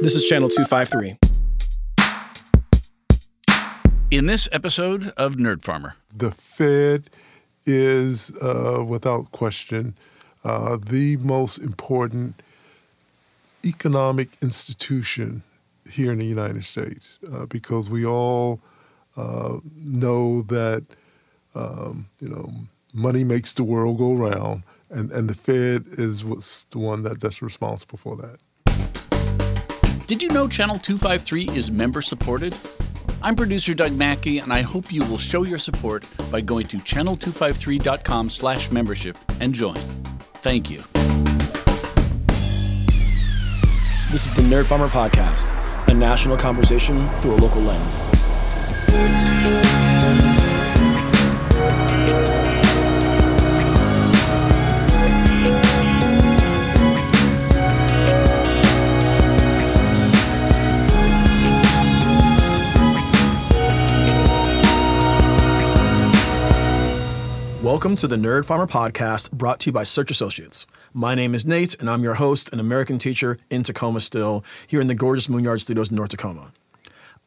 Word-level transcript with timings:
This 0.00 0.14
is 0.14 0.24
Channel 0.26 0.48
253. 0.48 1.16
In 4.12 4.26
this 4.26 4.48
episode 4.52 5.12
of 5.16 5.34
Nerd 5.34 5.64
Farmer, 5.64 5.96
the 6.16 6.30
Fed 6.30 7.10
is, 7.66 8.30
uh, 8.38 8.84
without 8.86 9.32
question, 9.32 9.96
uh, 10.44 10.76
the 10.76 11.16
most 11.16 11.58
important 11.58 12.40
economic 13.64 14.28
institution 14.40 15.42
here 15.90 16.12
in 16.12 16.18
the 16.18 16.26
United 16.26 16.64
States 16.64 17.18
uh, 17.32 17.46
because 17.46 17.90
we 17.90 18.06
all 18.06 18.60
uh, 19.16 19.56
know 19.74 20.42
that 20.42 20.86
um, 21.56 22.06
you 22.20 22.28
know 22.28 22.52
money 22.94 23.24
makes 23.24 23.52
the 23.54 23.64
world 23.64 23.98
go 23.98 24.14
round, 24.14 24.62
and, 24.90 25.10
and 25.10 25.28
the 25.28 25.34
Fed 25.34 25.86
is 25.98 26.24
what's 26.24 26.64
the 26.66 26.78
one 26.78 27.02
that, 27.02 27.20
that's 27.20 27.42
responsible 27.42 27.98
for 27.98 28.16
that. 28.18 28.38
Did 30.08 30.22
you 30.22 30.30
know 30.30 30.48
Channel 30.48 30.78
253 30.78 31.50
is 31.54 31.70
member 31.70 32.00
supported? 32.00 32.56
I'm 33.20 33.36
producer 33.36 33.74
Doug 33.74 33.92
Mackey, 33.92 34.38
and 34.38 34.50
I 34.50 34.62
hope 34.62 34.90
you 34.90 35.04
will 35.04 35.18
show 35.18 35.44
your 35.44 35.58
support 35.58 36.06
by 36.30 36.40
going 36.40 36.66
to 36.68 36.78
channel253.com 36.78 38.30
slash 38.30 38.70
membership 38.70 39.18
and 39.40 39.52
join. 39.52 39.76
Thank 40.36 40.70
you. 40.70 40.78
This 44.10 44.24
is 44.24 44.30
the 44.30 44.40
Nerd 44.40 44.64
Farmer 44.64 44.88
Podcast, 44.88 45.52
a 45.88 45.92
national 45.92 46.38
conversation 46.38 47.06
through 47.20 47.34
a 47.34 47.36
local 47.36 47.60
lens. 47.60 47.98
Welcome 67.68 67.96
to 67.96 68.08
the 68.08 68.16
Nerd 68.16 68.46
Farmer 68.46 68.66
Podcast 68.66 69.30
brought 69.30 69.60
to 69.60 69.68
you 69.68 69.72
by 69.72 69.82
Search 69.82 70.10
Associates. 70.10 70.66
My 70.94 71.14
name 71.14 71.34
is 71.34 71.44
Nate, 71.44 71.78
and 71.78 71.90
I'm 71.90 72.02
your 72.02 72.14
host, 72.14 72.50
an 72.50 72.60
American 72.60 72.98
teacher 72.98 73.36
in 73.50 73.62
Tacoma 73.62 74.00
still, 74.00 74.42
here 74.66 74.80
in 74.80 74.86
the 74.86 74.94
gorgeous 74.94 75.26
Moonyard 75.26 75.60
Studios 75.60 75.90
in 75.90 75.96
North 75.96 76.08
Tacoma. 76.08 76.50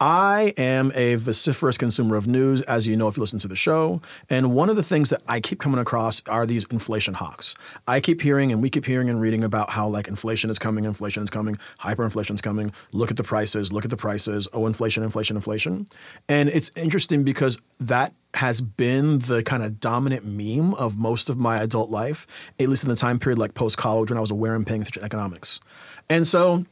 I 0.02 0.52
am 0.56 0.90
a 0.96 1.14
vociferous 1.14 1.78
consumer 1.78 2.16
of 2.16 2.26
news, 2.26 2.60
as 2.62 2.88
you 2.88 2.96
know 2.96 3.06
if 3.06 3.16
you 3.16 3.20
listen 3.20 3.38
to 3.38 3.46
the 3.46 3.54
show. 3.54 4.02
And 4.28 4.52
one 4.52 4.68
of 4.68 4.74
the 4.74 4.82
things 4.82 5.10
that 5.10 5.22
I 5.28 5.38
keep 5.38 5.60
coming 5.60 5.78
across 5.78 6.26
are 6.28 6.44
these 6.44 6.64
inflation 6.64 7.14
hawks. 7.14 7.54
I 7.86 8.00
keep 8.00 8.20
hearing 8.20 8.50
and 8.50 8.60
we 8.60 8.68
keep 8.68 8.84
hearing 8.84 9.08
and 9.08 9.20
reading 9.20 9.44
about 9.44 9.70
how 9.70 9.86
like 9.86 10.08
inflation 10.08 10.50
is 10.50 10.58
coming, 10.58 10.86
inflation 10.86 11.22
is 11.22 11.30
coming, 11.30 11.56
hyperinflation 11.78 12.34
is 12.34 12.40
coming. 12.40 12.72
Look 12.90 13.12
at 13.12 13.16
the 13.16 13.22
prices, 13.22 13.72
look 13.72 13.84
at 13.84 13.92
the 13.92 13.96
prices. 13.96 14.48
Oh, 14.52 14.66
inflation, 14.66 15.04
inflation, 15.04 15.36
inflation. 15.36 15.86
And 16.28 16.48
it's 16.48 16.72
interesting 16.74 17.22
because 17.22 17.62
that 17.78 18.12
has 18.34 18.60
been 18.60 19.20
the 19.20 19.44
kind 19.44 19.62
of 19.62 19.78
dominant 19.78 20.24
meme 20.24 20.74
of 20.74 20.98
most 20.98 21.30
of 21.30 21.38
my 21.38 21.62
adult 21.62 21.90
life, 21.90 22.26
at 22.58 22.68
least 22.68 22.82
in 22.82 22.90
the 22.90 22.96
time 22.96 23.20
period 23.20 23.38
like 23.38 23.54
post 23.54 23.78
college 23.78 24.10
when 24.10 24.18
I 24.18 24.20
was 24.20 24.32
aware 24.32 24.56
and 24.56 24.66
paying 24.66 24.80
attention 24.80 25.02
to 25.02 25.06
economics. 25.06 25.60
And 26.10 26.26
so 26.26 26.64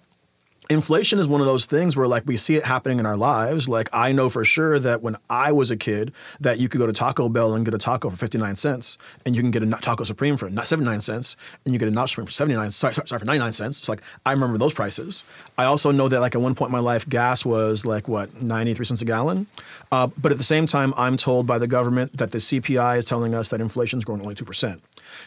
inflation 0.70 1.18
is 1.18 1.26
one 1.26 1.40
of 1.40 1.46
those 1.48 1.66
things 1.66 1.96
where 1.96 2.06
like 2.06 2.22
we 2.26 2.36
see 2.36 2.54
it 2.54 2.64
happening 2.64 3.00
in 3.00 3.06
our 3.06 3.16
lives. 3.16 3.68
Like 3.68 3.88
i 3.92 4.12
know 4.12 4.28
for 4.28 4.44
sure 4.44 4.78
that 4.78 5.02
when 5.02 5.16
i 5.28 5.50
was 5.52 5.70
a 5.70 5.76
kid 5.76 6.12
that 6.38 6.58
you 6.58 6.68
could 6.68 6.78
go 6.78 6.86
to 6.86 6.92
taco 6.92 7.28
bell 7.28 7.54
and 7.54 7.64
get 7.64 7.74
a 7.74 7.78
taco 7.78 8.08
for 8.08 8.16
59 8.16 8.56
cents 8.56 8.96
and 9.26 9.34
you 9.34 9.42
can 9.42 9.50
get 9.50 9.62
a 9.62 9.66
taco 9.66 10.04
supreme 10.04 10.36
for 10.36 10.48
79 10.48 11.00
cents 11.00 11.36
and 11.64 11.74
you 11.74 11.78
get 11.78 11.88
a 11.88 11.92
nacho 11.92 12.08
supreme 12.08 12.26
for 12.26 12.32
79 12.32 12.70
sorry, 12.70 12.94
sorry 12.94 13.18
for 13.18 13.24
99 13.24 13.52
cents. 13.52 13.78
So 13.78 13.92
like 13.92 14.02
i 14.24 14.32
remember 14.32 14.58
those 14.58 14.72
prices. 14.72 15.24
I 15.58 15.64
also 15.64 15.90
know 15.90 16.08
that 16.08 16.20
like 16.20 16.34
at 16.34 16.40
one 16.40 16.54
point 16.54 16.68
in 16.68 16.72
my 16.72 16.78
life 16.78 17.08
gas 17.08 17.44
was 17.44 17.84
like 17.84 18.08
what 18.08 18.42
93 18.42 18.86
cents 18.86 19.02
a 19.02 19.04
gallon? 19.04 19.48
Uh, 19.90 20.06
but 20.16 20.30
at 20.30 20.38
the 20.38 20.44
same 20.44 20.66
time 20.66 20.94
i'm 20.96 21.16
told 21.16 21.46
by 21.46 21.58
the 21.58 21.66
government 21.66 22.16
that 22.16 22.30
the 22.30 22.38
cpi 22.38 22.98
is 22.98 23.04
telling 23.04 23.34
us 23.34 23.50
that 23.50 23.60
inflation 23.60 23.98
is 23.98 24.04
growing 24.04 24.20
only 24.22 24.34
2% 24.34 24.80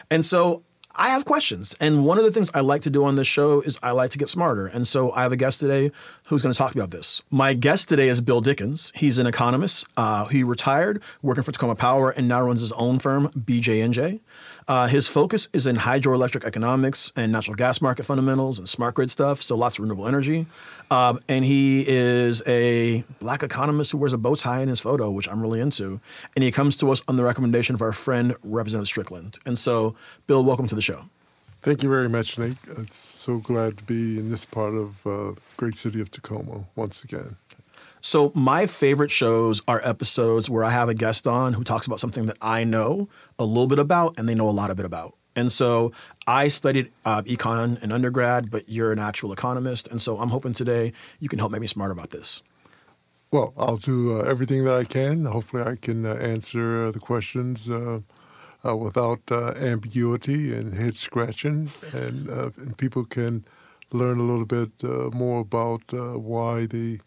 and 0.09 0.24
so 0.24 0.64
I 0.96 1.09
have 1.09 1.26
questions. 1.26 1.76
And 1.80 2.06
one 2.06 2.20
of 2.20 2.24
the 2.24 2.31
things 2.31 2.52
I 2.54 2.59
like 2.59 2.84
to 2.84 2.90
do 2.92 3.04
on 3.04 3.16
this 3.16 3.28
show 3.28 3.62
is 3.62 3.80
I 3.81 3.92
like 3.92 4.12
to 4.12 4.20
get 4.20 4.30
smarter. 4.30 4.68
And 4.68 4.88
so 4.88 5.12
I 5.14 5.24
have 5.24 5.31
a 5.31 5.36
guest 5.36 5.59
today 5.59 5.92
who's 6.26 6.44
going 6.44 6.54
to 6.54 6.58
talk 6.58 6.76
about 6.76 6.92
this. 6.92 7.24
My 7.31 7.56
guest 7.56 7.90
today 7.90 8.09
is 8.09 8.22
Bill 8.22 8.42
Dickens. 8.42 8.92
He's 8.96 9.18
an 9.18 9.26
economist. 9.26 9.88
Uh, 9.98 10.26
he 10.26 10.44
retired 10.44 11.02
working 11.24 11.42
for 11.42 11.52
Tacoma 11.52 11.74
Power 11.74 12.12
and 12.12 12.28
now 12.28 12.44
runs 12.44 12.62
his 12.62 12.72
own 12.74 13.00
firm, 13.00 13.30
BJ&J. 13.30 14.22
Uh, 14.68 14.88
his 14.88 15.07
focus 15.07 15.50
is 15.53 15.68
in 15.68 15.78
hydroelectric 15.78 16.46
economics 16.46 17.12
and 17.16 17.31
natural 17.31 17.56
gas 17.56 17.81
market 17.81 18.03
fundamentals 18.03 18.59
and 18.59 18.68
smart 18.68 18.96
grid 18.96 19.12
stuff, 19.12 19.41
so 19.41 19.56
lots 19.56 19.75
of 19.75 19.81
renewable 19.81 20.07
energy. 20.07 20.46
Uh, 20.90 21.18
and 21.28 21.46
he 21.46 21.84
is 21.88 22.44
a 22.47 23.03
black 23.19 23.44
economist 23.44 23.91
who 23.91 23.97
wears 23.97 24.13
a 24.13 24.18
bow 24.18 24.35
tie 24.35 24.62
in 24.62 24.69
his 24.69 24.79
photo, 24.79 25.09
which 25.09 25.28
I'm 25.28 25.41
really 25.41 25.59
into. 25.59 26.00
And 26.35 26.44
he 26.44 26.52
comes 26.52 26.78
to 26.78 26.91
us 26.91 27.02
on 27.07 27.16
the 27.16 27.23
recommendation 27.23 27.75
of 27.75 27.81
our 27.81 27.94
friend, 27.94 28.35
Representative 28.44 28.88
Strickland. 28.88 29.40
And 29.46 29.57
so, 29.57 29.96
Bill, 30.28 30.44
welcome 30.44 30.68
to 30.68 30.75
the 30.75 30.81
show. 30.81 31.03
Thank 31.62 31.81
you 31.81 31.90
very 31.90 32.09
much, 32.09 32.38
Nate. 32.38 32.57
I'm 32.78 32.90
so 32.90 33.38
glad 33.38 33.78
to 33.78 33.84
be 33.85 34.19
in 34.19 34.29
this 34.29 34.46
part 34.46 34.73
of 34.73 35.07
uh, 35.07 35.40
great 35.56 35.75
city 35.75 36.02
of 36.02 36.12
Tacoma 36.12 36.66
once 36.75 37.06
again. 37.06 37.38
So 38.06 38.34
my 38.36 38.68
favorite 38.68 39.12
shows 39.12 39.62
are 39.66 39.80
episodes 39.81 40.50
where 40.50 40.66
I 40.66 40.72
have 40.72 40.90
a 40.90 40.94
guest 40.94 41.25
on 41.25 41.53
who 41.53 41.64
talks 41.64 41.88
about 41.88 42.02
something 42.02 42.25
that 42.25 42.38
I 42.41 42.66
know 42.66 43.08
a 43.40 43.46
little 43.46 43.66
bit 43.66 43.80
about 43.80 44.16
and 44.18 44.28
they 44.28 44.36
know 44.36 44.50
a 44.50 44.52
lot 44.52 44.69
of 44.69 44.75
bit 44.75 44.86
about. 44.86 45.16
And 45.38 45.50
so 45.50 45.94
I 46.28 46.50
studied 46.50 46.91
uh, 47.06 47.22
econ 47.22 47.81
in 47.81 47.94
undergrad, 47.94 48.52
but 48.52 48.68
you're 48.68 48.91
an 48.91 49.00
actual 49.00 49.31
economist, 49.31 49.88
and 49.88 50.02
so 50.02 50.18
I'm 50.18 50.30
hoping 50.30 50.52
today 50.52 50.91
you 51.19 51.30
can 51.30 51.40
help 51.40 51.53
make 51.53 51.62
me 51.62 51.68
smart 51.68 51.91
about 51.91 52.09
this. 52.09 52.44
Well, 53.31 53.53
I'll 53.58 53.78
do 53.78 54.20
uh, 54.20 54.24
everything 54.24 54.66
that 54.66 54.75
I 54.75 54.84
can. 54.84 55.24
Hopefully, 55.24 55.64
I 55.64 55.78
can 55.78 56.06
uh, 56.06 56.16
answer 56.16 56.88
uh, 56.88 56.91
the 56.91 57.00
questions 57.00 57.70
uh, 57.70 58.02
uh, 58.66 58.75
without 58.75 59.22
ambiguity 59.31 60.53
and 60.53 60.74
head 60.74 60.96
scratching, 60.96 61.72
and, 61.94 62.28
and, 62.28 62.78
people 62.78 63.06
can 63.06 63.44
learn 63.91 64.20
a 64.20 64.24
little 64.24 64.46
bit 64.46 64.84
more 65.16 65.40
about 65.40 65.81
why 65.91 66.68
the 66.68 67.00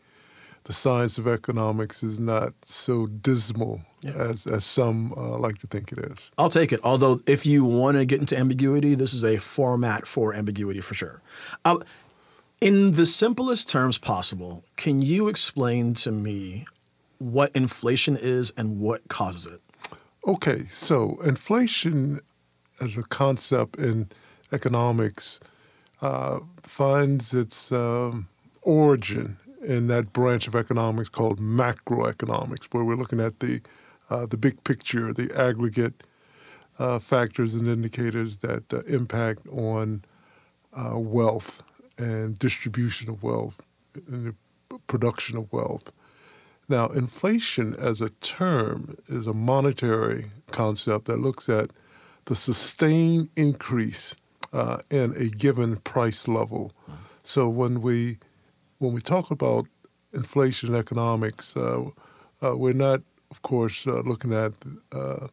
the 0.67 0.73
science 0.73 1.17
of 1.17 1.29
economics 1.29 2.03
is 2.03 2.19
not 2.19 2.53
so 2.63 3.07
dismal 3.07 3.81
yeah. 4.03 4.11
as, 4.11 4.49
as 4.49 4.65
some 4.65 5.15
uh, 5.17 5.39
like 5.39 5.59
to 5.59 5.67
think 5.69 5.93
it 5.93 5.99
is. 6.01 6.33
I'll 6.37 6.51
take 6.51 6.73
it. 6.73 6.81
Although, 6.83 7.21
if 7.27 7.47
you 7.47 7.65
want 7.65 7.97
to 7.97 8.05
get 8.05 8.19
into 8.19 8.37
ambiguity, 8.37 8.97
this 8.97 9.15
is 9.15 9.25
a 9.25 9.37
format 9.37 10.09
for 10.09 10.35
ambiguity 10.35 10.81
for 10.81 10.95
sure. 10.95 11.23
Uh, 11.65 11.79
in 12.61 12.93
the 12.93 13.07
simplest 13.07 13.69
terms 13.69 13.97
possible, 13.97 14.65
can 14.77 15.03
you 15.03 15.29
explain 15.29 15.95
to 15.95 16.11
me 16.11 16.67
what 17.19 17.55
inflation 17.55 18.17
is 18.21 18.53
and 18.57 18.81
what 18.81 19.07
causes 19.07 19.47
it? 19.47 19.61
Okay, 20.27 20.67
so 20.67 21.17
inflation 21.25 22.21
as 22.81 22.97
a 22.97 23.05
concept 23.05 23.77
in 23.79 24.09
economics 24.53 25.39
uh, 26.03 26.41
finds 26.63 27.33
its 27.33 27.71
um, 27.71 28.29
origin 28.63 29.37
in 29.67 29.89
that 29.89 30.13
branch 30.13 30.47
of 30.47 30.55
economics 30.55 31.09
called 31.09 31.41
macroeconomics, 31.41 32.65
where 32.71 32.85
we're 32.85 32.95
looking 32.95 33.21
at 33.21 33.41
the 33.41 33.61
uh, 34.09 34.25
the 34.25 34.37
big 34.37 34.63
picture, 34.63 35.13
the 35.13 35.31
aggregate 35.37 36.05
uh, 36.79 36.99
factors 37.01 37.55
and 37.55 37.67
indicators 37.67 38.37
that 38.37 38.73
uh, 38.73 38.81
impact 38.83 39.41
on 39.49 40.05
uh, 40.73 40.97
wealth 40.97 41.63
and 41.99 42.39
distribution 42.39 43.11
of 43.11 43.23
wealth 43.23 43.61
and 44.09 44.27
the 44.27 44.79
production 44.87 45.37
of 45.37 45.53
wealth. 45.53 45.93
Now, 46.69 46.87
inflation 46.89 47.75
as 47.77 48.01
a 48.01 48.11
term 48.11 48.97
is 49.09 49.27
a 49.27 49.33
monetary 49.33 50.27
concept 50.51 51.07
that 51.07 51.19
looks 51.19 51.49
at 51.49 51.73
the 52.27 52.37
sustained 52.37 53.29
increase 53.37 54.15
uh, 54.53 54.79
in 54.91 55.15
a 55.17 55.29
given 55.29 55.77
price 55.79 56.29
level. 56.29 56.73
So 57.23 57.49
when 57.49 57.83
we 57.83 58.19
when 58.79 58.93
we 58.93 59.01
talk 59.01 59.31
about 59.31 59.67
inflation 60.13 60.75
economics, 60.75 61.57
uh, 61.57 61.85
uh, 62.43 62.57
we're 62.57 62.73
not, 62.75 63.01
of 63.31 63.43
course, 63.43 63.87
uh, 63.87 64.01
looking 64.01 64.33
at 64.33 64.53
uh, 64.93 65.29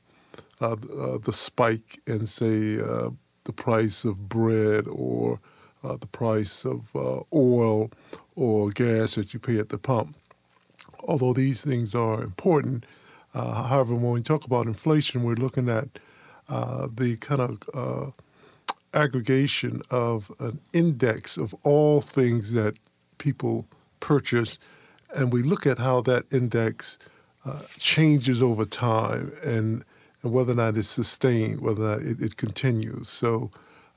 uh, 0.62 0.72
uh, 0.72 1.18
the 1.18 1.34
spike 1.34 2.00
in, 2.08 2.26
say, 2.26 2.76
the 2.76 3.54
price 3.54 4.06
of 4.06 4.30
bread 4.30 4.88
or 4.88 5.40
the 5.84 6.08
price 6.08 6.66
of 6.66 6.96
oil 7.34 7.92
or 8.36 8.70
gas 8.70 9.16
that 9.16 9.34
you 9.34 9.40
pay 9.40 9.60
at 9.60 9.70
the 9.70 9.78
pump. 9.78 10.16
Although 11.06 11.34
these 11.34 11.62
things 11.62 11.94
are 11.94 12.24
important, 12.24 12.86
however, 13.34 13.94
when 13.96 14.12
we 14.12 14.22
talk 14.22 14.46
about 14.46 14.66
inflation, 14.68 15.24
we're 15.24 15.36
looking 15.36 15.68
at 15.68 15.90
the 16.48 17.18
kind 17.20 17.42
of 17.42 18.14
aggregation 18.94 19.82
of 19.90 20.32
an 20.40 20.60
index 20.72 21.36
of 21.36 21.54
all 21.64 22.00
things 22.00 22.54
that 22.54 22.78
people 23.24 23.66
purchase, 24.02 24.60
and 25.16 25.32
we 25.32 25.42
look 25.42 25.66
at 25.66 25.80
how 25.80 26.02
that 26.02 26.26
index 26.32 26.98
uh, 27.46 27.62
changes 27.78 28.44
over 28.44 28.66
time 28.66 29.32
and, 29.44 29.84
and, 30.22 30.34
whether 30.34 30.52
or 30.52 30.56
not 30.56 30.78
it's 30.78 30.88
sustained, 30.90 31.62
whether 31.62 31.84
or 31.84 31.96
not 31.96 32.02
it, 32.02 32.22
it 32.22 32.38
continues. 32.38 33.08
So 33.08 33.50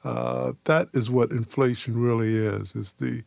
uh, 0.05 0.53
that 0.65 0.89
is 0.93 1.11
what 1.11 1.31
inflation 1.33 1.99
really 1.99 2.35
is: 2.37 2.77
is 2.77 2.93
the 2.93 3.23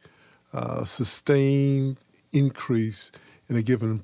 uh, 0.53 0.85
sustained 0.85 1.97
increase 2.31 3.11
in 3.49 3.55
a 3.57 3.61
given 3.61 4.03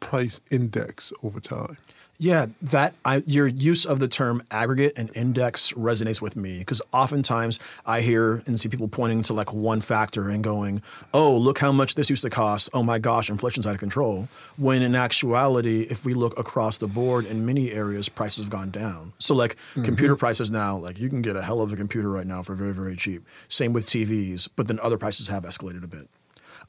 price 0.00 0.40
index 0.50 1.12
over 1.22 1.40
time. 1.40 1.76
Yeah, 2.20 2.46
that 2.62 2.94
I, 3.04 3.22
your 3.26 3.46
use 3.46 3.86
of 3.86 4.00
the 4.00 4.08
term 4.08 4.42
aggregate 4.50 4.94
and 4.96 5.08
index 5.14 5.72
resonates 5.74 6.20
with 6.20 6.34
me 6.34 6.58
because 6.58 6.82
oftentimes 6.92 7.60
I 7.86 8.00
hear 8.00 8.42
and 8.44 8.58
see 8.58 8.68
people 8.68 8.88
pointing 8.88 9.22
to 9.24 9.32
like 9.32 9.52
one 9.52 9.80
factor 9.80 10.28
and 10.28 10.42
going, 10.42 10.82
"Oh, 11.14 11.36
look 11.36 11.60
how 11.60 11.70
much 11.70 11.94
this 11.94 12.10
used 12.10 12.22
to 12.22 12.30
cost. 12.30 12.70
Oh 12.74 12.82
my 12.82 12.98
gosh, 12.98 13.30
inflation's 13.30 13.68
out 13.68 13.74
of 13.74 13.78
control." 13.78 14.26
When 14.56 14.82
in 14.82 14.96
actuality, 14.96 15.82
if 15.82 16.04
we 16.04 16.12
look 16.12 16.36
across 16.36 16.78
the 16.78 16.88
board 16.88 17.24
in 17.24 17.46
many 17.46 17.70
areas, 17.70 18.08
prices 18.08 18.42
have 18.42 18.50
gone 18.50 18.70
down. 18.70 19.12
So 19.18 19.32
like 19.32 19.54
mm-hmm. 19.54 19.84
computer 19.84 20.16
prices 20.16 20.50
now, 20.50 20.76
like 20.76 20.98
you 20.98 21.08
can 21.08 21.22
get 21.22 21.36
a 21.36 21.42
hell 21.42 21.60
of 21.60 21.72
a 21.72 21.76
computer 21.76 22.10
right 22.10 22.26
now 22.26 22.42
for 22.42 22.56
very 22.56 22.74
very 22.74 22.96
cheap. 22.96 23.24
Same 23.46 23.72
with 23.72 23.86
TVs, 23.86 24.48
but 24.56 24.66
then 24.66 24.80
other 24.82 24.98
prices 24.98 25.28
have 25.28 25.44
escalated 25.44 25.84
a 25.84 25.88
bit. 25.88 26.08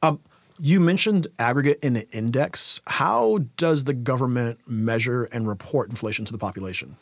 Um, 0.03 0.19
you 0.59 0.79
mentioned 0.79 1.27
aggregate 1.37 1.79
and 1.83 2.05
index. 2.11 2.81
How 2.87 3.39
does 3.57 3.85
the 3.85 3.93
government 3.93 4.59
measure 4.67 5.25
and 5.25 5.47
report 5.47 5.89
inflation 5.89 6.25
to 6.25 6.31
the 6.31 6.37
population? 6.37 6.95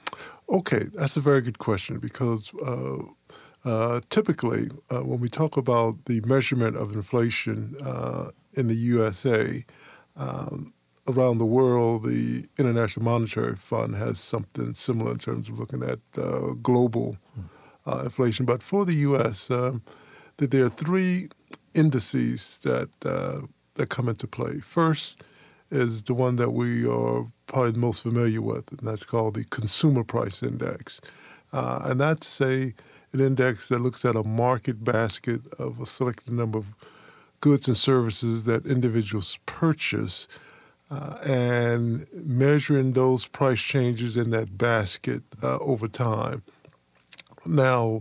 Okay, 0.49 0.85
that's 0.93 1.17
a 1.17 1.21
very 1.21 1.41
good 1.41 1.57
question 1.57 1.99
because 1.99 2.53
uh, 2.55 2.97
uh, 3.65 4.01
typically, 4.09 4.69
uh, 4.89 4.99
when 4.99 5.19
we 5.19 5.27
talk 5.27 5.57
about 5.57 6.05
the 6.05 6.21
measurement 6.21 6.77
of 6.77 6.93
inflation 6.93 7.75
uh, 7.83 8.29
in 8.53 8.67
the 8.67 8.75
USA, 8.75 9.65
um, 10.15 10.73
around 11.07 11.37
the 11.37 11.45
world, 11.45 12.03
the 12.03 12.45
International 12.57 13.05
Monetary 13.05 13.55
Fund 13.55 13.95
has 13.95 14.19
something 14.19 14.73
similar 14.73 15.11
in 15.11 15.17
terms 15.17 15.49
of 15.49 15.59
looking 15.59 15.83
at 15.83 15.99
uh, 16.17 16.53
global 16.61 17.17
uh, 17.85 18.01
inflation. 18.05 18.45
But 18.45 18.61
for 18.61 18.85
the 18.85 18.93
U.S., 18.93 19.49
um, 19.49 19.81
there 20.37 20.65
are 20.65 20.69
three 20.69 21.29
indices 21.73 22.59
that 22.63 22.89
uh, 23.05 23.41
that 23.75 23.89
come 23.89 24.09
into 24.09 24.27
play. 24.27 24.59
First 24.59 25.23
is 25.69 26.03
the 26.03 26.13
one 26.13 26.37
that 26.37 26.51
we 26.51 26.87
are 26.87 27.25
probably 27.47 27.79
most 27.79 28.03
familiar 28.03 28.41
with, 28.41 28.71
and 28.71 28.79
that's 28.81 29.03
called 29.03 29.35
the 29.35 29.45
Consumer 29.45 30.03
Price 30.03 30.41
Index, 30.43 31.01
uh, 31.53 31.81
and 31.83 31.99
that's 31.99 32.41
a 32.41 32.73
an 33.13 33.21
index 33.21 33.69
that 33.69 33.79
looks 33.79 34.03
at 34.03 34.15
a 34.15 34.23
market 34.23 34.83
basket 34.83 35.41
of 35.57 35.79
a 35.79 35.85
selected 35.85 36.33
number 36.33 36.57
of 36.57 36.65
goods 37.39 37.67
and 37.67 37.77
services 37.77 38.43
that 38.45 38.65
individuals 38.65 39.39
purchase. 39.45 40.27
Uh, 40.89 41.17
and 41.25 42.07
measuring 42.13 42.93
those 42.93 43.27
price 43.27 43.59
changes 43.59 44.15
in 44.15 44.29
that 44.29 44.57
basket 44.57 45.21
uh, 45.43 45.57
over 45.57 45.85
time. 45.85 46.41
Now, 47.45 47.99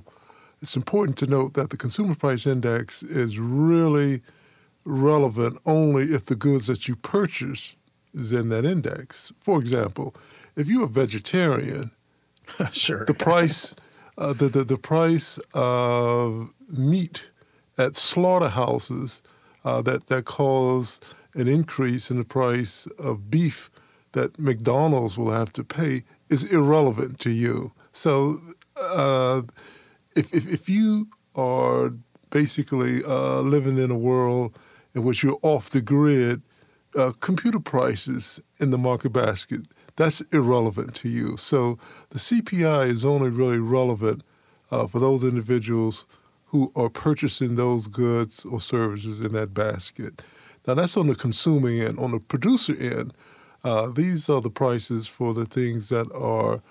it's 0.62 0.76
important 0.76 1.18
to 1.18 1.26
note 1.26 1.54
that 1.54 1.70
the 1.70 1.76
Consumer 1.76 2.14
Price 2.14 2.46
Index 2.46 3.02
is 3.02 3.38
really 3.38 4.22
relevant 4.84 5.58
only 5.66 6.04
if 6.04 6.26
the 6.26 6.36
goods 6.36 6.66
that 6.68 6.88
you 6.88 6.96
purchase 6.96 7.76
is 8.14 8.32
in 8.32 8.48
that 8.48 8.64
index. 8.64 9.32
For 9.40 9.58
example, 9.58 10.14
if 10.56 10.68
you're 10.68 10.84
a 10.84 10.88
vegetarian, 10.88 11.90
sure, 12.72 13.04
the 13.04 13.14
price 13.14 13.74
uh, 14.18 14.32
the, 14.32 14.48
the 14.48 14.64
the 14.64 14.78
price 14.78 15.38
of 15.52 16.52
meat 16.68 17.30
at 17.76 17.96
slaughterhouses 17.96 19.22
uh, 19.64 19.82
that 19.82 20.06
that 20.06 20.24
cause 20.24 21.00
an 21.34 21.48
increase 21.48 22.10
in 22.10 22.16
the 22.16 22.24
price 22.24 22.86
of 22.98 23.30
beef 23.30 23.70
that 24.12 24.38
McDonald's 24.38 25.18
will 25.18 25.30
have 25.30 25.52
to 25.52 25.62
pay 25.62 26.04
is 26.30 26.44
irrelevant 26.44 27.18
to 27.20 27.30
you. 27.30 27.72
So 27.92 28.40
uh, 28.76 29.42
if, 30.16 30.34
if, 30.34 30.50
if 30.50 30.68
you 30.68 31.08
are 31.34 31.92
basically 32.30 33.04
uh, 33.04 33.40
living 33.40 33.78
in 33.78 33.90
a 33.90 33.98
world 33.98 34.58
in 34.94 35.04
which 35.04 35.22
you're 35.22 35.38
off 35.42 35.70
the 35.70 35.80
grid, 35.80 36.42
uh, 36.96 37.12
computer 37.20 37.60
prices 37.60 38.40
in 38.58 38.70
the 38.70 38.78
market 38.78 39.10
basket, 39.10 39.60
that's 39.96 40.22
irrelevant 40.32 40.94
to 40.96 41.08
you. 41.08 41.36
So 41.36 41.78
the 42.10 42.18
CPI 42.18 42.88
is 42.88 43.04
only 43.04 43.30
really 43.30 43.58
relevant 43.58 44.22
uh, 44.70 44.86
for 44.86 44.98
those 44.98 45.22
individuals 45.22 46.06
who 46.46 46.72
are 46.74 46.88
purchasing 46.88 47.56
those 47.56 47.86
goods 47.86 48.44
or 48.44 48.60
services 48.60 49.20
in 49.20 49.32
that 49.32 49.52
basket. 49.52 50.22
Now, 50.66 50.74
that's 50.74 50.96
on 50.96 51.06
the 51.06 51.14
consuming 51.14 51.80
end. 51.80 51.98
On 51.98 52.10
the 52.10 52.20
producer 52.20 52.76
end, 52.78 53.12
uh, 53.64 53.90
these 53.90 54.28
are 54.28 54.40
the 54.40 54.50
prices 54.50 55.06
for 55.06 55.34
the 55.34 55.44
things 55.44 55.88
that 55.88 56.10
are 56.12 56.62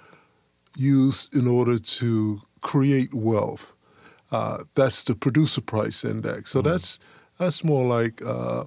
used 0.77 1.35
in 1.35 1.47
order 1.47 1.77
to 1.77 2.41
create 2.65 3.13
wealth. 3.13 3.73
Uh, 4.31 4.63
that's 4.73 5.03
the 5.03 5.13
producer 5.13 5.61
price 5.61 6.03
index. 6.03 6.49
So 6.49 6.59
mm-hmm. 6.59 6.69
that's 6.69 6.99
that's 7.37 7.63
more 7.63 7.85
like 7.85 8.21
uh, 8.23 8.63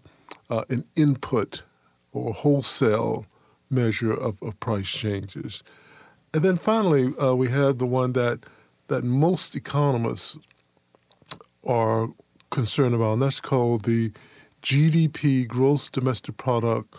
uh, 0.48 0.64
an 0.70 0.84
input 0.94 1.62
or 2.12 2.32
wholesale 2.32 3.26
measure 3.70 4.12
of, 4.12 4.40
of, 4.40 4.58
price 4.60 4.88
changes. 4.88 5.62
And 6.32 6.42
then 6.42 6.56
finally, 6.56 7.12
uh, 7.18 7.34
we 7.34 7.48
have 7.48 7.78
the 7.78 7.86
one 7.86 8.12
that 8.12 8.38
that 8.86 9.02
most 9.02 9.56
economists 9.56 10.38
are 11.66 12.08
concerned 12.50 12.94
about, 12.94 13.14
and 13.14 13.22
that's 13.22 13.40
called 13.40 13.84
the 13.84 14.12
GDP, 14.62 15.46
gross 15.46 15.90
domestic 15.90 16.36
product 16.36 16.94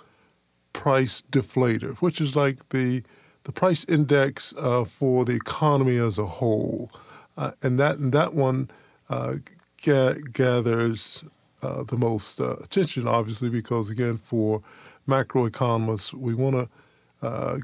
price 0.74 1.24
deflator, 1.32 1.96
which 2.00 2.20
is 2.20 2.36
like 2.36 2.68
the 2.70 3.04
the 3.44 3.52
price 3.52 3.86
index 3.86 4.54
uh, 4.58 4.84
for 4.84 5.26
the 5.26 5.34
economy 5.34 5.98
as 5.98 6.18
a 6.18 6.26
whole, 6.26 6.92
uh, 7.38 7.52
and 7.64 7.80
that 7.80 7.98
and 7.98 8.14
that 8.14 8.34
one 8.34 8.70
uh, 9.10 9.36
ga- 9.82 10.20
gathers 10.34 11.24
uh, 11.62 11.84
the 11.84 11.98
most 11.98 12.40
uh, 12.40 12.56
attention, 12.64 13.08
obviously, 13.08 13.50
because 13.50 13.90
again, 13.90 14.18
for 14.18 14.62
macroeconomists, 15.08 16.14
we 16.14 16.34
want 16.34 16.56
to 16.56 16.70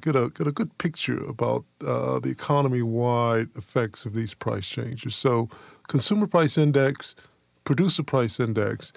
get 0.01 0.15
a 0.15 0.29
get 0.29 0.47
a 0.47 0.51
good 0.51 0.77
picture 0.77 1.23
about 1.25 1.63
the 1.79 2.29
economy-wide 2.29 3.49
effects 3.55 4.05
of 4.05 4.13
these 4.13 4.33
price 4.33 4.67
changes. 4.67 5.15
So, 5.15 5.49
consumer 5.87 6.27
price 6.27 6.57
index, 6.57 7.15
producer 7.63 8.03
price 8.03 8.39
index, 8.39 8.91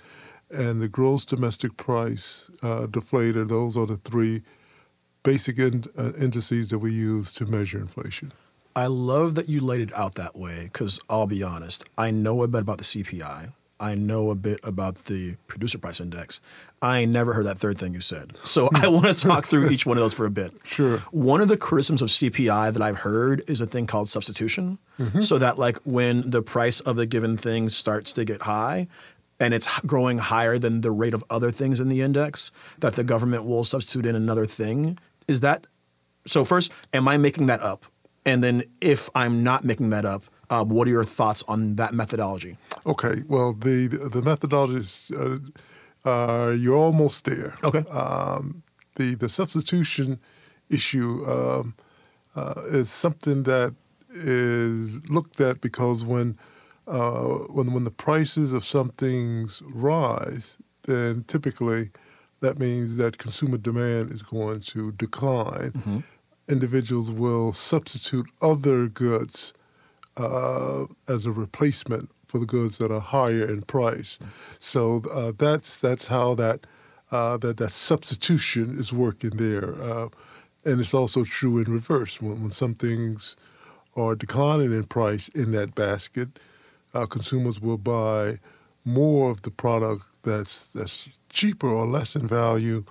and 0.50 0.80
the 0.80 0.88
gross 0.88 1.24
domestic 1.24 1.76
price 1.76 2.50
deflator. 2.62 3.46
Those 3.46 3.76
are 3.76 3.86
the 3.86 3.98
three 3.98 4.42
basic 5.28 5.58
in, 5.58 5.84
uh, 5.98 6.12
indices 6.18 6.68
that 6.68 6.78
we 6.78 6.90
use 6.90 7.30
to 7.32 7.44
measure 7.44 7.78
inflation. 7.78 8.32
I 8.74 8.86
love 8.86 9.34
that 9.34 9.46
you 9.46 9.60
laid 9.60 9.82
it 9.82 9.94
out 9.94 10.14
that 10.14 10.34
way 10.36 10.64
because 10.72 10.98
I'll 11.10 11.26
be 11.26 11.42
honest, 11.42 11.84
I 11.98 12.10
know 12.10 12.42
a 12.42 12.48
bit 12.48 12.62
about 12.62 12.78
the 12.78 12.84
CPI. 12.84 13.52
I 13.80 13.94
know 13.94 14.30
a 14.30 14.34
bit 14.34 14.58
about 14.64 14.94
the 15.04 15.36
producer 15.46 15.78
price 15.78 16.00
index. 16.00 16.40
I 16.80 17.04
never 17.04 17.34
heard 17.34 17.44
that 17.44 17.58
third 17.58 17.78
thing 17.78 17.92
you 17.92 18.00
said. 18.00 18.38
So 18.42 18.70
I 18.74 18.88
want 18.96 19.06
to 19.06 19.14
talk 19.14 19.44
through 19.44 19.68
each 19.68 19.84
one 19.84 19.98
of 19.98 20.02
those 20.02 20.14
for 20.14 20.24
a 20.24 20.30
bit. 20.30 20.52
Sure. 20.64 20.98
One 21.12 21.42
of 21.42 21.48
the 21.48 21.58
criticisms 21.58 22.00
of 22.00 22.08
CPI 22.08 22.72
that 22.72 22.82
I've 22.82 23.00
heard 23.00 23.44
is 23.48 23.60
a 23.60 23.66
thing 23.66 23.86
called 23.86 24.08
substitution. 24.08 24.78
Mm-hmm. 24.98 25.20
So 25.20 25.38
that 25.38 25.58
like 25.58 25.76
when 25.84 26.30
the 26.30 26.42
price 26.42 26.80
of 26.80 26.98
a 26.98 27.04
given 27.06 27.36
thing 27.36 27.68
starts 27.68 28.14
to 28.14 28.24
get 28.24 28.42
high, 28.42 28.88
and 29.40 29.54
it's 29.54 29.68
growing 29.80 30.18
higher 30.18 30.58
than 30.58 30.80
the 30.80 30.90
rate 30.90 31.14
of 31.14 31.22
other 31.30 31.50
things 31.50 31.80
in 31.80 31.88
the 31.88 32.00
index, 32.00 32.50
that 32.80 32.94
the 32.94 33.04
government 33.04 33.44
will 33.44 33.64
substitute 33.64 34.06
in 34.06 34.14
another 34.14 34.44
thing. 34.44 34.98
Is 35.28 35.40
that 35.40 35.66
so? 36.26 36.44
First, 36.44 36.72
am 36.92 37.06
I 37.06 37.16
making 37.16 37.46
that 37.46 37.60
up? 37.60 37.86
And 38.24 38.42
then 38.42 38.64
if 38.80 39.08
I'm 39.14 39.42
not 39.42 39.64
making 39.64 39.90
that 39.90 40.04
up, 40.04 40.24
uh, 40.50 40.64
what 40.64 40.88
are 40.88 40.90
your 40.90 41.04
thoughts 41.04 41.44
on 41.48 41.76
that 41.76 41.94
methodology? 41.94 42.56
Okay, 42.86 43.22
well, 43.28 43.52
the 43.52 43.88
the 43.88 44.22
methodology 44.22 44.76
is 44.76 45.12
uh, 45.16 45.38
uh, 46.08 46.50
you're 46.50 46.76
almost 46.76 47.24
there. 47.24 47.54
Okay. 47.62 47.84
Um, 47.90 48.62
the 48.96 49.14
the 49.14 49.28
substitution 49.28 50.18
issue 50.70 51.24
um, 51.26 51.74
uh, 52.34 52.62
is 52.70 52.90
something 52.90 53.44
that 53.44 53.74
is 54.10 55.06
looked 55.08 55.40
at 55.40 55.60
because 55.60 56.04
when 56.04 56.38
uh, 56.86 57.46
when 57.52 57.72
when 57.72 57.84
the 57.84 57.90
prices 57.90 58.54
of 58.54 58.64
some 58.64 58.88
things 58.88 59.62
rise, 59.66 60.56
then 60.84 61.24
typically 61.24 61.90
that 62.40 62.58
means 62.58 62.96
that 62.96 63.18
consumer 63.18 63.58
demand 63.58 64.12
is 64.12 64.22
going 64.22 64.60
to 64.60 64.92
decline. 64.92 65.72
Mm-hmm. 65.72 65.98
Individuals 66.48 67.10
will 67.10 67.52
substitute 67.52 68.30
other 68.40 68.88
goods 68.88 69.52
uh, 70.16 70.86
as 71.08 71.26
a 71.26 71.32
replacement 71.32 72.10
for 72.26 72.38
the 72.38 72.46
goods 72.46 72.78
that 72.78 72.92
are 72.92 73.00
higher 73.00 73.48
in 73.48 73.62
price. 73.62 74.18
So 74.58 75.02
uh, 75.12 75.32
that's 75.36 75.78
that's 75.78 76.06
how 76.06 76.34
that 76.34 76.66
uh, 77.10 77.36
that 77.38 77.56
that 77.56 77.70
substitution 77.70 78.78
is 78.78 78.92
working 78.92 79.30
there, 79.30 79.80
uh, 79.82 80.08
and 80.64 80.80
it's 80.80 80.94
also 80.94 81.24
true 81.24 81.58
in 81.58 81.72
reverse 81.72 82.20
when 82.20 82.42
when 82.42 82.50
some 82.50 82.74
things 82.74 83.36
are 83.96 84.14
declining 84.14 84.72
in 84.72 84.84
price 84.84 85.28
in 85.28 85.52
that 85.52 85.74
basket, 85.74 86.38
uh, 86.94 87.06
consumers 87.06 87.60
will 87.60 87.78
buy 87.78 88.38
more 88.84 89.30
of 89.30 89.42
the 89.42 89.50
product 89.50 90.04
that's 90.22 90.68
that's 90.68 91.17
cheaper 91.28 91.68
or 91.68 91.86
less 91.86 92.16
in 92.16 92.26
value, 92.26 92.84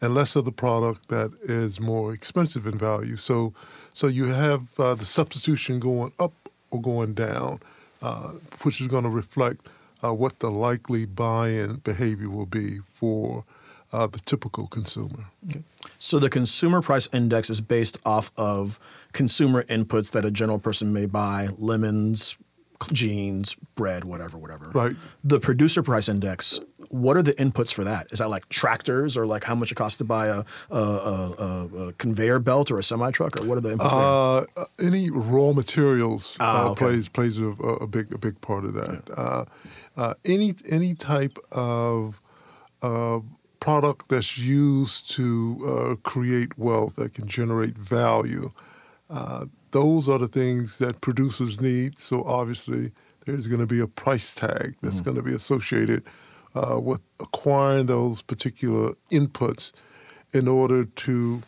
and 0.00 0.14
less 0.14 0.36
of 0.36 0.44
the 0.44 0.52
product 0.52 1.08
that 1.08 1.30
is 1.42 1.80
more 1.80 2.12
expensive 2.14 2.66
in 2.66 2.78
value. 2.78 3.16
So 3.16 3.52
so 3.92 4.06
you 4.06 4.26
have 4.26 4.78
uh, 4.78 4.94
the 4.94 5.04
substitution 5.04 5.80
going 5.80 6.12
up 6.18 6.32
or 6.70 6.80
going 6.80 7.14
down, 7.14 7.60
uh, 8.02 8.32
which 8.62 8.80
is 8.80 8.86
going 8.86 9.04
to 9.04 9.10
reflect 9.10 9.66
uh, 10.02 10.14
what 10.14 10.38
the 10.38 10.50
likely 10.50 11.04
buy-in 11.04 11.76
behavior 11.76 12.30
will 12.30 12.46
be 12.46 12.78
for 12.94 13.44
uh, 13.92 14.06
the 14.06 14.20
typical 14.20 14.66
consumer. 14.68 15.26
Okay. 15.50 15.62
So 15.98 16.18
the 16.18 16.30
consumer 16.30 16.80
price 16.80 17.08
index 17.12 17.50
is 17.50 17.60
based 17.60 17.98
off 18.06 18.30
of 18.36 18.78
consumer 19.12 19.64
inputs 19.64 20.12
that 20.12 20.24
a 20.24 20.30
general 20.30 20.58
person 20.58 20.92
may 20.92 21.06
buy: 21.06 21.48
lemons, 21.58 22.36
jeans, 22.92 23.56
bread, 23.74 24.04
whatever, 24.04 24.38
whatever. 24.38 24.70
Right. 24.70 24.96
The 25.24 25.40
producer 25.40 25.82
price 25.82 26.08
index. 26.08 26.60
What 26.90 27.16
are 27.16 27.22
the 27.22 27.34
inputs 27.34 27.72
for 27.72 27.84
that? 27.84 28.08
Is 28.10 28.18
that 28.18 28.28
like 28.28 28.48
tractors, 28.48 29.16
or 29.16 29.24
like 29.24 29.44
how 29.44 29.54
much 29.54 29.70
it 29.70 29.76
costs 29.76 29.98
to 29.98 30.04
buy 30.04 30.26
a, 30.26 30.42
a, 30.70 30.76
a, 30.76 31.68
a 31.86 31.92
conveyor 31.94 32.40
belt 32.40 32.68
or 32.72 32.80
a 32.80 32.82
semi 32.82 33.12
truck, 33.12 33.40
or 33.40 33.46
what 33.46 33.56
are 33.58 33.60
the 33.60 33.76
inputs 33.76 34.44
uh, 34.56 34.64
Any 34.84 35.08
raw 35.08 35.52
materials 35.52 36.36
ah, 36.40 36.66
uh, 36.66 36.70
okay. 36.70 36.84
plays 36.84 37.08
plays 37.08 37.38
a, 37.38 37.46
a, 37.46 37.86
big 37.86 38.12
a 38.12 38.18
big 38.18 38.40
part 38.40 38.64
of 38.64 38.74
that. 38.74 39.04
Yeah. 39.08 39.14
Uh, 39.14 39.44
uh 39.96 40.14
any 40.24 40.54
any 40.68 40.94
type 40.94 41.38
of 41.52 42.20
uh, 42.82 43.20
product 43.60 44.08
that's 44.08 44.36
used 44.36 45.12
to 45.12 45.60
uh, 45.64 45.94
create 46.02 46.58
wealth 46.58 46.96
that 46.96 47.14
can 47.14 47.28
generate 47.28 47.78
value. 47.78 48.50
those 49.70 50.08
are 50.08 50.18
the 50.18 50.26
things 50.26 50.78
that 50.78 51.00
producers 51.00 51.60
need. 51.60 52.00
So 52.00 52.24
obviously, 52.24 52.90
there's 53.26 53.46
going 53.46 53.60
to 53.60 53.66
be 53.66 53.78
a 53.78 53.86
price 53.86 54.34
tag 54.34 54.74
that's 54.82 54.96
mm-hmm. 54.96 55.04
going 55.04 55.16
to 55.18 55.22
be 55.22 55.34
associated 55.34 56.02
uh, 56.54 56.80
with 56.80 57.00
acquiring 57.18 57.86
those 57.86 58.22
particular 58.22 58.94
inputs 59.10 59.72
in 60.32 60.48
order 60.48 60.84
to 60.84 61.42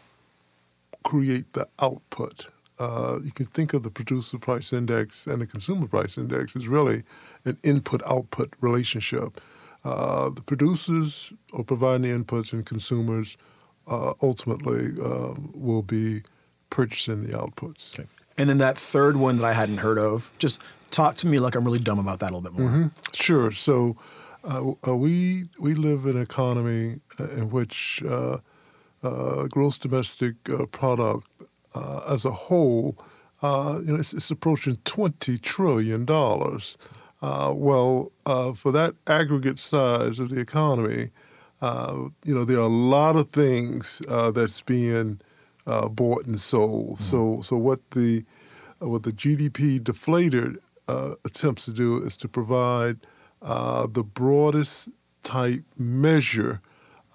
create 1.03 1.53
the 1.53 1.69
output. 1.81 2.47
Uh, 2.79 3.19
you 3.23 3.31
can 3.31 3.47
think 3.47 3.75
of 3.75 3.83
the 3.83 3.91
producer 3.91 4.39
price 4.39 4.73
index 4.73 5.27
and 5.27 5.41
the 5.41 5.47
consumer 5.47 5.87
price 5.87 6.19
index 6.19 6.57
as 6.57 6.67
really 6.67 7.03
an 7.45 7.57
input 7.63 8.03
output 8.11 8.55
relationship. 8.61 9.41
Uh, 9.85 10.31
the 10.31 10.43
producers 10.43 11.33
are 11.53 11.65
providing 11.65 12.03
the 12.03 12.09
inputs, 12.09 12.53
and 12.53 12.65
consumers 12.65 13.37
uh, 13.89 14.13
ultimately 14.23 14.93
um, 15.05 15.53
will 15.55 15.83
be 15.83 16.23
purchasing 16.71 17.27
the 17.27 17.37
outputs. 17.37 17.99
Okay. 17.99 18.09
And 18.39 18.49
then 18.49 18.59
that 18.59 18.79
third 18.79 19.17
one 19.17 19.37
that 19.37 19.45
I 19.45 19.53
hadn't 19.53 19.79
heard 19.79 19.99
of, 19.99 20.33
just 20.39 20.61
talk 20.91 21.17
to 21.17 21.27
me 21.27 21.39
like 21.39 21.55
I'm 21.55 21.65
really 21.65 21.79
dumb 21.79 21.99
about 21.99 22.21
that 22.21 22.33
a 22.33 22.35
little 22.37 22.51
bit 22.51 22.59
more. 22.59 22.71
Mm-hmm. 22.71 22.87
Sure. 23.13 23.53
So 23.53 23.97
uh, 24.45 24.73
uh, 24.87 24.97
we 24.97 25.45
we 25.59 25.75
live 25.75 26.05
in 26.05 26.17
an 26.17 26.23
economy 26.23 27.01
uh, 27.19 27.29
in 27.29 27.51
which 27.51 28.03
uh, 28.09 28.39
uh 29.03 29.47
gross 29.49 29.79
domestic 29.79 30.35
uh, 30.51 30.67
product 30.67 31.29
as 32.07 32.27
a 32.27 32.31
whole, 32.31 32.97
you 33.43 33.49
know, 33.49 33.97
it's, 33.97 34.13
it's, 34.13 34.31
approaching 34.31 34.77
twenty 34.85 35.39
trillion 35.39 36.05
dollars. 36.05 36.77
well, 37.23 38.13
for 38.55 38.73
that 38.73 38.95
aggregate 39.07 39.59
size 39.59 40.19
of 40.19 40.29
the 40.29 40.39
economy, 40.39 41.11
you 41.63 42.35
know, 42.35 42.45
there 42.45 42.59
are 42.59 42.61
a 42.61 42.79
lot 42.99 43.17
of 43.17 43.31
things 43.31 44.03
that's 44.09 44.61
being 44.61 45.21
bought 45.65 46.27
and 46.27 46.41
sold. 46.41 46.99
Mm-hmm. 46.99 47.05
So, 47.05 47.41
so 47.41 47.57
what 47.57 47.79
the 47.93 48.25
what 48.81 49.05
the 49.05 49.13
GDP 49.13 49.81
deflator 49.81 50.57
attempts 51.25 51.65
to 51.65 51.73
do 51.73 52.03
is 52.03 52.17
to 52.19 52.29
provide 52.29 52.99
uh, 53.43 53.87
the 53.87 54.03
broadest 54.03 54.89
type 55.23 55.63
measure 55.77 56.61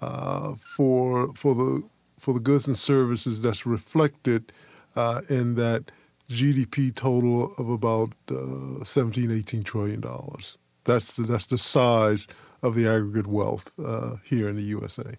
uh, 0.00 0.54
for 0.54 1.34
for 1.34 1.54
the 1.54 1.82
for 2.18 2.34
the 2.34 2.40
goods 2.40 2.66
and 2.66 2.76
services 2.76 3.42
that's 3.42 3.64
reflected 3.64 4.52
uh, 4.96 5.22
in 5.28 5.54
that 5.54 5.90
GDP 6.28 6.94
total 6.94 7.54
of 7.56 7.70
about 7.70 8.12
uh, 8.30 8.84
17, 8.84 9.30
18 9.30 9.62
trillion 9.62 10.00
dollars. 10.00 10.58
That's 10.84 11.14
the, 11.14 11.22
that's 11.22 11.46
the 11.46 11.58
size 11.58 12.26
of 12.62 12.74
the 12.74 12.88
aggregate 12.88 13.26
wealth 13.26 13.72
uh, 13.78 14.16
here 14.24 14.48
in 14.48 14.56
the 14.56 14.62
USA. 14.62 15.14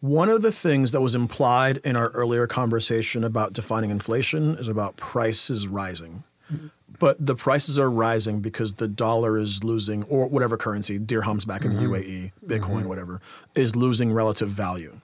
One 0.00 0.28
of 0.28 0.42
the 0.42 0.52
things 0.52 0.90
that 0.92 1.00
was 1.00 1.14
implied 1.14 1.78
in 1.78 1.96
our 1.96 2.10
earlier 2.10 2.46
conversation 2.48 3.22
about 3.22 3.52
defining 3.52 3.90
inflation 3.90 4.56
is 4.56 4.66
about 4.66 4.96
prices 4.96 5.68
rising. 5.68 6.24
Mm-hmm. 6.52 6.66
But 6.98 7.24
the 7.24 7.34
prices 7.34 7.78
are 7.78 7.90
rising 7.90 8.40
because 8.40 8.74
the 8.74 8.86
dollar 8.86 9.38
is 9.38 9.64
losing, 9.64 10.04
or 10.04 10.26
whatever 10.26 10.56
currency, 10.56 10.98
dirhams 10.98 11.46
back 11.46 11.64
in 11.64 11.72
mm-hmm. 11.72 11.92
the 11.92 11.98
UAE, 11.98 12.32
Bitcoin, 12.44 12.80
mm-hmm. 12.80 12.88
whatever, 12.88 13.20
is 13.54 13.74
losing 13.74 14.12
relative 14.12 14.48
value. 14.48 15.00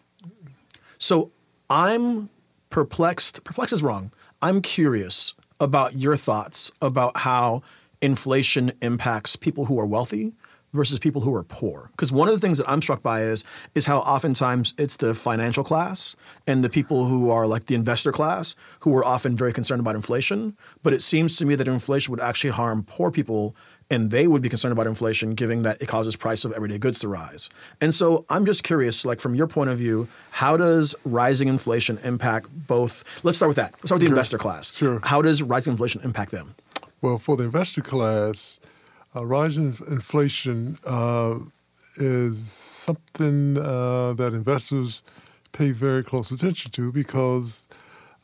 So 0.99 1.31
I'm 1.71 2.29
perplexed. 2.71 3.43
Perplexed 3.45 3.73
is 3.73 3.83
wrong. 3.83 4.13
I'm 4.43 4.63
curious 4.63 5.35
about 5.61 5.97
your 5.97 6.17
thoughts 6.17 6.71
about 6.81 7.17
how 7.19 7.63
inflation 8.01 8.73
impacts 8.81 9.35
people 9.35 9.65
who 9.65 9.81
are 9.81 9.87
wealthy 9.87 10.35
versus 10.73 10.99
people 10.99 11.23
who 11.23 11.35
are 11.35 11.45
poor. 11.45 11.89
Because 11.93 12.13
one 12.13 12.29
of 12.29 12.35
the 12.35 12.41
things 12.41 12.59
that 12.59 12.69
I'm 12.69 12.83
struck 12.83 13.03
by 13.03 13.23
is 13.23 13.45
is 13.75 13.87
how 13.87 13.99
oftentimes 13.99 14.75
it's 14.79 14.97
the 14.97 15.15
financial 15.15 15.65
class 15.65 16.17
and 16.47 16.63
the 16.63 16.69
people 16.69 17.07
who 17.07 17.31
are 17.31 17.47
like 17.47 17.67
the 17.67 17.75
investor 17.75 18.13
class 18.13 18.55
who 18.81 18.95
are 18.97 19.05
often 19.05 19.37
very 19.37 19.53
concerned 19.53 19.81
about 19.81 19.95
inflation. 19.95 20.57
But 20.83 20.93
it 20.93 21.03
seems 21.03 21.37
to 21.37 21.47
me 21.47 21.55
that 21.55 21.69
inflation 21.69 22.11
would 22.11 22.21
actually 22.21 22.51
harm 22.51 22.85
poor 22.85 23.11
people 23.11 23.57
and 23.91 24.11
they 24.11 24.27
would 24.27 24.43
be 24.43 24.49
concerned 24.49 24.73
about 24.73 24.87
inflation 24.87 25.35
given 25.35 25.63
that 25.63 25.81
it 25.81 25.87
causes 25.87 26.17
price 26.17 26.45
of 26.45 26.53
everyday 26.53 26.79
goods 26.79 26.99
to 27.01 27.09
rise. 27.09 27.49
And 27.81 27.95
so 27.95 28.27
I'm 28.29 28.45
just 28.45 28.63
curious, 28.63 29.05
like 29.05 29.21
from 29.21 29.35
your 29.35 29.47
point 29.47 29.71
of 29.71 29.79
view, 29.79 30.09
how 30.31 30.57
does 30.57 30.95
rising 31.05 31.49
inflation 31.49 31.99
impact 32.05 32.49
both 32.51 33.05
let's 33.25 33.39
start 33.39 33.49
with 33.49 33.57
that. 33.57 33.73
Let's 33.73 33.89
start 33.89 33.99
with 33.99 34.03
the 34.03 34.07
sure. 34.09 34.15
investor 34.15 34.39
class. 34.39 34.75
Sure. 34.75 35.01
How 35.05 35.23
does 35.23 35.43
rising 35.43 35.73
inflation 35.73 36.03
impact 36.03 36.33
them? 36.33 36.55
Well, 37.01 37.19
for 37.19 37.37
the 37.37 37.45
investor 37.45 37.81
class, 37.81 38.58
uh, 39.19 39.27
rising 39.27 39.77
inflation 39.89 40.79
uh, 40.85 41.39
is 41.97 42.51
something 42.51 43.59
uh, 43.59 44.13
that 44.15 44.33
investors 44.33 45.03
pay 45.53 45.73
very 45.73 46.05
close 46.05 46.31
attention 46.31 46.71
to 46.71 46.93
because 46.93 47.67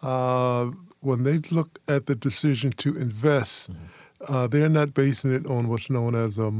uh, 0.02 0.66
when 1.00 1.24
they 1.24 1.38
look 1.50 1.80
at 1.88 2.06
the 2.06 2.14
decision 2.14 2.70
to 2.70 2.94
invest, 2.94 3.72
mm-hmm. 3.72 4.46
they're 4.46 4.68
not 4.68 4.94
basing 4.94 5.32
it 5.32 5.46
on 5.46 5.68
what's 5.68 5.90
known 5.90 6.14
as 6.14 6.38
a, 6.38 6.52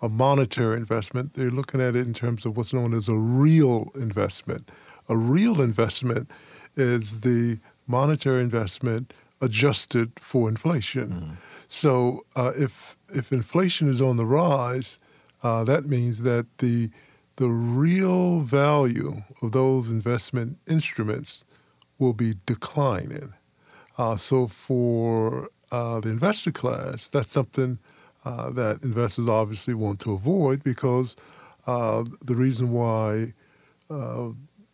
a 0.00 0.08
monetary 0.08 0.76
investment. 0.76 1.34
They're 1.34 1.50
looking 1.50 1.80
at 1.80 1.94
it 1.94 2.06
in 2.06 2.14
terms 2.14 2.46
of 2.46 2.56
what's 2.56 2.72
known 2.72 2.94
as 2.94 3.08
a 3.08 3.16
real 3.16 3.90
investment. 3.94 4.70
A 5.08 5.16
real 5.16 5.60
investment 5.60 6.30
is 6.76 7.20
the 7.20 7.58
monetary 7.86 8.40
investment 8.40 9.12
adjusted 9.42 10.12
for 10.20 10.48
inflation. 10.48 11.08
Mm-hmm. 11.08 11.34
So 11.68 12.24
uh, 12.36 12.52
if 12.56 12.96
if 13.08 13.32
inflation 13.32 13.88
is 13.88 14.00
on 14.00 14.16
the 14.16 14.24
rise, 14.24 14.98
uh, 15.42 15.64
that 15.64 15.84
means 15.86 16.22
that 16.22 16.46
the 16.58 16.90
the 17.36 17.48
real 17.48 18.40
value 18.40 19.22
of 19.42 19.52
those 19.52 19.90
investment 19.90 20.58
instruments 20.68 21.44
will 21.98 22.12
be 22.12 22.34
declining. 22.46 23.34
Uh, 23.98 24.16
so 24.16 24.46
for 24.46 25.48
uh, 25.70 26.00
the 26.00 26.10
investor 26.10 26.52
class, 26.52 27.08
that's 27.08 27.32
something 27.32 27.78
uh, 28.24 28.50
that 28.50 28.82
investors 28.82 29.28
obviously 29.28 29.74
want 29.74 29.98
to 30.00 30.12
avoid 30.12 30.62
because 30.62 31.16
uh, 31.66 32.04
the 32.24 32.36
reason 32.36 32.70
why 32.70 33.32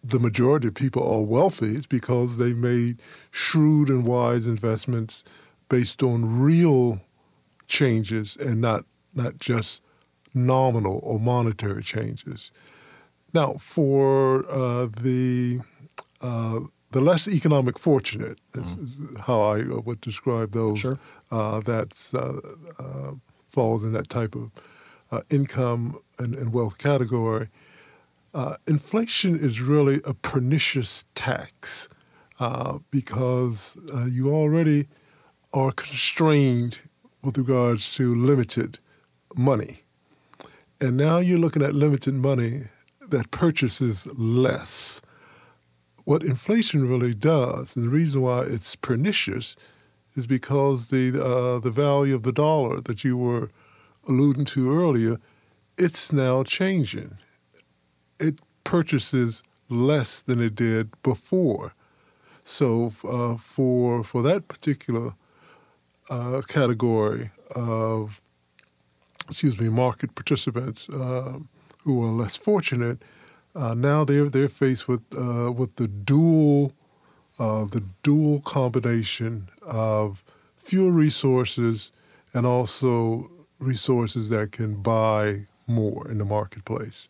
the 0.02 0.18
majority 0.18 0.68
of 0.68 0.74
people 0.74 1.02
are 1.02 1.22
wealthy 1.22 1.76
is 1.76 1.86
because 1.86 2.36
they've 2.36 2.56
made 2.56 3.02
shrewd 3.30 3.88
and 3.88 4.04
wise 4.04 4.46
investments 4.46 5.24
based 5.68 6.02
on 6.02 6.40
real 6.40 7.00
changes 7.66 8.36
and 8.36 8.60
not 8.60 8.84
not 9.14 9.38
just 9.38 9.82
nominal 10.34 11.00
or 11.02 11.18
monetary 11.18 11.82
changes. 11.82 12.50
Now, 13.34 13.54
for 13.54 14.48
uh, 14.50 14.86
the 14.86 15.60
uh, 16.20 16.60
the 16.90 17.00
less 17.00 17.28
economic 17.28 17.78
fortunate, 17.78 18.38
mm-hmm. 18.52 19.16
is 19.16 19.20
how 19.20 19.40
I 19.42 19.62
would 19.64 20.00
describe 20.00 20.52
those. 20.52 20.78
Sure. 20.78 20.98
Uh, 21.30 21.60
that 21.60 22.10
uh, 22.14 22.82
uh, 22.82 23.12
falls 23.50 23.84
in 23.84 23.92
that 23.92 24.08
type 24.08 24.34
of 24.34 24.50
uh, 25.10 25.20
income 25.30 25.98
and, 26.18 26.34
and, 26.34 26.52
wealth 26.52 26.78
category. 26.78 27.48
Uh, 28.38 28.54
inflation 28.68 29.36
is 29.36 29.60
really 29.60 30.00
a 30.04 30.14
pernicious 30.14 31.04
tax 31.16 31.88
uh, 32.38 32.78
because 32.88 33.76
uh, 33.92 34.04
you 34.04 34.32
already 34.32 34.86
are 35.52 35.72
constrained 35.72 36.78
with 37.20 37.36
regards 37.36 37.92
to 37.96 38.14
limited 38.14 38.78
money. 39.34 39.80
And 40.80 40.96
now 40.96 41.18
you're 41.18 41.40
looking 41.40 41.62
at 41.62 41.74
limited 41.74 42.14
money 42.14 42.68
that 43.08 43.32
purchases 43.32 44.06
less. 44.16 45.00
What 46.04 46.22
inflation 46.22 46.88
really 46.88 47.14
does, 47.14 47.74
and 47.74 47.84
the 47.84 47.90
reason 47.90 48.22
why 48.22 48.42
it's 48.42 48.76
pernicious, 48.76 49.56
is 50.14 50.28
because 50.28 50.90
the 50.90 51.08
uh, 51.20 51.58
the 51.58 51.72
value 51.72 52.14
of 52.14 52.22
the 52.22 52.32
dollar 52.32 52.80
that 52.82 53.02
you 53.02 53.16
were 53.16 53.50
alluding 54.06 54.44
to 54.44 54.72
earlier, 54.72 55.16
it's 55.76 56.12
now 56.12 56.44
changing. 56.44 57.18
It 58.18 58.40
purchases 58.64 59.42
less 59.68 60.20
than 60.20 60.40
it 60.40 60.54
did 60.54 60.90
before. 61.02 61.74
So 62.44 62.92
uh, 63.06 63.36
for 63.36 64.02
for 64.04 64.22
that 64.22 64.48
particular 64.48 65.14
uh, 66.10 66.42
category 66.48 67.30
of 67.54 68.20
excuse 69.26 69.60
me, 69.60 69.68
market 69.68 70.14
participants 70.14 70.88
uh, 70.88 71.38
who 71.84 72.02
are 72.02 72.12
less 72.12 72.36
fortunate, 72.36 73.02
uh, 73.54 73.74
now 73.74 74.04
they're 74.04 74.28
they're 74.28 74.48
faced 74.48 74.88
with 74.88 75.02
uh, 75.16 75.52
with 75.52 75.76
the 75.76 75.88
dual 75.88 76.72
uh, 77.38 77.64
the 77.64 77.84
dual 78.02 78.40
combination 78.40 79.48
of 79.62 80.24
fewer 80.56 80.90
resources 80.90 81.92
and 82.34 82.46
also 82.46 83.30
resources 83.58 84.28
that 84.30 84.52
can 84.52 84.74
buy 84.82 85.46
more 85.66 86.08
in 86.10 86.18
the 86.18 86.24
marketplace. 86.24 87.08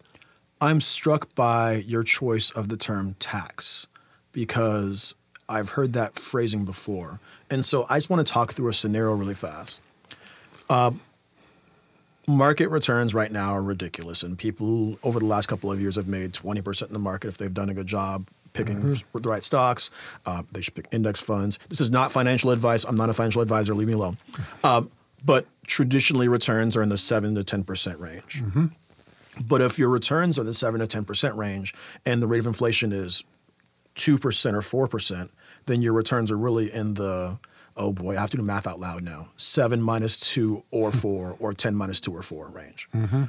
I'm 0.61 0.81
struck 0.81 1.35
by 1.35 1.77
your 1.77 2.03
choice 2.03 2.51
of 2.51 2.69
the 2.69 2.77
term 2.77 3.15
tax 3.19 3.87
because 4.33 5.15
I've 5.49 5.71
heard 5.71 5.93
that 5.95 6.17
phrasing 6.17 6.65
before. 6.65 7.21
And 7.51 7.65
so 7.65 7.87
I 7.89 7.97
just 7.97 8.11
want 8.11 8.27
to 8.27 8.33
talk 8.33 8.53
through 8.53 8.69
a 8.69 8.75
scenario 8.75 9.15
really 9.15 9.35
fast. 9.35 9.81
Uh, 10.69 10.93
market 12.27 12.69
returns 12.69 13.15
right 13.15 13.33
now 13.33 13.55
are 13.55 13.63
ridiculous, 13.63 14.23
and 14.23 14.39
people 14.39 14.99
over 15.03 15.19
the 15.19 15.25
last 15.25 15.47
couple 15.47 15.73
of 15.73 15.81
years 15.81 15.97
have 15.97 16.07
made 16.07 16.33
20% 16.33 16.87
in 16.87 16.93
the 16.93 16.99
market 16.99 17.29
if 17.29 17.39
they've 17.39 17.55
done 17.55 17.69
a 17.69 17.75
good 17.75 17.87
job 17.87 18.27
picking 18.53 18.77
mm-hmm. 18.81 19.19
the 19.19 19.29
right 19.29 19.45
stocks. 19.45 19.91
Uh, 20.27 20.43
they 20.53 20.61
should 20.61 20.75
pick 20.75 20.87
index 20.93 21.21
funds. 21.21 21.59
This 21.69 21.81
is 21.81 21.91
not 21.91 22.13
financial 22.13 22.51
advice. 22.51 22.85
I'm 22.85 22.97
not 22.97 23.09
a 23.09 23.15
financial 23.15 23.43
advisor. 23.43 23.75
Leave 23.75 23.89
me 23.89 23.95
alone. 23.95 24.19
Um, 24.65 24.91
but 25.25 25.47
traditionally, 25.67 26.29
returns 26.29 26.77
are 26.77 26.83
in 26.83 26.89
the 26.89 26.99
7 26.99 27.35
to 27.35 27.43
10% 27.43 28.01
range. 28.01 28.43
Mm-hmm. 28.43 28.67
But 29.47 29.61
if 29.61 29.79
your 29.79 29.89
returns 29.89 30.39
are 30.39 30.45
the 30.45 30.55
7 30.55 30.81
to 30.81 30.87
10% 30.87 31.37
range 31.37 31.75
and 32.05 32.23
the 32.23 32.27
rate 32.27 32.41
of 32.41 32.47
inflation 32.47 32.93
is 32.93 33.25
2% 33.97 34.15
or 34.73 34.89
4%, 34.89 35.31
then 35.67 35.83
your 35.83 35.93
returns 35.93 36.31
are 36.31 36.39
really 36.39 36.73
in 36.73 36.95
the 36.95 37.39
oh 37.79 37.93
boy, 37.93 38.17
I 38.17 38.21
have 38.21 38.31
to 38.31 38.37
do 38.37 38.43
math 38.43 38.67
out 38.67 38.81
loud 38.81 39.05
now. 39.05 39.29
Seven 39.37 39.81
minus 39.81 40.19
two 40.19 40.65
or 40.71 40.91
four, 40.91 41.37
or 41.39 41.55
10 41.55 41.75
minus 41.75 42.01
two 42.01 42.15
or 42.15 42.23
four 42.23 42.49
range. 42.49 42.89
Mm-hmm. 42.93 43.25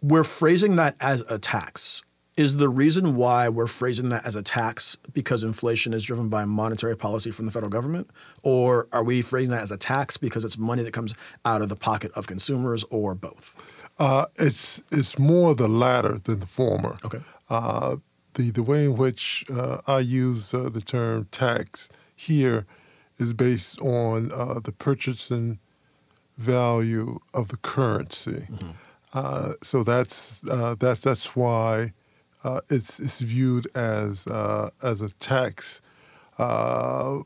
We're 0.00 0.24
phrasing 0.24 0.76
that 0.76 0.96
as 1.00 1.22
a 1.22 1.38
tax. 1.38 2.04
Is 2.36 2.56
the 2.56 2.68
reason 2.68 3.14
why 3.14 3.48
we're 3.48 3.68
phrasing 3.68 4.08
that 4.08 4.26
as 4.26 4.34
a 4.34 4.42
tax 4.42 4.96
because 5.12 5.44
inflation 5.44 5.92
is 5.92 6.02
driven 6.02 6.28
by 6.28 6.44
monetary 6.44 6.96
policy 6.96 7.30
from 7.30 7.46
the 7.46 7.52
federal 7.52 7.70
government? 7.70 8.10
Or 8.42 8.88
are 8.92 9.04
we 9.04 9.22
phrasing 9.22 9.50
that 9.50 9.62
as 9.62 9.70
a 9.70 9.76
tax 9.76 10.16
because 10.16 10.44
it's 10.44 10.58
money 10.58 10.82
that 10.82 10.92
comes 10.92 11.14
out 11.44 11.62
of 11.62 11.68
the 11.68 11.76
pocket 11.76 12.10
of 12.16 12.26
consumers, 12.26 12.82
or 12.90 13.14
both? 13.14 13.54
Uh, 14.00 14.26
it's 14.34 14.82
it's 14.90 15.16
more 15.16 15.54
the 15.54 15.68
latter 15.68 16.18
than 16.18 16.40
the 16.40 16.46
former. 16.46 16.96
Okay. 17.04 17.20
Uh, 17.48 17.96
the 18.34 18.50
the 18.50 18.64
way 18.64 18.86
in 18.86 18.96
which 18.96 19.44
uh, 19.52 19.78
I 19.86 20.00
use 20.00 20.52
uh, 20.52 20.68
the 20.68 20.80
term 20.80 21.28
tax 21.30 21.88
here 22.16 22.66
is 23.18 23.32
based 23.32 23.80
on 23.80 24.32
uh, 24.32 24.58
the 24.58 24.72
purchasing 24.72 25.60
value 26.36 27.20
of 27.32 27.48
the 27.48 27.56
currency. 27.58 28.46
Mm-hmm. 28.50 28.70
Uh, 29.12 29.52
so 29.62 29.84
that's 29.84 30.44
uh, 30.48 30.74
that's 30.78 31.02
that's 31.02 31.36
why 31.36 31.92
uh, 32.44 32.60
it's 32.68 33.00
it's 33.00 33.20
viewed 33.20 33.66
as 33.74 34.26
uh, 34.26 34.70
as 34.82 35.00
a 35.00 35.12
tax. 35.14 35.80
Uh, 36.38 37.20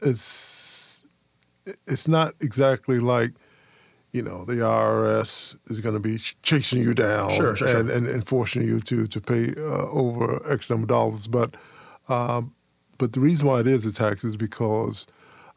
it's 0.00 1.06
it's 1.86 2.06
not 2.06 2.34
exactly 2.40 3.00
like 3.00 3.32
you 4.12 4.22
know 4.22 4.44
the 4.44 4.54
IRS 4.54 5.58
is 5.66 5.80
going 5.80 5.94
to 5.94 6.00
be 6.00 6.18
chasing 6.42 6.82
you 6.82 6.94
down 6.94 7.30
sure, 7.30 7.56
sure, 7.56 7.66
and, 7.68 7.88
sure. 7.88 7.96
and, 7.96 8.06
and, 8.06 8.26
forcing 8.26 8.62
you 8.62 8.80
to 8.80 9.06
to 9.08 9.20
pay 9.20 9.54
over 9.56 10.40
X 10.50 10.70
number 10.70 10.84
of 10.84 10.88
dollars, 10.88 11.26
but 11.26 11.56
um, 12.08 12.54
but 12.96 13.12
the 13.12 13.20
reason 13.20 13.48
why 13.48 13.60
it 13.60 13.66
is 13.66 13.84
a 13.84 13.92
tax 13.92 14.22
is 14.24 14.36
because 14.36 15.06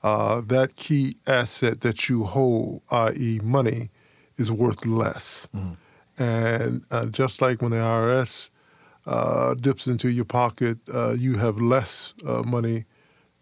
uh, 0.02 0.42
that 0.42 0.76
key 0.76 1.18
asset 1.28 1.82
that 1.82 2.10
you 2.10 2.24
hold, 2.24 2.82
i.e., 2.90 3.40
money, 3.44 3.90
is 4.38 4.52
worth 4.52 4.86
less. 4.86 5.48
Mm-hmm. 5.56 5.74
And 6.18 6.84
uh, 6.92 7.08
just 7.08 7.42
like 7.42 7.62
when 7.62 7.72
the 7.72 7.78
IRS 7.78 8.50
uh, 9.06 9.54
dips 9.54 9.88
into 9.88 10.10
your 10.10 10.26
pocket, 10.26 10.78
uh, 10.94 11.14
you 11.14 11.36
have 11.36 11.60
less 11.62 12.14
uh, 12.26 12.44
money 12.46 12.86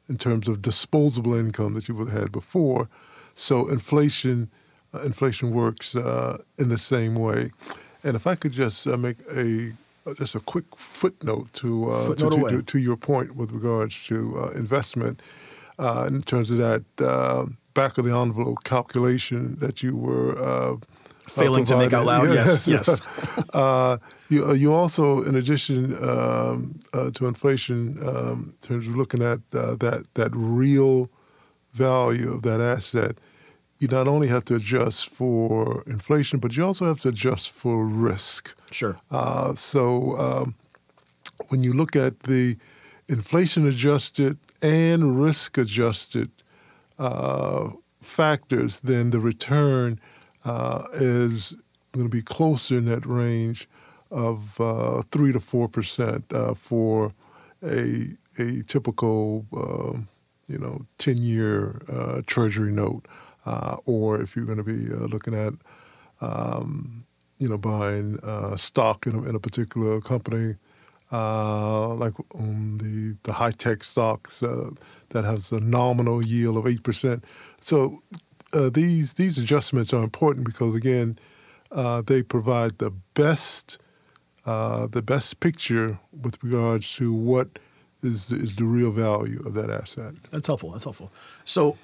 in 0.08 0.18
terms 0.18 0.48
of 0.48 0.62
disposable 0.62 1.34
income 1.34 1.74
that 1.74 1.88
you 1.88 1.96
would 1.96 2.10
have 2.10 2.22
had 2.24 2.32
before. 2.32 2.90
So 3.34 3.68
inflation, 3.70 4.50
uh, 4.94 5.00
inflation 5.02 5.52
works 5.52 5.96
in 5.96 6.70
the 6.70 6.78
same 6.78 7.16
way. 7.16 7.52
And 8.04 8.16
if 8.16 8.28
I 8.28 8.36
could 8.36 8.52
just 8.52 8.86
make 8.86 9.18
a 9.36 9.74
uh, 10.06 10.14
just 10.14 10.36
a 10.36 10.40
quick 10.40 10.66
footnote 10.76 11.52
to, 11.54 11.90
uh, 11.90 12.06
footnote 12.06 12.50
to, 12.50 12.58
to, 12.58 12.62
to, 12.62 12.80
your 12.80 12.96
point 12.96 13.36
with 13.36 13.52
regards 13.52 14.06
to 14.06 14.38
uh, 14.40 14.50
investment 14.52 15.20
uh, 15.80 16.06
in 16.08 16.22
terms 16.22 16.52
of 16.52 16.58
that 16.60 16.84
uh, 17.00 17.46
back 17.74 17.98
of 17.98 18.06
the 18.06 18.16
envelope 18.16 18.64
calculation 18.64 19.58
that 19.60 19.82
you 19.82 19.96
were 19.96 20.38
uh, 20.38 20.76
failing 21.28 21.66
to 21.66 21.78
make 21.78 21.94
out 21.94 22.06
loud. 22.06 22.34
Yes, 22.34 22.68
yes. 22.68 23.02
yes. 23.54 24.00
you, 24.30 24.54
you 24.54 24.74
also, 24.74 25.24
in 25.24 25.36
addition 25.36 25.96
um, 26.04 26.80
to 27.14 27.28
inflation, 27.28 27.98
um, 28.08 28.54
in 28.62 28.68
terms 28.68 28.88
of 28.88 28.96
looking 28.96 29.22
at 29.22 29.40
that 29.52 30.06
that 30.14 30.30
real 30.34 31.10
value 31.74 32.32
of 32.32 32.42
that 32.44 32.62
asset, 32.62 33.18
you 33.80 33.88
not 33.88 34.08
only 34.08 34.28
have 34.28 34.46
to 34.46 34.56
adjust 34.56 35.10
for 35.10 35.84
inflation, 35.86 36.40
but 36.40 36.56
you 36.56 36.66
also 36.66 36.86
have 36.86 37.02
to 37.02 37.10
adjust 37.10 37.52
for 37.52 37.86
risk. 37.86 38.56
Sure. 38.72 38.98
Uh, 39.12 39.54
so 39.56 40.18
um, 40.18 40.56
when 41.50 41.62
you 41.62 41.74
look 41.74 41.96
at 41.96 42.22
the 42.22 42.58
inflation 43.08 43.68
adjusted 43.68 44.38
and 44.62 45.22
risk 45.22 45.58
adjusted 45.58 46.32
uh, 46.98 47.70
factors, 48.02 48.80
then 48.80 49.12
the 49.12 49.20
return 49.20 50.00
uh, 50.46 50.84
is 50.94 51.56
going 51.92 52.06
to 52.06 52.12
be 52.12 52.22
closer 52.22 52.78
in 52.78 52.86
that 52.86 53.06
range 53.06 53.68
of 54.12 54.60
uh, 54.62 55.02
three 55.12 55.34
to 55.34 55.40
four 55.40 55.68
percent 55.68 56.32
uh, 56.34 56.54
for 56.54 57.12
a 57.64 58.10
a 58.38 58.62
typical 58.64 59.46
um, 59.56 60.08
you 60.48 60.58
know 60.58 60.86
ten 60.98 61.18
year 61.18 61.82
uh, 61.90 62.22
Treasury 62.28 62.72
note 62.72 63.08
uh, 63.46 63.78
or 63.86 64.22
if 64.22 64.36
you're 64.36 64.46
going 64.46 64.58
to 64.58 64.64
be 64.64 64.88
looking 65.08 65.34
at, 65.34 65.54
um, 66.22 67.06
you 67.38 67.50
know, 67.50 67.58
buying 67.58 68.18
stock 68.56 69.06
in 69.06 69.16
a, 69.16 69.24
in 69.24 69.36
a, 69.36 69.40
particular 69.40 70.02
company, 70.02 70.56
uh, 71.12 71.94
like 71.94 72.14
um, 72.34 72.78
the 72.80 73.16
the 73.24 73.34
high 73.34 73.52
tech 73.52 73.84
stocks 73.84 74.42
uh, 74.42 74.70
that 75.10 75.24
has 75.24 75.52
a 75.52 75.60
nominal 75.60 76.24
yield 76.24 76.58
of 76.58 76.68
eight 76.68 76.84
percent. 76.84 77.24
So 77.60 78.02
uh, 78.56 78.70
these 78.70 79.14
these 79.14 79.38
adjustments 79.38 79.94
are 79.94 80.04
important 80.04 80.46
because 80.46 80.76
again, 80.76 81.18
they 82.06 82.24
provide 82.24 82.78
the 82.80 82.92
best 83.14 83.78
the 84.46 85.04
best 85.06 85.40
picture 85.40 86.00
with 86.12 86.42
regards 86.44 86.96
to 86.96 87.14
what 87.14 87.60
is 88.06 88.28
the, 88.28 88.36
is 88.36 88.56
the 88.56 88.66
real 88.66 88.92
value 88.92 89.42
of 89.46 89.54
that 89.56 89.70
asset. 89.70 90.14
That's 90.32 90.48
helpful. 90.48 90.72
That's 90.72 90.84
helpful. 90.84 91.12
So 91.44 91.78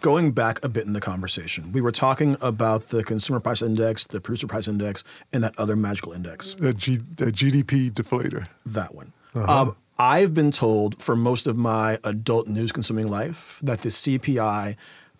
going 0.00 0.32
back 0.32 0.62
a 0.64 0.68
bit 0.68 0.86
in 0.86 0.92
the 0.92 1.00
conversation, 1.00 1.72
we 1.72 1.80
were 1.80 1.92
talking 1.92 2.36
about 2.40 2.88
the 2.88 3.02
consumer 3.02 3.40
price 3.40 3.62
index, 3.62 4.06
the 4.06 4.20
producer 4.20 4.46
price 4.46 4.68
index, 4.68 5.04
and 5.32 5.42
that 5.44 5.54
other 5.58 5.76
magical 5.76 6.12
index. 6.12 6.54
The, 6.54 6.74
G, 6.74 6.96
the 6.96 7.26
GDP 7.26 7.90
deflator. 7.90 8.48
That 8.66 8.94
one. 8.94 9.12
Uh-huh. 9.34 9.62
Um, 9.62 9.76
I've 9.98 10.32
been 10.32 10.50
told 10.50 11.02
for 11.02 11.16
most 11.16 11.46
of 11.46 11.56
my 11.56 11.98
adult 12.04 12.46
news 12.46 12.70
consuming 12.70 13.08
life 13.08 13.58
that 13.62 13.80
the 13.80 13.88
CPI 13.88 14.76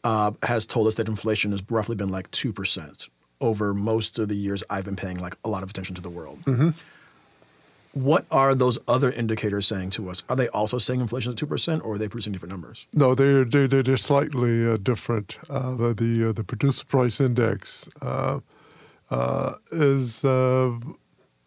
uh, 0.09 0.33
has 0.43 0.65
told 0.65 0.87
us 0.87 0.95
that 0.95 1.07
inflation 1.07 1.51
has 1.51 1.63
roughly 1.69 1.95
been 1.95 2.09
like 2.09 2.31
2% 2.31 3.09
over 3.43 3.75
most 3.75 4.19
of 4.19 4.29
the 4.29 4.35
years 4.35 4.65
I've 4.71 4.87
been 4.87 4.97
paying 4.97 5.19
like 5.19 5.37
a 5.45 5.51
lot 5.51 5.63
of 5.63 5.69
attention 5.69 5.95
to 5.97 6.01
the 6.01 6.09
world. 6.09 6.39
Mm-hmm. 6.45 6.71
What 7.93 8.25
are 8.31 8.55
those 8.55 8.79
other 8.89 9.11
indicators 9.11 9.67
saying 9.67 9.91
to 9.91 10.09
us? 10.09 10.23
Are 10.31 10.37
they 10.37 10.49
also 10.49 10.79
saying 10.79 11.01
inflation 11.01 11.33
is 11.33 11.39
two 11.39 11.47
percent, 11.47 11.85
or 11.85 11.95
are 11.95 11.99
they 11.99 12.09
producing 12.09 12.33
different 12.33 12.53
numbers? 12.53 12.87
No, 12.95 13.15
they're 13.15 13.45
they're, 13.45 13.67
they're 13.67 13.97
slightly 13.97 14.67
uh, 14.67 14.77
different. 14.77 15.37
Uh, 15.51 15.75
the 15.75 15.95
the, 15.95 16.29
uh, 16.29 16.33
the, 16.33 16.45
producer 16.45 16.85
price 16.87 17.21
index 17.21 17.89
uh, 18.01 18.41
uh, 19.11 19.55
is 19.73 20.25
uh, 20.25 20.79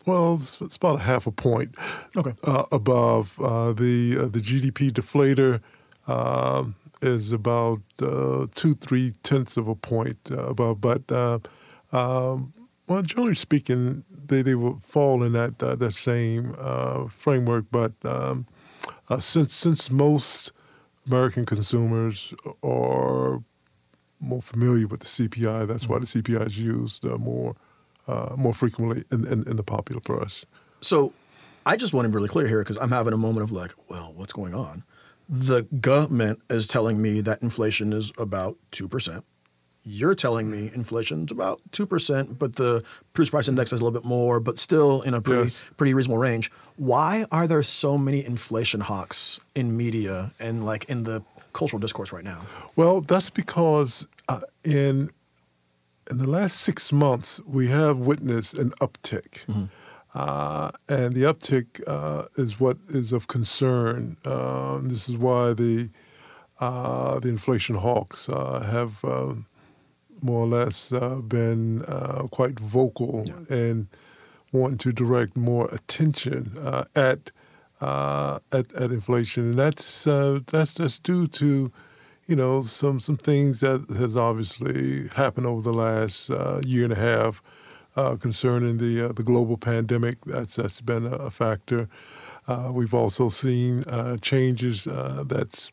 well, 0.06 0.36
it's, 0.36 0.60
it's, 0.62 0.76
about 0.76 0.96
a 0.96 1.04
half 1.04 1.26
a 1.26 1.32
point 1.32 1.76
okay. 2.18 2.34
above 2.72 3.36
the 3.38 4.30
the 4.36 4.42
GDP 4.42 4.92
deflator. 4.92 5.62
Is 7.02 7.32
about 7.32 7.82
two 7.98 8.76
three 8.76 9.14
tenths 9.24 9.58
of 9.58 9.68
a 9.68 9.76
point 9.76 10.18
above, 10.32 10.82
but 10.82 11.12
um, 11.92 12.54
well, 12.92 13.02
generally 13.04 13.36
speaking, 13.36 14.04
they, 14.10 14.42
they 14.42 14.56
will 14.56 14.78
fall 14.78 15.24
in 15.24 15.32
that 15.32 15.64
uh, 15.64 15.76
that 15.76 15.94
same 15.94 16.56
uh, 16.60 17.08
framework. 17.08 17.66
But 17.72 17.94
um, 18.04 18.48
uh, 19.10 19.20
since 19.20 19.54
since 19.54 19.90
most 19.90 20.52
American 21.08 21.46
consumers 21.46 22.34
are 22.64 23.42
more 24.20 24.42
familiar 24.42 24.88
with 24.88 25.00
the 25.00 25.06
CPI, 25.06 25.68
that's 25.68 25.84
mm-hmm. 25.84 25.94
why 25.94 26.00
the 26.00 26.06
CPI 26.06 26.48
is 26.48 26.60
used 26.60 27.06
uh, 27.06 27.18
more 27.18 27.56
uh, 28.08 28.36
more 28.38 28.54
frequently 28.54 29.06
in, 29.10 29.26
in, 29.26 29.48
in 29.48 29.56
the 29.56 29.64
popular 29.64 30.02
press. 30.02 30.46
So, 30.82 31.14
I 31.66 31.78
just 31.78 31.94
want 31.94 32.06
to 32.06 32.10
be 32.10 32.16
really 32.16 32.28
clear 32.28 32.48
here 32.48 32.60
because 32.60 32.78
I'm 32.78 32.92
having 32.92 33.14
a 33.14 33.18
moment 33.18 33.44
of 33.44 33.52
like, 33.52 33.74
well, 33.88 34.12
what's 34.16 34.34
going 34.34 34.54
on? 34.54 34.84
The 35.34 35.64
government 35.64 36.42
is 36.50 36.68
telling 36.68 37.02
me 37.02 37.22
that 37.22 37.42
inflation 37.42 37.94
is 37.94 38.12
about 38.18 38.58
two 38.72 38.88
percent 38.88 39.24
you're 39.84 40.14
telling 40.14 40.52
me 40.52 40.70
inflation's 40.76 41.32
about 41.32 41.60
2%, 41.72 42.38
but 42.38 42.56
the 42.56 42.84
producer 43.14 43.32
price 43.32 43.48
index 43.48 43.74
is 43.74 43.82
a 43.82 43.84
little 43.84 44.00
bit 44.00 44.08
more, 44.08 44.40
but 44.40 44.60
still 44.60 45.02
in 45.02 45.16
a 45.16 45.22
pretty, 45.22 45.42
Yes. 45.44 45.66
pretty 45.76 45.96
reasonable 45.96 46.20
range. 46.20 46.52
Why 46.76 47.26
are 47.32 47.48
there 47.48 47.64
so 47.64 47.98
many 47.98 48.24
inflation 48.24 48.82
hawks 48.82 49.40
in 49.56 49.76
media 49.76 50.34
and 50.40 50.64
like 50.66 50.86
in 50.86 51.02
the 51.02 51.24
cultural 51.54 51.80
discourse 51.80 52.12
right 52.14 52.24
now? 52.24 52.42
Well, 52.76 53.02
that's 53.02 53.32
because 53.32 54.08
uh, 54.30 54.42
in 54.64 55.10
in 56.12 56.18
the 56.20 56.30
last 56.30 56.58
six 56.58 56.92
months 56.94 57.42
we 57.48 57.68
have 57.70 57.98
witnessed 57.98 58.54
an 58.60 58.72
uptick, 58.82 59.46
uh, 60.14 60.72
and 60.90 61.16
the 61.16 61.22
uptick 61.24 61.82
uh, 61.88 62.24
is 62.36 62.60
what 62.60 62.78
is 62.90 63.14
of 63.14 63.28
concern. 63.28 64.18
Um, 64.26 64.90
this 64.90 65.08
is 65.08 65.18
why 65.18 65.54
the 65.54 65.90
uh, 66.60 67.20
the 67.20 67.30
inflation 67.30 67.76
hawks 67.76 68.30
uh, 68.30 68.60
have 68.60 69.04
um, 69.04 69.46
more 70.22 70.42
or 70.44 70.48
less 70.48 70.92
uh, 70.92 71.16
been 71.16 71.84
uh, 71.84 72.28
quite 72.30 72.60
vocal 72.60 73.26
and 73.50 73.88
wanting 74.52 74.78
to 74.78 74.92
direct 74.92 75.36
more 75.36 75.68
attention 75.72 76.52
uh, 76.60 76.84
at, 76.96 77.32
uh, 77.80 78.40
at 78.52 78.72
at 78.74 78.92
inflation, 78.92 79.52
and 79.52 79.60
that's 79.60 80.06
uh, 80.06 80.40
that's 80.48 80.76
that's 80.76 81.00
due 81.00 81.28
to 81.28 81.72
you 82.28 82.36
know 82.36 82.62
some 82.62 83.00
some 83.00 83.18
things 83.18 83.62
that 83.62 83.90
has 83.98 84.16
obviously 84.16 85.08
happened 85.16 85.48
over 85.48 85.62
the 85.62 85.74
last 85.74 86.30
uh, 86.30 86.62
year 86.64 86.84
and 86.84 86.94
a 86.94 86.96
half 86.96 87.42
uh, 87.96 88.16
concerning 88.16 88.78
the 88.78 89.10
uh, 89.10 89.12
the 89.14 89.24
global 89.24 89.58
pandemic. 89.58 90.24
That's 90.26 90.56
that's 90.56 90.82
been 90.82 91.06
a, 91.06 91.30
factor. 91.30 91.90
Uh, 92.48 92.72
we've 92.74 92.94
also 92.94 93.30
seen 93.30 93.84
uh, 93.84 94.18
changes 94.18 94.88
uh, 94.88 95.24
that's 95.28 95.72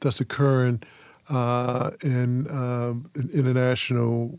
that's 0.00 0.20
occurring 0.20 0.82
in, 1.30 2.46
um, 2.50 3.10
in 3.14 3.30
international 3.32 4.38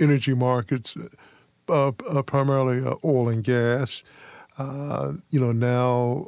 energy 0.00 0.34
markets, 0.34 0.96
primarily 1.66 2.96
oil 3.04 3.28
and 3.28 3.44
gas. 3.44 4.02
You 4.58 5.40
know, 5.40 5.52
now 5.52 6.26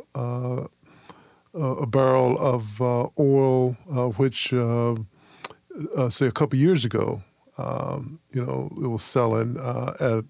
a 1.54 1.86
barrel 1.86 2.38
of 2.38 2.80
oil, 3.18 3.72
which, 4.16 4.50
say, 4.50 6.26
a 6.26 6.32
couple 6.32 6.58
years 6.58 6.84
ago, 6.84 7.22
um, 7.60 8.18
you 8.34 8.44
know, 8.44 8.70
it 8.84 8.86
was 8.88 9.02
selling 9.02 9.56
uh, 9.58 9.92
at, 10.00 10.24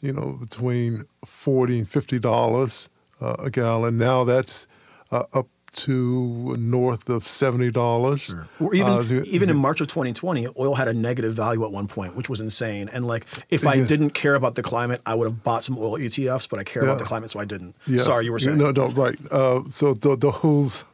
you 0.00 0.12
know, 0.12 0.32
between 0.32 1.04
40 1.24 1.78
and 1.80 1.88
$50 1.88 2.88
uh, 3.20 3.36
a 3.38 3.50
gallon. 3.50 3.98
Now 3.98 4.24
that's 4.24 4.66
uh, 5.10 5.24
up 5.34 5.48
to 5.70 6.56
north 6.58 7.08
of 7.10 7.24
seventy 7.26 7.70
dollars. 7.70 8.34
Or 8.58 8.74
even 8.74 8.92
Uh, 8.92 9.02
the- 9.02 9.22
even 9.36 9.50
in 9.50 9.56
March 9.56 9.80
of 9.82 9.86
2020, 9.88 10.48
oil 10.58 10.74
had 10.74 10.88
a 10.88 10.94
negative 10.94 11.34
value 11.34 11.62
at 11.64 11.70
one 11.72 11.86
point, 11.86 12.16
which 12.16 12.28
was 12.28 12.40
insane. 12.40 12.88
And 12.88 13.06
like, 13.06 13.26
if 13.50 13.66
I 13.66 13.76
didn't 13.84 14.10
care 14.10 14.34
about 14.34 14.54
the 14.54 14.62
climate, 14.62 15.00
I 15.04 15.14
would 15.14 15.26
have 15.30 15.42
bought 15.44 15.62
some 15.64 15.76
oil 15.78 15.98
ETFs, 15.98 16.48
but 16.48 16.58
I 16.58 16.64
care 16.64 16.82
about 16.84 16.98
the 16.98 17.04
climate, 17.04 17.30
so 17.30 17.38
I 17.38 17.44
didn't. 17.44 17.76
Yes. 17.86 18.04
Sorry, 18.06 18.24
you 18.24 18.32
were 18.32 18.38
saying. 18.38 18.56
no, 18.58 18.70
no, 18.70 18.88
right. 18.88 19.18
Uh, 19.30 19.60
so 19.70 19.94
th- 19.94 20.18
those 20.20 20.84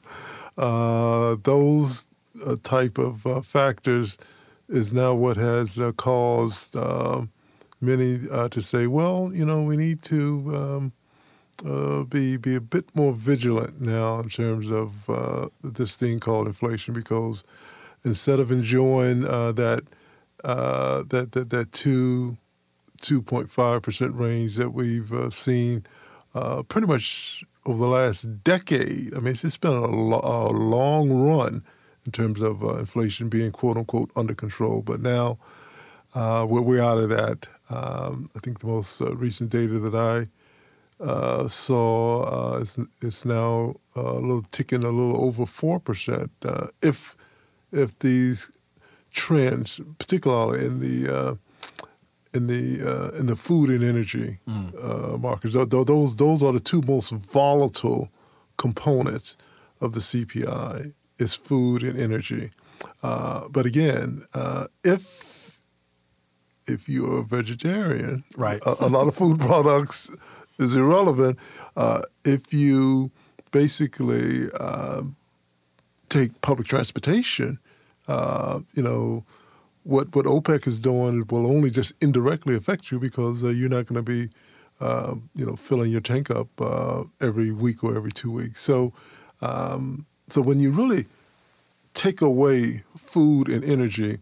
uh, 0.58 1.36
those 1.42 2.06
uh, 2.44 2.56
type 2.62 2.98
of 2.98 3.26
uh, 3.26 3.40
factors 3.42 4.18
is 4.68 4.92
now 4.92 5.14
what 5.14 5.36
has 5.36 5.78
uh, 5.78 5.92
caused 5.92 6.76
uh, 6.76 7.22
many 7.80 8.20
uh, 8.30 8.48
to 8.48 8.62
say, 8.62 8.86
well, 8.86 9.30
you 9.32 9.44
know, 9.44 9.62
we 9.62 9.76
need 9.76 10.02
to 10.02 10.52
um, 10.54 10.92
uh, 11.64 12.04
be 12.04 12.36
be 12.36 12.54
a 12.54 12.60
bit 12.60 12.84
more 12.96 13.12
vigilant 13.12 13.80
now 13.80 14.20
in 14.20 14.28
terms 14.28 14.70
of 14.70 15.08
uh, 15.08 15.48
this 15.62 15.94
thing 15.94 16.20
called 16.20 16.46
inflation, 16.46 16.94
because 16.94 17.44
instead 18.04 18.40
of 18.40 18.50
enjoying 18.50 19.20
that 19.20 19.84
that 20.42 21.32
that 21.32 21.50
that 21.50 21.72
two 21.72 22.36
2.5 23.04 23.82
percent 23.82 24.14
range 24.14 24.56
that 24.56 24.70
we've 24.70 25.12
uh, 25.12 25.30
seen 25.30 25.84
uh, 26.34 26.62
pretty 26.62 26.86
much 26.86 27.44
over 27.66 27.78
the 27.78 27.88
last 27.88 28.42
decade. 28.42 29.14
I 29.14 29.18
mean, 29.18 29.28
it's, 29.28 29.44
it's 29.44 29.56
been 29.56 29.72
a, 29.72 29.86
lo- 29.86 30.20
a 30.22 30.52
long 30.52 31.10
run 31.12 31.62
in 32.06 32.12
terms 32.12 32.40
of 32.40 32.62
uh, 32.62 32.76
inflation 32.78 33.28
being 33.28 33.50
quote 33.52 33.76
unquote 33.76 34.10
under 34.16 34.34
control. 34.34 34.82
But 34.82 35.00
now 35.00 35.38
uh, 36.14 36.46
we're, 36.48 36.60
we're 36.62 36.82
out 36.82 36.98
of 36.98 37.08
that. 37.10 37.46
Um, 37.70 38.28
I 38.36 38.40
think 38.40 38.60
the 38.60 38.66
most 38.66 39.00
uh, 39.00 39.14
recent 39.16 39.50
data 39.50 39.78
that 39.78 39.94
I 39.94 40.28
uh, 41.02 41.48
saw 41.48 42.54
uh, 42.54 42.58
is, 42.58 42.78
is 43.00 43.24
now 43.24 43.74
uh, 43.96 44.00
a 44.02 44.20
little 44.20 44.44
ticking 44.50 44.84
a 44.84 44.90
little 44.90 45.24
over 45.24 45.46
four 45.46 45.80
percent. 45.80 46.30
Uh, 46.44 46.66
if 46.82 47.16
if 47.72 47.98
these 48.00 48.52
trends, 49.12 49.80
particularly 49.98 50.64
in 50.64 50.80
the 50.80 51.12
uh, 51.16 51.34
in 52.32 52.46
the 52.48 52.82
uh, 52.84 53.18
in 53.18 53.26
the 53.26 53.36
food 53.36 53.70
and 53.70 53.82
energy 53.82 54.38
uh, 54.48 55.16
markets. 55.18 55.54
Tho- 55.54 55.64
tho- 55.64 55.84
Those 55.84 56.16
those 56.16 56.42
are 56.42 56.52
the 56.52 56.60
two 56.60 56.82
most 56.86 57.10
volatile 57.12 58.08
components 58.56 59.36
of 59.80 59.92
the 59.92 60.00
CPI. 60.00 60.92
Is 61.18 61.34
food 61.34 61.82
and 61.82 61.98
energy. 61.98 62.50
Uh, 63.02 63.48
but 63.48 63.66
again, 63.66 64.24
uh, 64.34 64.66
if 64.82 65.58
if 66.66 66.88
you're 66.88 67.18
a 67.18 67.22
vegetarian, 67.22 68.24
Right. 68.36 68.60
a, 68.66 68.86
a 68.86 68.88
lot 68.88 69.06
of 69.06 69.14
food 69.14 69.38
products 69.48 70.10
is 70.58 70.74
irrelevant. 70.74 71.38
Uh, 71.76 72.02
if 72.24 72.52
you 72.52 73.10
basically 73.52 74.50
um 74.58 75.14
take 76.08 76.40
public 76.40 76.66
transportation, 76.66 77.58
uh, 78.08 78.60
you 78.74 78.82
know, 78.82 79.24
what 79.84 80.14
what 80.16 80.26
OPEC 80.26 80.66
is 80.66 80.80
doing 80.80 81.24
will 81.30 81.46
only 81.46 81.70
just 81.70 81.92
indirectly 82.00 82.56
affect 82.56 82.90
you 82.90 82.98
because 82.98 83.44
uh, 83.44 83.48
you're 83.48 83.68
not 83.68 83.86
going 83.86 84.02
to 84.04 84.10
be, 84.10 84.30
uh, 84.80 85.14
you 85.34 85.46
know, 85.46 85.56
filling 85.56 85.92
your 85.92 86.00
tank 86.00 86.30
up 86.30 86.48
uh, 86.60 87.04
every 87.20 87.50
week 87.52 87.84
or 87.84 87.96
every 87.96 88.12
two 88.12 88.30
weeks. 88.32 88.60
So, 88.60 88.92
um, 89.42 90.06
so 90.28 90.40
when 90.40 90.60
you 90.60 90.70
really 90.70 91.06
take 91.92 92.20
away 92.20 92.82
food 92.96 93.48
and 93.48 93.64
energy, 93.64 94.18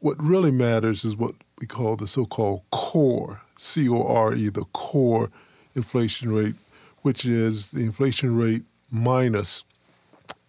what 0.00 0.22
really 0.22 0.50
matters 0.50 1.04
is 1.04 1.16
what 1.16 1.34
we 1.60 1.66
call 1.66 1.96
the 1.96 2.06
so-called 2.06 2.62
core, 2.70 3.40
C-O-R-E, 3.56 4.48
the 4.50 4.64
core 4.72 5.30
inflation 5.74 6.32
rate, 6.32 6.54
which 7.02 7.24
is 7.24 7.70
the 7.70 7.84
inflation 7.84 8.36
rate 8.36 8.62
minus 8.90 9.64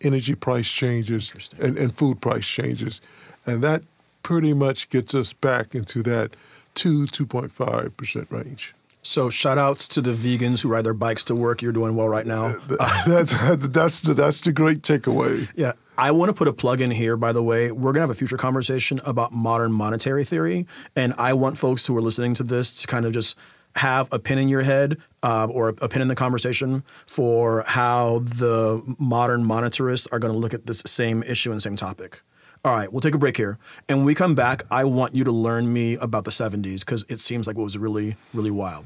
energy 0.02 0.36
price 0.36 0.70
changes 0.70 1.50
and, 1.60 1.78
and 1.78 1.96
food 1.96 2.22
price 2.22 2.46
changes. 2.46 3.02
And 3.46 3.62
that 3.64 3.84
pretty 4.24 4.54
much 4.54 4.90
gets 4.90 5.16
us 5.16 5.34
back 5.34 5.76
into 5.76 6.04
that 6.04 6.32
2, 6.76 7.06
2.5% 7.06 8.32
range. 8.32 8.74
So 9.10 9.32
shout 9.32 9.58
outs 9.58 9.88
to 9.88 10.02
the 10.02 10.12
vegans 10.12 10.62
who 10.62 10.70
ride 10.70 10.84
their 10.84 10.94
bikes 10.94 11.24
to 11.26 11.36
work. 11.36 11.64
You're 11.64 11.72
doing 11.72 11.96
well 11.96 12.08
right 12.08 12.28
now. 12.28 12.54
that's, 13.08 13.34
that's, 13.68 14.02
the, 14.02 14.14
that's 14.14 14.42
the 14.42 14.54
great 14.54 14.84
takeaway. 14.84 15.50
Yeah. 15.56 15.74
I 15.98 16.12
want 16.12 16.30
to 16.30 16.34
put 16.34 16.48
a 16.48 16.54
plug 16.54 16.80
in 16.80 16.92
here, 16.92 17.18
by 17.18 17.32
the 17.32 17.42
way. 17.42 17.72
We're 17.72 17.92
going 17.92 17.96
to 17.96 18.02
have 18.02 18.12
a 18.12 18.14
future 18.14 18.38
conversation 18.38 19.02
about 19.04 19.32
modern 19.34 19.72
monetary 19.72 20.26
theory. 20.26 20.68
And 20.96 21.16
I 21.18 21.34
want 21.34 21.58
folks 21.58 21.88
who 21.88 21.98
are 21.98 22.02
listening 22.02 22.36
to 22.36 22.44
this 22.44 22.72
to 22.84 22.88
kind 22.88 23.04
of 23.04 23.12
just 23.12 23.36
have 23.78 24.10
a 24.12 24.20
pin 24.20 24.38
in 24.38 24.48
your 24.48 24.62
head 24.62 25.00
uh, 25.24 25.48
or 25.50 25.70
a 25.70 25.90
pin 25.90 26.04
in 26.04 26.08
the 26.08 26.14
conversation 26.16 26.84
for 27.08 27.64
how 27.66 28.20
the 28.20 28.96
modern 29.00 29.44
monetarists 29.44 30.08
are 30.12 30.20
going 30.20 30.34
to 30.34 30.38
look 30.38 30.54
at 30.54 30.68
this 30.68 30.84
same 30.86 31.24
issue 31.24 31.52
and 31.52 31.64
same 31.64 31.76
topic. 31.76 32.22
All 32.66 32.76
right, 32.76 32.92
we'll 32.92 33.00
take 33.00 33.16
a 33.16 33.18
break 33.18 33.38
here. 33.38 33.58
And 33.88 34.00
when 34.00 34.06
we 34.06 34.14
come 34.14 34.36
back, 34.36 34.64
I 34.70 34.84
want 34.84 35.16
you 35.16 35.24
to 35.24 35.32
learn 35.32 35.72
me 35.72 35.96
about 35.96 36.26
the 36.26 36.32
70s 36.32 36.82
because 36.82 37.06
it 37.08 37.22
seems 37.22 37.48
like 37.48 37.56
it 37.56 37.62
was 37.62 37.78
really, 37.78 38.18
really 38.34 38.52
wild. 38.52 38.86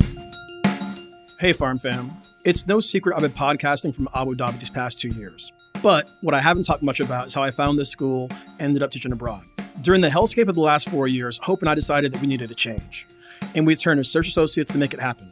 Hey, 1.40 1.54
Farm 1.54 1.80
Fam. 1.80 2.12
It's 2.46 2.68
no 2.68 2.80
secret 2.80 3.16
I've 3.16 3.24
been 3.24 3.32
podcasting 3.32 3.96
from 3.96 4.08
Abu 4.14 4.36
Dhabi 4.36 4.60
these 4.60 4.70
past 4.70 5.00
two 5.00 5.10
years. 5.10 5.52
But 5.82 6.08
what 6.22 6.36
I 6.36 6.40
haven't 6.40 6.64
talked 6.66 6.84
much 6.84 7.00
about 7.00 7.28
is 7.28 7.34
how 7.34 7.42
I 7.42 7.50
found 7.50 7.80
this 7.80 7.90
school, 7.90 8.30
ended 8.60 8.84
up 8.84 8.92
teaching 8.92 9.12
abroad. 9.12 9.42
During 9.82 10.02
the 10.02 10.10
hellscape 10.10 10.48
of 10.48 10.56
the 10.56 10.62
last 10.62 10.90
four 10.90 11.08
years, 11.08 11.40
Hope 11.40 11.62
and 11.62 11.70
I 11.70 11.74
decided 11.74 12.14
that 12.14 12.22
we 12.22 12.28
needed 12.28 12.52
a 12.52 12.56
change. 12.56 13.08
And 13.56 13.66
we 13.66 13.76
turned 13.76 13.98
to 13.98 14.04
Search 14.04 14.28
Associates 14.28 14.72
to 14.72 14.78
make 14.78 14.94
it 14.94 15.02
happen. 15.02 15.32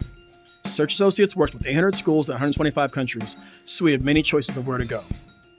Search 0.66 0.94
Associates 0.94 1.36
works 1.36 1.54
with 1.54 1.68
800 1.68 1.94
schools 1.94 2.28
in 2.28 2.34
125 2.34 2.92
countries, 2.92 3.38
so 3.66 3.86
we 3.86 3.92
have 3.92 4.04
many 4.04 4.24
choices 4.24 4.58
of 4.58 4.68
where 4.68 4.80
to 4.80 4.86
go. 4.86 5.04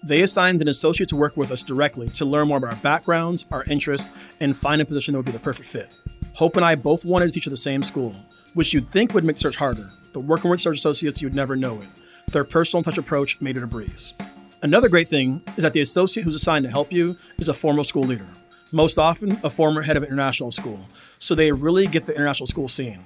They 0.05 0.23
assigned 0.23 0.61
an 0.61 0.69
associate 0.69 1.09
to 1.11 1.17
work 1.17 1.37
with 1.37 1.53
us 1.53 1.63
directly 1.63 2.09
to 2.11 2.25
learn 2.25 2.49
more 2.49 2.57
about 2.57 2.71
our 2.71 2.77
backgrounds, 2.77 3.45
our 3.53 3.63
interests, 3.65 4.11
and 4.41 4.57
find 4.57 4.83
a 4.83 4.85
position 4.85 5.13
that 5.13 5.19
would 5.19 5.27
be 5.27 5.33
the 5.33 5.39
perfect 5.39 5.69
fit. 5.69 5.97
Hope 6.35 6.57
and 6.57 6.65
I 6.65 6.75
both 6.75 7.05
wanted 7.05 7.27
to 7.27 7.33
teach 7.33 7.47
at 7.47 7.51
the 7.51 7.57
same 7.57 7.85
school, 7.85 8.15
which 8.55 8.75
you'd 8.75 8.91
think 8.91 9.15
would 9.15 9.25
make 9.25 9.39
search 9.39 9.57
harder, 9.57 9.91
but 10.13 10.21
working 10.21 10.51
with 10.51 10.61
Search 10.61 10.79
Associates, 10.79 11.23
you'd 11.23 11.37
never 11.37 11.55
know 11.55 11.81
it. 11.81 11.89
Their 12.33 12.43
personal 12.43 12.83
touch 12.83 12.99
approach 12.99 13.41
made 13.41 13.57
it 13.57 13.63
a 13.63 13.67
breeze. 13.67 14.15
Another 14.63 14.89
great 14.89 15.07
thing 15.07 15.41
is 15.57 15.63
that 15.63 15.73
the 15.73 15.81
associate 15.81 16.25
who's 16.25 16.35
assigned 16.35 16.65
to 16.65 16.71
help 16.71 16.93
you 16.93 17.17
is 17.39 17.49
a 17.49 17.55
former 17.55 17.85
school 17.85 18.03
leader, 18.03 18.27
most 18.73 18.99
often 18.99 19.39
a 19.45 19.51
former 19.51 19.83
head 19.83 19.97
of 19.97 20.03
international 20.03 20.51
school, 20.51 20.81
so 21.21 21.35
they 21.35 21.53
really 21.53 21.87
get 21.87 22.07
the 22.07 22.15
international 22.15 22.47
school 22.47 22.69
scene. 22.69 23.05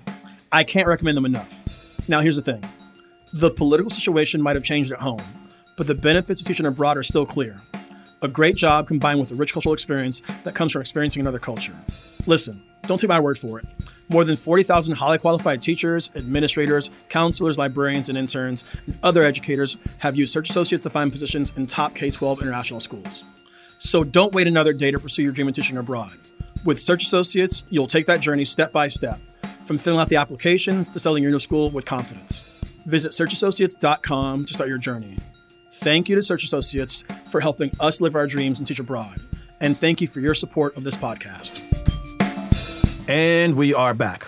I 0.50 0.64
can't 0.64 0.88
recommend 0.88 1.18
them 1.18 1.26
enough. 1.26 1.62
Now, 2.08 2.20
here's 2.20 2.36
the 2.36 2.42
thing 2.42 2.64
the 3.34 3.50
political 3.50 3.90
situation 3.90 4.40
might 4.40 4.56
have 4.56 4.64
changed 4.64 4.92
at 4.92 5.00
home, 5.00 5.22
but 5.76 5.86
the 5.86 5.94
benefits 5.94 6.40
of 6.40 6.46
teaching 6.46 6.66
abroad 6.66 6.96
are 6.96 7.02
still 7.02 7.26
clear. 7.26 7.60
A 8.22 8.28
great 8.28 8.56
job 8.56 8.88
combined 8.88 9.20
with 9.20 9.30
a 9.30 9.34
rich 9.34 9.52
cultural 9.52 9.74
experience 9.74 10.22
that 10.44 10.54
comes 10.54 10.72
from 10.72 10.80
experiencing 10.80 11.20
another 11.20 11.38
culture. 11.38 11.74
Listen, 12.26 12.62
don't 12.86 12.98
take 12.98 13.08
my 13.08 13.20
word 13.20 13.38
for 13.38 13.58
it. 13.58 13.66
More 14.08 14.24
than 14.24 14.36
40,000 14.36 14.94
highly 14.94 15.18
qualified 15.18 15.60
teachers, 15.60 16.10
administrators, 16.14 16.90
counselors, 17.08 17.58
librarians, 17.58 18.08
and 18.08 18.16
interns, 18.16 18.64
and 18.86 18.98
other 19.02 19.22
educators 19.22 19.76
have 19.98 20.16
used 20.16 20.32
Search 20.32 20.48
Associates 20.48 20.82
to 20.84 20.90
find 20.90 21.12
positions 21.12 21.52
in 21.56 21.66
top 21.66 21.94
K 21.94 22.10
12 22.10 22.40
international 22.40 22.80
schools. 22.80 23.24
So 23.78 24.02
don't 24.04 24.32
wait 24.32 24.46
another 24.46 24.72
day 24.72 24.90
to 24.90 24.98
pursue 24.98 25.22
your 25.22 25.32
dream 25.32 25.48
of 25.48 25.54
teaching 25.54 25.76
abroad. 25.76 26.16
With 26.64 26.80
Search 26.80 27.04
Associates, 27.04 27.64
you'll 27.68 27.86
take 27.86 28.06
that 28.06 28.20
journey 28.20 28.44
step 28.44 28.72
by 28.72 28.88
step, 28.88 29.18
from 29.66 29.76
filling 29.76 30.00
out 30.00 30.08
the 30.08 30.16
applications 30.16 30.90
to 30.90 30.98
selling 30.98 31.22
your 31.22 31.32
new 31.32 31.40
school 31.40 31.70
with 31.70 31.84
confidence. 31.84 32.40
Visit 32.86 33.12
searchassociates.com 33.12 34.44
to 34.44 34.54
start 34.54 34.68
your 34.68 34.78
journey. 34.78 35.18
Thank 35.86 36.08
you 36.08 36.16
to 36.16 36.22
Search 36.24 36.42
Associates 36.42 37.02
for 37.30 37.40
helping 37.40 37.70
us 37.78 38.00
live 38.00 38.16
our 38.16 38.26
dreams 38.26 38.58
and 38.58 38.66
teach 38.66 38.80
abroad. 38.80 39.20
And 39.60 39.78
thank 39.78 40.00
you 40.00 40.08
for 40.08 40.18
your 40.18 40.34
support 40.34 40.76
of 40.76 40.82
this 40.82 40.96
podcast. 40.96 41.62
And 43.08 43.54
we 43.54 43.72
are 43.72 43.94
back. 43.94 44.26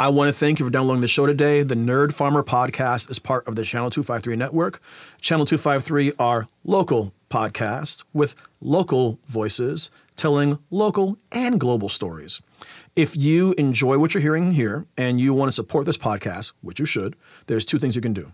I 0.00 0.08
want 0.08 0.28
to 0.28 0.32
thank 0.32 0.58
you 0.58 0.64
for 0.64 0.70
downloading 0.70 1.02
the 1.02 1.06
show 1.06 1.26
today. 1.26 1.62
The 1.62 1.74
Nerd 1.74 2.14
Farmer 2.14 2.42
podcast 2.42 3.10
is 3.10 3.18
part 3.18 3.46
of 3.46 3.54
the 3.54 3.66
Channel 3.66 3.90
253 3.90 4.34
network. 4.36 4.80
Channel 5.20 5.44
253 5.44 6.12
are 6.18 6.48
local 6.64 7.12
podcasts 7.28 8.02
with 8.14 8.34
local 8.62 9.18
voices 9.26 9.90
telling 10.16 10.58
local 10.70 11.18
and 11.30 11.60
global 11.60 11.90
stories. 11.90 12.40
If 12.96 13.14
you 13.14 13.54
enjoy 13.58 13.98
what 13.98 14.14
you're 14.14 14.22
hearing 14.22 14.52
here 14.52 14.86
and 14.96 15.20
you 15.20 15.34
want 15.34 15.48
to 15.48 15.52
support 15.52 15.84
this 15.84 15.98
podcast, 15.98 16.54
which 16.62 16.80
you 16.80 16.86
should, 16.86 17.14
there's 17.46 17.66
two 17.66 17.78
things 17.78 17.94
you 17.94 18.00
can 18.00 18.14
do. 18.14 18.32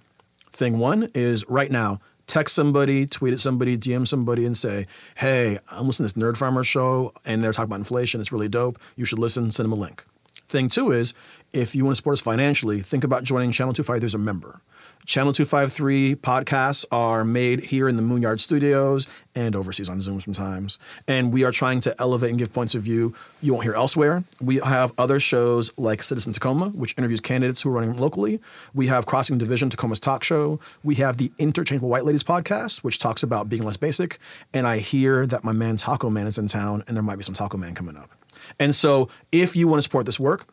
Thing 0.52 0.78
one 0.78 1.10
is 1.14 1.44
right 1.48 1.68
now, 1.68 1.98
text 2.26 2.54
somebody, 2.54 3.06
tweet 3.06 3.32
at 3.32 3.40
somebody, 3.40 3.76
DM 3.76 4.06
somebody, 4.06 4.44
and 4.44 4.56
say, 4.56 4.86
Hey, 5.16 5.58
I'm 5.70 5.86
listening 5.86 6.08
to 6.08 6.14
this 6.14 6.24
Nerd 6.24 6.36
Farmer 6.36 6.64
show 6.64 7.12
and 7.24 7.42
they're 7.42 7.52
talking 7.52 7.68
about 7.70 7.80
inflation. 7.80 8.20
It's 8.20 8.32
really 8.32 8.48
dope. 8.48 8.78
You 8.96 9.04
should 9.04 9.18
listen, 9.18 9.50
send 9.50 9.64
them 9.64 9.72
a 9.78 9.80
link. 9.80 10.04
Thing 10.46 10.68
two 10.68 10.92
is 10.92 11.14
if 11.52 11.74
you 11.74 11.84
want 11.84 11.92
to 11.92 11.96
support 11.96 12.14
us 12.14 12.20
financially, 12.20 12.80
think 12.80 13.04
about 13.04 13.24
joining 13.24 13.50
Channel 13.52 13.72
2 13.72 13.82
Five. 13.82 14.04
as 14.04 14.14
a 14.14 14.18
member. 14.18 14.60
Channel 15.06 15.34
253 15.34 16.16
podcasts 16.16 16.86
are 16.90 17.24
made 17.24 17.64
here 17.64 17.90
in 17.90 17.96
the 17.96 18.02
Moonyard 18.02 18.40
studios 18.40 19.06
and 19.34 19.54
overseas 19.54 19.90
on 19.90 20.00
Zoom 20.00 20.18
sometimes. 20.18 20.78
And 21.06 21.30
we 21.30 21.44
are 21.44 21.52
trying 21.52 21.80
to 21.80 21.94
elevate 22.00 22.30
and 22.30 22.38
give 22.38 22.54
points 22.54 22.74
of 22.74 22.82
view 22.82 23.14
you 23.42 23.52
won't 23.52 23.64
hear 23.64 23.74
elsewhere. 23.74 24.24
We 24.40 24.60
have 24.60 24.94
other 24.96 25.20
shows 25.20 25.70
like 25.76 26.02
Citizen 26.02 26.32
Tacoma, 26.32 26.70
which 26.70 26.94
interviews 26.96 27.20
candidates 27.20 27.60
who 27.60 27.68
are 27.68 27.72
running 27.74 27.98
locally. 27.98 28.40
We 28.72 28.86
have 28.86 29.04
Crossing 29.04 29.36
Division, 29.36 29.68
Tacoma's 29.68 30.00
talk 30.00 30.24
show. 30.24 30.58
We 30.82 30.94
have 30.94 31.18
the 31.18 31.30
Interchangeable 31.38 31.90
White 31.90 32.06
Ladies 32.06 32.24
podcast, 32.24 32.78
which 32.78 32.98
talks 32.98 33.22
about 33.22 33.50
being 33.50 33.62
less 33.62 33.76
basic. 33.76 34.18
And 34.54 34.66
I 34.66 34.78
hear 34.78 35.26
that 35.26 35.44
my 35.44 35.52
man 35.52 35.76
Taco 35.76 36.08
Man 36.08 36.26
is 36.26 36.38
in 36.38 36.48
town, 36.48 36.82
and 36.88 36.96
there 36.96 37.02
might 37.02 37.16
be 37.16 37.24
some 37.24 37.34
Taco 37.34 37.58
Man 37.58 37.74
coming 37.74 37.98
up. 37.98 38.10
And 38.58 38.74
so 38.74 39.10
if 39.32 39.54
you 39.54 39.68
want 39.68 39.78
to 39.78 39.82
support 39.82 40.06
this 40.06 40.18
work, 40.18 40.46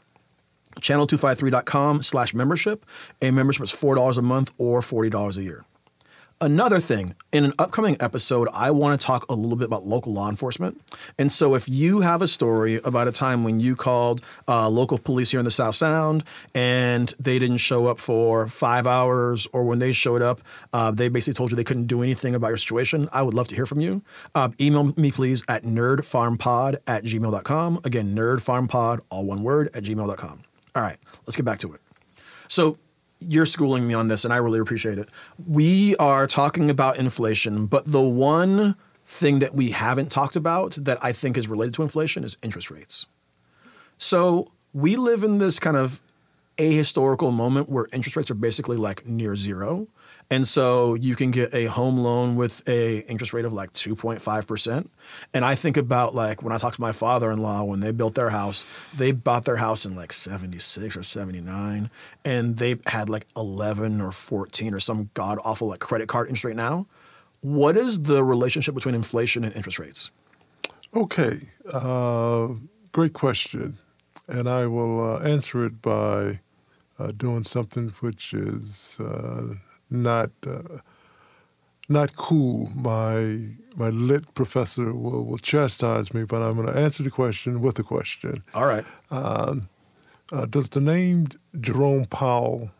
channel253.com 0.79 2.01
slash 2.01 2.33
membership. 2.33 2.85
A 3.21 3.31
membership 3.31 3.63
is 3.63 3.71
$4 3.71 4.17
a 4.17 4.21
month 4.21 4.51
or 4.57 4.81
$40 4.81 5.37
a 5.37 5.43
year. 5.43 5.65
Another 6.43 6.79
thing, 6.79 7.13
in 7.31 7.45
an 7.45 7.53
upcoming 7.59 7.95
episode, 7.99 8.47
I 8.51 8.71
want 8.71 8.99
to 8.99 9.05
talk 9.05 9.29
a 9.29 9.35
little 9.35 9.55
bit 9.55 9.65
about 9.65 9.85
local 9.85 10.11
law 10.11 10.27
enforcement. 10.27 10.81
And 11.19 11.31
so, 11.31 11.53
if 11.53 11.69
you 11.69 11.99
have 11.99 12.23
a 12.23 12.27
story 12.27 12.81
about 12.83 13.07
a 13.07 13.11
time 13.11 13.43
when 13.43 13.59
you 13.59 13.75
called 13.75 14.23
uh, 14.47 14.67
local 14.67 14.97
police 14.97 15.29
here 15.29 15.39
in 15.39 15.45
the 15.45 15.51
South 15.51 15.75
Sound 15.75 16.23
and 16.55 17.13
they 17.19 17.37
didn't 17.37 17.57
show 17.57 17.85
up 17.85 17.99
for 17.99 18.47
five 18.47 18.87
hours, 18.87 19.47
or 19.53 19.65
when 19.65 19.77
they 19.77 19.91
showed 19.91 20.23
up, 20.23 20.41
uh, 20.73 20.89
they 20.89 21.09
basically 21.09 21.35
told 21.37 21.51
you 21.51 21.55
they 21.55 21.63
couldn't 21.63 21.85
do 21.85 22.01
anything 22.01 22.33
about 22.33 22.47
your 22.47 22.57
situation, 22.57 23.07
I 23.13 23.21
would 23.21 23.35
love 23.35 23.47
to 23.49 23.55
hear 23.55 23.67
from 23.67 23.79
you. 23.79 24.01
Uh, 24.33 24.49
email 24.59 24.95
me, 24.97 25.11
please, 25.11 25.43
at 25.47 25.61
nerdfarmpod 25.61 26.77
at 26.87 27.03
gmail.com. 27.03 27.81
Again, 27.83 28.15
nerdfarmpod, 28.15 29.01
all 29.11 29.27
one 29.27 29.43
word, 29.43 29.69
at 29.75 29.83
gmail.com. 29.83 30.41
All 30.75 30.81
right, 30.81 30.97
let's 31.25 31.35
get 31.35 31.45
back 31.45 31.59
to 31.59 31.73
it. 31.73 31.81
So, 32.47 32.77
you're 33.19 33.45
schooling 33.45 33.87
me 33.87 33.93
on 33.93 34.07
this, 34.07 34.25
and 34.25 34.33
I 34.33 34.37
really 34.37 34.59
appreciate 34.59 34.97
it. 34.97 35.07
We 35.47 35.95
are 35.97 36.25
talking 36.25 36.69
about 36.71 36.97
inflation, 36.97 37.67
but 37.67 37.85
the 37.85 38.01
one 38.01 38.75
thing 39.05 39.39
that 39.39 39.53
we 39.53 39.71
haven't 39.71 40.09
talked 40.09 40.35
about 40.35 40.73
that 40.81 40.97
I 41.03 41.11
think 41.11 41.37
is 41.37 41.47
related 41.47 41.73
to 41.75 41.83
inflation 41.83 42.23
is 42.23 42.37
interest 42.41 42.71
rates. 42.71 43.05
So, 43.97 44.51
we 44.73 44.95
live 44.95 45.23
in 45.23 45.37
this 45.37 45.59
kind 45.59 45.77
of 45.77 46.01
ahistorical 46.57 47.33
moment 47.33 47.69
where 47.69 47.87
interest 47.93 48.15
rates 48.15 48.31
are 48.31 48.35
basically 48.35 48.77
like 48.77 49.05
near 49.05 49.35
zero. 49.35 49.87
And 50.31 50.47
so 50.47 50.93
you 50.93 51.17
can 51.17 51.29
get 51.29 51.53
a 51.53 51.65
home 51.65 51.97
loan 51.97 52.37
with 52.37 52.67
a 52.67 52.99
interest 52.99 53.33
rate 53.33 53.43
of 53.43 53.51
like 53.51 53.73
2.5%. 53.73 54.87
And 55.33 55.43
I 55.43 55.55
think 55.55 55.75
about 55.75 56.15
like 56.15 56.41
when 56.41 56.53
I 56.53 56.57
talked 56.57 56.75
to 56.75 56.81
my 56.81 56.93
father-in-law 56.93 57.65
when 57.65 57.81
they 57.81 57.91
built 57.91 58.15
their 58.15 58.29
house, 58.29 58.65
they 58.95 59.11
bought 59.11 59.43
their 59.43 59.57
house 59.57 59.85
in 59.85 59.93
like 59.93 60.13
76 60.13 60.95
or 60.95 61.03
79 61.03 61.89
and 62.23 62.55
they 62.55 62.77
had 62.87 63.09
like 63.09 63.27
11 63.35 63.99
or 63.99 64.13
14 64.13 64.73
or 64.73 64.79
some 64.79 65.09
god 65.13 65.37
awful 65.43 65.67
like 65.67 65.81
credit 65.81 66.07
card 66.07 66.29
interest 66.29 66.45
rate 66.45 66.55
now. 66.55 66.87
What 67.41 67.75
is 67.75 68.03
the 68.03 68.23
relationship 68.23 68.73
between 68.73 68.95
inflation 68.95 69.43
and 69.43 69.53
interest 69.53 69.79
rates? 69.79 70.11
Okay, 70.95 71.39
uh, 71.73 72.49
great 72.93 73.11
question. 73.11 73.79
And 74.29 74.47
I 74.47 74.67
will 74.67 75.15
uh, 75.15 75.19
answer 75.19 75.65
it 75.65 75.81
by 75.81 76.39
uh, 76.97 77.11
doing 77.17 77.43
something 77.43 77.89
which 77.99 78.33
is 78.33 78.97
uh, 79.01 79.55
not 79.91 80.31
uh, 80.47 80.77
not 81.89 82.15
cool. 82.15 82.69
My 82.75 83.49
my 83.75 83.89
lit 83.89 84.33
professor 84.33 84.93
will, 84.93 85.25
will 85.25 85.37
chastise 85.37 86.13
me, 86.13 86.23
but 86.23 86.41
I'm 86.41 86.55
going 86.55 86.67
to 86.67 86.77
answer 86.77 87.03
the 87.03 87.11
question 87.11 87.61
with 87.61 87.77
a 87.79 87.83
question. 87.83 88.43
All 88.53 88.65
right. 88.65 88.85
Um, 89.09 89.69
uh, 90.31 90.45
does 90.45 90.69
the 90.69 90.81
name 90.81 91.27
Jerome 91.59 92.05
Powell 92.05 92.71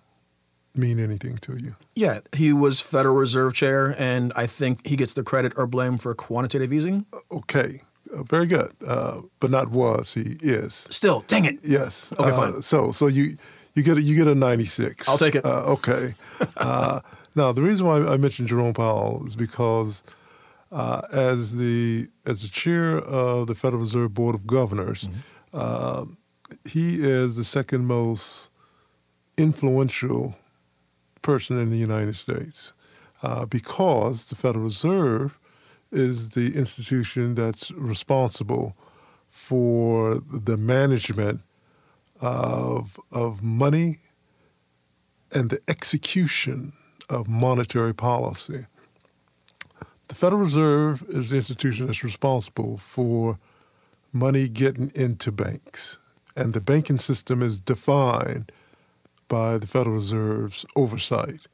mean 0.75 0.99
anything 0.99 1.37
to 1.39 1.57
you? 1.57 1.75
Yeah, 1.95 2.19
he 2.33 2.53
was 2.53 2.79
Federal 2.79 3.15
Reserve 3.15 3.53
Chair, 3.53 3.93
and 3.97 4.31
I 4.37 4.47
think 4.47 4.87
he 4.87 4.95
gets 4.95 5.13
the 5.13 5.23
credit 5.23 5.51
or 5.57 5.67
blame 5.67 5.97
for 5.97 6.13
quantitative 6.15 6.71
easing. 6.71 7.05
Okay, 7.29 7.81
uh, 8.15 8.23
very 8.23 8.45
good. 8.47 8.71
Uh, 8.85 9.21
but 9.41 9.51
not 9.51 9.69
was, 9.69 10.13
he 10.13 10.37
is. 10.41 10.87
Still, 10.89 11.23
dang 11.27 11.43
it. 11.45 11.59
Yes. 11.63 12.13
Okay, 12.17 12.31
Uh, 12.31 12.37
fine. 12.37 12.61
So 12.61 12.91
so 12.93 13.07
you 13.07 13.35
you 13.73 13.83
get 13.83 13.97
a, 13.97 14.01
you 14.01 14.15
get 14.15 14.27
a 14.27 14.35
96. 14.35 15.07
I'll 15.09 15.17
take 15.17 15.35
it. 15.35 15.45
Uh, 15.45 15.63
okay. 15.73 16.13
uh, 16.57 17.01
now 17.35 17.51
the 17.51 17.61
reason 17.61 17.85
why 17.87 17.97
I 18.05 18.17
mentioned 18.17 18.47
Jerome 18.47 18.73
Powell 18.73 19.23
is 19.25 19.35
because 19.35 20.03
uh, 20.71 21.01
as 21.11 21.55
the 21.57 22.07
as 22.25 22.41
the 22.41 22.47
chair 22.47 22.97
of 22.97 23.47
the 23.47 23.55
Federal 23.55 23.81
Reserve 23.81 24.13
Board 24.13 24.35
of 24.35 24.45
Governors, 24.47 25.07
Mm-hmm. 25.07 25.19
uh, 25.53 26.05
he 26.65 26.95
is 27.01 27.35
the 27.35 27.43
second 27.43 27.85
most 27.85 28.49
influential 29.37 30.35
person 31.21 31.57
in 31.57 31.69
the 31.69 31.77
United 31.77 32.15
States 32.15 32.73
uh, 33.23 33.45
because 33.45 34.25
the 34.25 34.35
Federal 34.35 34.65
Reserve 34.65 35.37
is 35.91 36.29
the 36.29 36.53
institution 36.55 37.35
that's 37.35 37.71
responsible 37.71 38.75
for 39.29 40.21
the 40.31 40.57
management 40.57 41.41
of, 42.21 42.99
of 43.11 43.43
money 43.43 43.97
and 45.31 45.49
the 45.49 45.61
execution 45.67 46.73
of 47.09 47.27
monetary 47.27 47.93
policy. 47.93 48.65
The 50.07 50.15
Federal 50.15 50.41
Reserve 50.41 51.03
is 51.09 51.29
the 51.29 51.37
institution 51.37 51.87
that's 51.87 52.03
responsible 52.03 52.77
for 52.77 53.39
money 54.13 54.49
getting 54.49 54.91
into 54.93 55.31
banks, 55.31 55.99
and 56.35 56.53
the 56.53 56.61
banking 56.61 56.99
system 56.99 57.41
is 57.41 57.59
defined 57.59 58.51
by 59.27 59.57
the 59.57 59.67
Federal 59.67 59.95
Reserve's 59.95 60.65
oversight. 60.75 61.47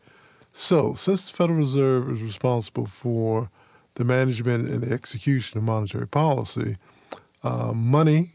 So, 0.54 0.96
since 0.96 1.30
the 1.30 1.38
Federal 1.38 1.60
Reserve 1.60 2.12
is 2.12 2.24
responsible 2.24 2.88
for 2.88 3.52
the 3.94 4.04
management 4.04 4.70
and 4.70 4.82
the 4.82 4.92
execution 4.92 5.60
of 5.60 5.64
monetary 5.64 6.08
policy, 6.08 6.78
uh, 7.44 7.74
money 7.74 8.32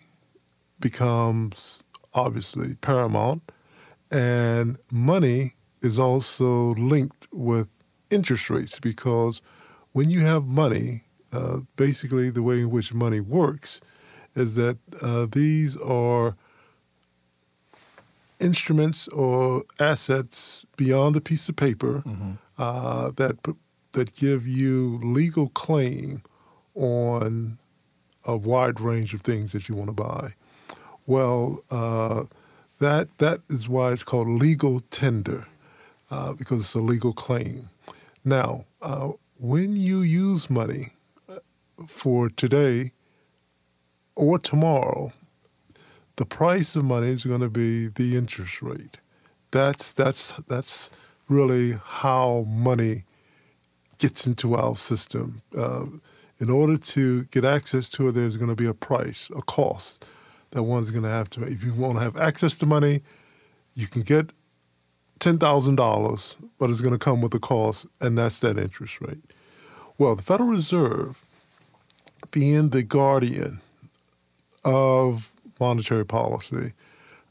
becomes 0.78 1.82
obviously 2.14 2.74
paramount, 2.76 3.42
and 4.10 4.78
money 4.90 5.54
is 5.80 5.98
also 5.98 6.74
linked 6.74 7.26
with 7.32 7.68
interest 8.10 8.50
rates 8.50 8.78
because 8.78 9.40
when 9.92 10.10
you 10.10 10.20
have 10.20 10.44
money, 10.44 11.02
uh, 11.32 11.60
basically 11.76 12.30
the 12.30 12.42
way 12.42 12.60
in 12.60 12.70
which 12.70 12.92
money 12.92 13.20
works 13.20 13.80
is 14.34 14.54
that 14.54 14.78
uh, 15.00 15.26
these 15.30 15.76
are 15.78 16.36
instruments 18.40 19.08
or 19.08 19.62
assets 19.78 20.66
beyond 20.76 21.16
a 21.16 21.20
piece 21.20 21.48
of 21.48 21.56
paper 21.56 22.02
uh, 22.58 23.10
that 23.16 23.36
that 23.92 24.14
give 24.14 24.46
you 24.46 24.98
legal 25.02 25.48
claim 25.50 26.22
on 26.74 27.58
a 28.24 28.36
wide 28.36 28.80
range 28.80 29.12
of 29.14 29.20
things 29.20 29.52
that 29.52 29.68
you 29.68 29.74
want 29.74 29.88
to 29.88 29.94
buy. 29.94 30.32
Well, 31.06 31.64
uh, 31.70 32.24
that 32.78 33.08
that 33.18 33.40
is 33.48 33.68
why 33.68 33.92
it's 33.92 34.02
called 34.02 34.28
legal 34.28 34.80
tender, 34.90 35.46
uh, 36.10 36.32
because 36.32 36.60
it's 36.60 36.74
a 36.74 36.80
legal 36.80 37.12
claim. 37.12 37.70
Now, 38.24 38.64
uh, 38.80 39.10
when 39.38 39.76
you 39.76 40.00
use 40.00 40.48
money, 40.48 40.88
uh, 41.28 41.38
for 41.86 42.28
today 42.28 42.92
or 44.14 44.38
tomorrow, 44.38 45.12
the 46.16 46.24
price 46.24 46.76
of 46.76 46.84
money 46.84 47.08
is 47.08 47.24
going 47.24 47.40
to 47.40 47.50
be 47.50 47.88
the 47.88 48.16
interest 48.16 48.62
rate. 48.62 48.98
That's 49.50 49.92
that's 49.92 50.32
that's 50.48 50.90
really 51.28 51.74
how 51.84 52.46
money 52.48 53.04
gets 53.98 54.26
into 54.26 54.54
our 54.54 54.76
system. 54.76 55.42
Uh, 55.56 55.86
in 56.38 56.50
order 56.50 56.76
to 56.76 57.24
get 57.24 57.44
access 57.44 57.88
to 57.90 58.08
it, 58.08 58.12
there's 58.12 58.36
going 58.36 58.50
to 58.50 58.56
be 58.56 58.66
a 58.66 58.74
price, 58.74 59.30
a 59.36 59.42
cost 59.42 60.04
that 60.52 60.62
one's 60.62 60.90
going 60.90 61.02
to 61.04 61.10
have 61.10 61.28
to. 61.30 61.42
If 61.42 61.64
you 61.64 61.74
want 61.74 61.98
to 61.98 62.04
have 62.04 62.16
access 62.16 62.56
to 62.56 62.66
money, 62.66 63.02
you 63.74 63.86
can 63.86 64.02
get 64.02 64.30
ten 65.18 65.38
thousand 65.38 65.76
dollars, 65.76 66.36
but 66.58 66.70
it's 66.70 66.80
going 66.80 66.94
to 66.94 66.98
come 66.98 67.20
with 67.20 67.34
a 67.34 67.40
cost, 67.40 67.86
and 68.00 68.16
that's 68.16 68.38
that 68.40 68.58
interest 68.58 69.00
rate. 69.00 69.22
Well, 69.98 70.16
the 70.16 70.22
Federal 70.22 70.48
Reserve, 70.48 71.24
being 72.30 72.70
the 72.70 72.82
guardian 72.82 73.60
of 74.64 75.32
monetary 75.60 76.04
policy, 76.04 76.72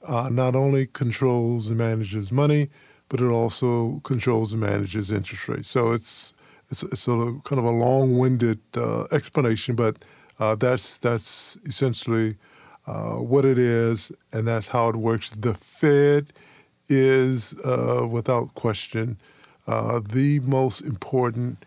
uh, 0.05 0.29
not 0.31 0.55
only 0.55 0.87
controls 0.87 1.67
and 1.67 1.77
manages 1.77 2.31
money, 2.31 2.69
but 3.09 3.19
it 3.19 3.27
also 3.27 3.99
controls 4.03 4.53
and 4.53 4.61
manages 4.61 5.11
interest 5.11 5.47
rates. 5.47 5.69
So 5.69 5.91
it's 5.91 6.33
it's, 6.69 6.83
it's 6.83 7.07
a 7.07 7.35
kind 7.43 7.59
of 7.59 7.65
a 7.65 7.71
long-winded 7.71 8.59
uh, 8.77 9.03
explanation, 9.11 9.75
but 9.75 9.97
uh, 10.39 10.55
that's 10.55 10.97
that's 10.97 11.57
essentially 11.65 12.35
uh, 12.87 13.15
what 13.15 13.45
it 13.45 13.57
is, 13.57 14.11
and 14.31 14.47
that's 14.47 14.67
how 14.67 14.89
it 14.89 14.95
works. 14.95 15.29
The 15.31 15.53
Fed 15.53 16.27
is, 16.89 17.53
uh, 17.61 18.07
without 18.09 18.53
question, 18.55 19.17
uh, 19.67 19.99
the 19.99 20.39
most 20.41 20.81
important 20.81 21.65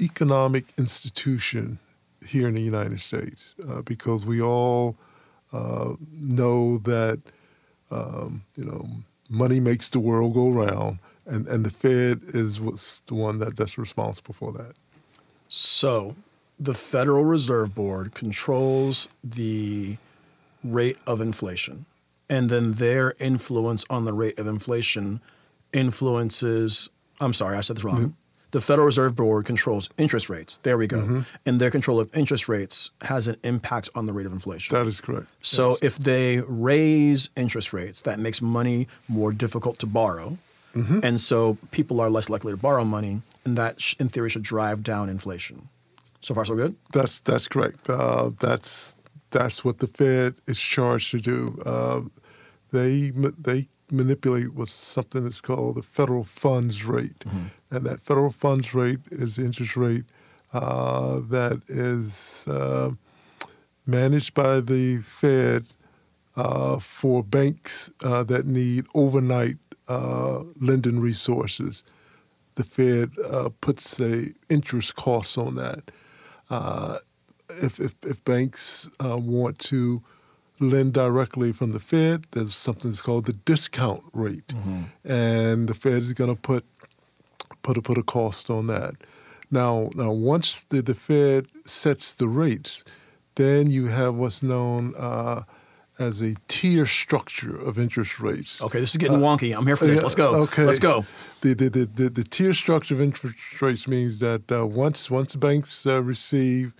economic 0.00 0.64
institution 0.76 1.78
here 2.26 2.48
in 2.48 2.54
the 2.54 2.60
United 2.60 3.00
States 3.00 3.54
uh, 3.68 3.82
because 3.82 4.26
we 4.26 4.42
all 4.42 4.96
know 6.20 6.78
that 6.78 7.20
um, 7.92 8.42
you 8.56 8.64
know 8.64 8.88
money 9.30 9.60
makes 9.60 9.88
the 9.90 10.00
world 10.00 10.34
go 10.34 10.50
round 10.50 10.98
and 11.26 11.46
and 11.48 11.64
the 11.64 11.70
Fed 11.70 12.20
is 12.28 12.60
what's 12.60 13.00
the 13.00 13.14
one 13.14 13.38
that 13.38 13.56
that's 13.56 13.78
responsible 13.78 14.34
for 14.34 14.52
that. 14.52 14.72
So, 15.48 16.14
the 16.58 16.74
Federal 16.74 17.24
Reserve 17.24 17.74
Board 17.74 18.14
controls 18.14 19.08
the 19.22 19.96
rate 20.62 20.98
of 21.06 21.20
inflation, 21.20 21.86
and 22.28 22.48
then 22.48 22.72
their 22.72 23.14
influence 23.18 23.84
on 23.90 24.04
the 24.04 24.12
rate 24.12 24.38
of 24.38 24.46
inflation 24.46 25.20
influences. 25.72 26.90
I'm 27.20 27.34
sorry, 27.34 27.56
I 27.56 27.60
said 27.60 27.76
this 27.76 27.84
wrong. 27.84 27.96
Mm-hmm. 27.96 28.10
The 28.52 28.60
Federal 28.60 28.86
Reserve 28.86 29.16
Board 29.16 29.46
controls 29.46 29.90
interest 29.98 30.30
rates. 30.30 30.58
There 30.58 30.78
we 30.78 30.86
go. 30.86 30.98
Mm-hmm. 30.98 31.20
And 31.44 31.60
their 31.60 31.72
control 31.72 31.98
of 31.98 32.08
interest 32.16 32.48
rates 32.48 32.92
has 33.00 33.26
an 33.26 33.36
impact 33.42 33.90
on 33.96 34.06
the 34.06 34.12
rate 34.12 34.26
of 34.26 34.32
inflation. 34.32 34.76
That 34.76 34.86
is 34.86 35.00
correct. 35.00 35.28
So 35.40 35.70
yes. 35.70 35.78
if 35.82 35.98
they 35.98 36.40
raise 36.46 37.30
interest 37.36 37.72
rates, 37.72 38.02
that 38.02 38.20
makes 38.20 38.40
money 38.40 38.86
more 39.08 39.32
difficult 39.32 39.80
to 39.80 39.86
borrow 39.86 40.38
Mm-hmm. 40.74 41.00
And 41.02 41.20
so 41.20 41.58
people 41.70 42.00
are 42.00 42.10
less 42.10 42.28
likely 42.28 42.52
to 42.52 42.56
borrow 42.56 42.84
money, 42.84 43.22
and 43.44 43.56
that, 43.56 43.80
sh- 43.80 43.94
in 43.98 44.08
theory, 44.08 44.28
should 44.28 44.42
drive 44.42 44.82
down 44.82 45.08
inflation. 45.08 45.68
So 46.24 46.32
far, 46.32 46.46
so 46.46 46.56
good. 46.56 46.74
That's 46.90 47.20
that's 47.20 47.48
correct. 47.48 47.90
Uh, 47.90 48.30
that's 48.40 48.96
that's 49.30 49.62
what 49.62 49.80
the 49.80 49.86
Fed 49.86 50.36
is 50.46 50.58
charged 50.58 51.10
to 51.10 51.20
do. 51.20 51.62
Uh, 51.66 52.00
they 52.72 53.10
they 53.10 53.68
manipulate 53.90 54.54
what's 54.54 54.72
something 54.72 55.24
that's 55.24 55.42
called 55.42 55.76
the 55.76 55.82
federal 55.82 56.24
funds 56.24 56.86
rate, 56.86 57.18
mm-hmm. 57.18 57.48
and 57.70 57.84
that 57.84 58.00
federal 58.00 58.30
funds 58.30 58.72
rate 58.72 59.00
is 59.10 59.36
the 59.36 59.44
interest 59.44 59.76
rate 59.76 60.06
uh, 60.54 61.20
that 61.28 61.60
is 61.68 62.48
uh, 62.48 62.92
managed 63.86 64.32
by 64.32 64.60
the 64.60 65.02
Fed 65.02 65.66
uh, 66.36 66.78
for 66.78 67.22
banks 67.22 67.92
uh, 68.02 68.24
that 68.24 68.46
need 68.46 68.86
overnight 68.94 69.58
uh, 69.88 70.42
lending 70.58 71.00
resources. 71.00 71.82
The 72.54 72.64
Fed 72.64 73.10
uh, 73.30 73.50
puts 73.60 74.00
a 74.00 74.32
interest 74.48 74.94
cost 74.94 75.36
on 75.36 75.56
that. 75.56 75.90
Uh, 76.50 76.98
if, 77.62 77.78
if, 77.80 77.94
if, 78.04 78.24
banks 78.24 78.88
uh, 79.04 79.16
want 79.16 79.58
to 79.58 80.02
lend 80.60 80.92
directly 80.92 81.52
from 81.52 81.72
the 81.72 81.80
Fed, 81.80 82.26
there's 82.32 82.54
something 82.54 82.90
that's 82.90 83.02
called 83.02 83.26
the 83.26 83.32
discount 83.32 84.02
rate, 84.12 84.48
mm-hmm. 84.48 84.82
and 85.10 85.68
the 85.68 85.74
Fed 85.74 86.02
is 86.02 86.12
going 86.12 86.34
to 86.34 86.40
put 86.40 86.64
put 87.62 87.76
a, 87.76 87.82
put 87.82 87.98
a 87.98 88.02
cost 88.02 88.50
on 88.50 88.66
that. 88.68 88.94
Now, 89.50 89.90
now 89.94 90.12
once 90.12 90.64
the, 90.64 90.82
the 90.82 90.94
Fed 90.94 91.46
sets 91.64 92.12
the 92.12 92.28
rates, 92.28 92.84
then 93.34 93.70
you 93.70 93.86
have 93.86 94.14
what's 94.14 94.42
known 94.42 94.94
uh, 94.96 95.42
as 95.98 96.20
a 96.22 96.34
tier 96.48 96.86
structure 96.86 97.56
of 97.56 97.78
interest 97.78 98.20
rates. 98.20 98.60
Okay, 98.60 98.80
this 98.80 98.90
is 98.90 98.96
getting 98.96 99.22
uh, 99.22 99.26
wonky. 99.26 99.56
I'm 99.56 99.66
here 99.66 99.76
for 99.76 99.86
this. 99.86 100.02
Let's 100.02 100.14
go. 100.14 100.34
Okay, 100.42 100.64
let's 100.64 100.78
go. 100.78 101.04
The 101.40 101.54
the, 101.54 101.68
the, 101.68 101.84
the, 101.86 102.10
the 102.10 102.24
tier 102.24 102.54
structure 102.54 102.94
of 102.94 103.00
interest 103.00 103.62
rates 103.62 103.86
means 103.86 104.18
that 104.18 104.50
uh, 104.50 104.66
once 104.66 105.10
once 105.10 105.36
banks 105.36 105.86
uh, 105.86 106.02
receive 106.02 106.72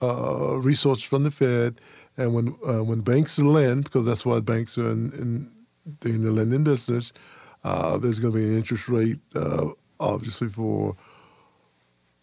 uh, 0.00 0.56
resources 0.58 1.04
from 1.04 1.24
the 1.24 1.30
Fed, 1.30 1.80
and 2.16 2.34
when 2.34 2.54
uh, 2.66 2.82
when 2.82 3.00
banks 3.00 3.38
lend, 3.38 3.84
because 3.84 4.06
that's 4.06 4.24
why 4.24 4.40
banks 4.40 4.78
are 4.78 4.90
in, 4.90 5.12
in, 5.12 5.50
in 6.10 6.24
the 6.24 6.30
lending 6.30 6.64
business, 6.64 7.12
uh, 7.64 7.98
there's 7.98 8.18
going 8.18 8.32
to 8.32 8.38
be 8.38 8.46
an 8.46 8.56
interest 8.56 8.88
rate, 8.88 9.18
obviously 9.98 10.48
for 10.48 10.96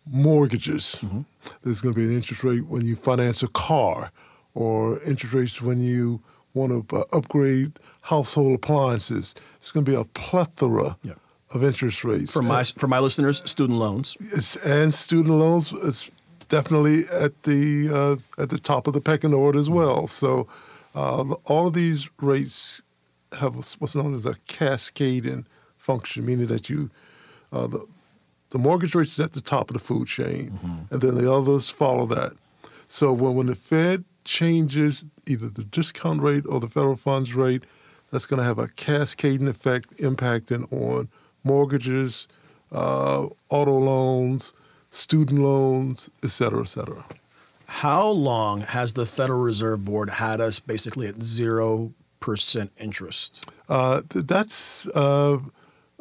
mortgages. 0.10 0.97
Mm-hmm. 1.01 1.21
There's 1.63 1.82
going 1.82 1.93
to 1.93 1.99
be 1.99 2.08
an 2.08 2.15
interest 2.15 2.43
rate 2.43 2.65
when 2.65 2.86
you 2.86 2.95
finance 2.95 3.43
a 3.43 3.47
car 3.49 4.12
or 4.58 5.00
interest 5.04 5.36
rates 5.36 5.62
when 5.62 5.80
you 5.80 6.20
want 6.56 6.89
to 6.89 6.98
uh, 6.98 7.04
upgrade 7.13 7.72
household 8.02 8.56
appliances. 8.56 9.36
It's 9.58 9.72
going 9.72 9.86
to 9.86 9.91
be 9.91 9.96
a 9.96 10.04
plethora 10.04 10.98
yeah. 11.04 11.13
of 11.54 11.63
interest 11.63 12.04
rates. 12.04 12.34
For 12.34 12.41
my 12.41 12.63
for 12.63 12.88
my 12.88 12.98
listeners, 12.98 13.43
student 13.50 13.78
loans. 13.78 14.17
and 14.65 14.96
student 14.96 15.36
loans. 15.36 15.72
It's 15.84 16.10
definitely 16.50 17.04
at 17.12 17.43
the 17.43 17.89
uh, 17.93 18.41
at 18.41 18.50
the 18.50 18.58
top 18.58 18.88
of 18.88 18.93
the 18.93 19.02
pecking 19.02 19.34
order 19.34 19.60
as 19.60 19.70
well. 19.70 20.08
So 20.08 20.48
uh, 20.96 21.36
all 21.46 21.67
of 21.67 21.76
these 21.76 22.10
rates 22.20 22.82
have 23.34 23.56
what's 23.56 23.96
known 23.96 24.15
as 24.15 24.26
a 24.26 24.34
cascading 24.48 25.46
function, 25.78 26.26
meaning 26.26 26.48
that 26.48 26.67
you 26.67 26.89
uh, 27.54 27.67
the 27.67 27.86
the 28.50 28.58
mortgage 28.58 28.96
rate 28.96 29.08
is 29.08 29.20
at 29.20 29.34
the 29.34 29.41
top 29.41 29.70
of 29.70 29.76
the 29.76 29.84
food 29.84 30.08
chain, 30.08 30.50
mm-hmm. 30.50 30.91
and 30.91 31.02
then 31.02 31.13
the 31.13 31.32
others 31.32 31.70
follow 31.70 32.08
that. 32.08 32.34
So 32.88 33.13
when 33.13 33.36
when 33.36 33.46
the 33.46 33.56
Fed 33.56 34.04
changes 34.28 35.06
either 35.26 35.50
the 35.50 35.63
discount 35.63 36.22
rate 36.22 36.44
or 36.48 36.60
the 36.60 36.68
federal 36.68 36.98
funds 36.98 37.34
rate, 37.34 37.63
that's 38.12 38.26
going 38.26 38.38
to 38.38 38.44
have 38.44 38.60
a 38.60 38.68
cascading 38.68 39.48
effect 39.48 39.98
impacting 39.98 40.72
on 40.72 41.10
mortgages, 41.44 42.28
uh, 42.72 43.28
auto 43.50 43.72
loans, 43.72 44.54
student 44.92 45.40
loans, 45.40 46.10
et 46.24 46.30
cetera, 46.30 46.62
et 46.62 46.68
cetera. 46.68 47.06
How 47.68 48.08
long 48.08 48.62
has 48.62 48.94
the 48.94 49.06
Federal 49.06 49.42
Reserve 49.42 49.84
Board 49.84 50.10
had 50.10 50.40
us 50.40 50.60
basically 50.60 51.08
at 51.08 51.22
zero 51.22 51.94
percent 52.20 52.72
interest? 52.80 53.50
Uh, 53.68 54.02
that's 54.10 54.88
uh, 54.88 55.40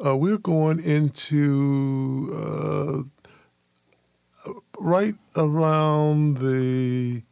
uh, 0.05 0.15
we're 0.15 0.37
going 0.37 0.79
into 0.79 2.31
uh, 2.33 3.03
right 4.79 5.15
around 5.35 6.37
the 6.37 7.23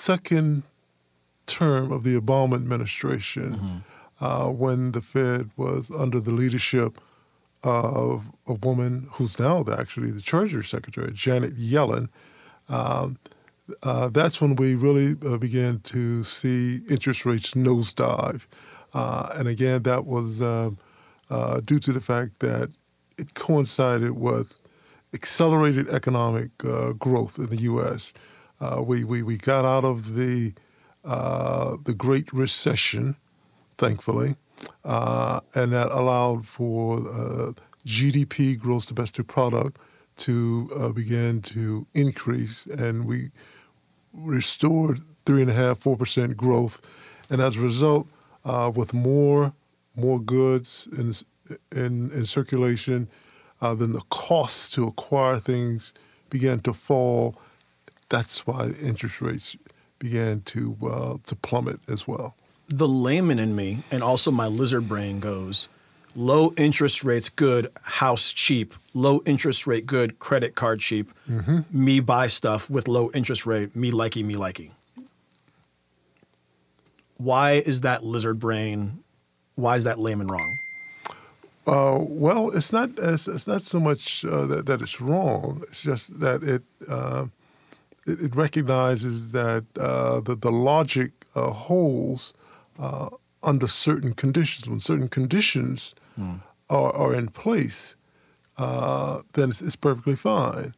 second 0.00 0.62
term 1.46 1.92
of 1.92 2.04
the 2.04 2.18
Obama 2.18 2.54
administration, 2.54 3.54
mm-hmm. 3.54 4.24
uh, 4.24 4.50
when 4.50 4.92
the 4.92 5.02
Fed 5.02 5.50
was 5.56 5.90
under 5.90 6.20
the 6.20 6.32
leadership 6.32 7.00
of 7.62 8.24
a 8.46 8.54
woman 8.54 9.08
who's 9.12 9.38
now 9.38 9.62
actually 9.70 10.10
the 10.10 10.22
Treasury 10.22 10.64
Secretary, 10.64 11.12
Janet 11.12 11.56
Yellen, 11.56 12.08
um, 12.68 13.18
uh, 13.82 14.08
that's 14.08 14.40
when 14.40 14.56
we 14.56 14.74
really 14.74 15.16
uh, 15.26 15.36
began 15.36 15.80
to 15.80 16.24
see 16.24 16.80
interest 16.88 17.26
rates 17.26 17.52
nosedive. 17.52 18.46
Uh, 18.94 19.28
and 19.34 19.46
again, 19.48 19.82
that 19.82 20.06
was 20.06 20.40
uh, 20.40 20.70
uh, 21.28 21.60
due 21.60 21.78
to 21.78 21.92
the 21.92 22.00
fact 22.00 22.40
that 22.40 22.70
it 23.18 23.34
coincided 23.34 24.12
with 24.12 24.58
accelerated 25.12 25.88
economic 25.90 26.56
growth 26.98 27.38
in 27.38 27.46
the 27.46 27.62
U.S. 27.72 28.12
Uh, 28.60 28.82
we, 28.84 29.04
we, 29.04 29.22
we 29.22 29.36
got 29.38 29.64
out 29.64 29.84
of 29.84 30.14
the, 30.14 30.52
uh, 31.04 31.76
the 31.84 31.94
Great 31.94 32.32
Recession, 32.32 33.16
thankfully, 33.78 34.36
uh, 34.84 35.40
and 35.54 35.72
that 35.72 35.90
allowed 35.90 36.46
for 36.46 36.98
uh, 36.98 37.52
GDP, 37.86 38.58
gross 38.58 38.84
domestic 38.86 39.26
product, 39.26 39.80
to 40.18 40.70
uh, 40.76 40.88
begin 40.90 41.40
to 41.40 41.86
increase, 41.94 42.66
and 42.66 43.06
we 43.06 43.30
restored 44.12 45.00
three 45.24 45.40
and 45.40 45.50
a 45.50 45.54
half, 45.54 45.78
four 45.78 45.96
percent 45.96 46.36
growth, 46.36 46.82
and 47.30 47.40
as 47.40 47.56
a 47.56 47.60
result, 47.60 48.06
uh, 48.44 48.70
with 48.74 48.92
more 48.92 49.54
more 49.96 50.20
goods 50.20 50.86
in 50.92 51.14
in, 51.72 52.10
in 52.12 52.26
circulation, 52.26 53.08
then 53.62 53.92
the 53.92 54.02
cost 54.10 54.74
to 54.74 54.86
acquire 54.86 55.38
things 55.38 55.94
began 56.28 56.60
to 56.60 56.74
fall. 56.74 57.34
That's 58.10 58.46
why 58.46 58.72
interest 58.82 59.20
rates 59.22 59.56
began 59.98 60.42
to 60.42 60.76
uh, 60.82 61.16
to 61.26 61.36
plummet 61.36 61.80
as 61.88 62.06
well. 62.06 62.36
The 62.68 62.86
layman 62.86 63.38
in 63.38 63.56
me 63.56 63.84
and 63.90 64.02
also 64.02 64.30
my 64.30 64.46
lizard 64.46 64.88
brain 64.88 65.18
goes, 65.20 65.68
low 66.14 66.52
interest 66.56 67.02
rates 67.02 67.28
good, 67.28 67.68
house 67.82 68.32
cheap. 68.32 68.74
Low 68.94 69.22
interest 69.24 69.66
rate 69.66 69.86
good, 69.86 70.18
credit 70.18 70.54
card 70.54 70.80
cheap. 70.80 71.10
Me 71.72 72.00
buy 72.00 72.26
stuff 72.26 72.68
with 72.68 72.88
low 72.88 73.10
interest 73.14 73.46
rate, 73.46 73.74
me 73.74 73.90
likey, 73.90 74.24
me 74.24 74.34
likey. 74.34 74.70
Why 77.16 77.52
is 77.52 77.82
that 77.82 78.04
lizard 78.04 78.38
brain? 78.40 79.02
Why 79.54 79.76
is 79.76 79.84
that 79.84 79.98
layman 79.98 80.28
wrong? 80.28 80.56
Uh, 81.66 81.98
well, 82.00 82.50
it's 82.50 82.72
not 82.72 82.90
it's, 82.98 83.28
it's 83.28 83.46
not 83.46 83.62
so 83.62 83.78
much 83.78 84.24
uh, 84.24 84.46
that, 84.46 84.66
that 84.66 84.80
it's 84.80 85.00
wrong. 85.00 85.62
It's 85.68 85.82
just 85.82 86.18
that 86.18 86.42
it 86.42 86.62
uh, 86.88 87.26
it, 88.06 88.20
it 88.20 88.36
recognizes 88.36 89.32
that 89.32 89.64
uh, 89.78 90.20
the 90.20 90.34
the 90.36 90.52
logic 90.52 91.10
uh, 91.34 91.50
holds 91.50 92.34
uh, 92.78 93.08
under 93.42 93.66
certain 93.66 94.12
conditions. 94.14 94.68
When 94.68 94.80
certain 94.80 95.08
conditions 95.08 95.94
are, 96.68 96.92
are 96.92 97.14
in 97.14 97.28
place, 97.28 97.96
uh, 98.58 99.22
then 99.32 99.50
it's, 99.50 99.62
it's 99.62 99.76
perfectly 99.76 100.16
fine. 100.16 100.74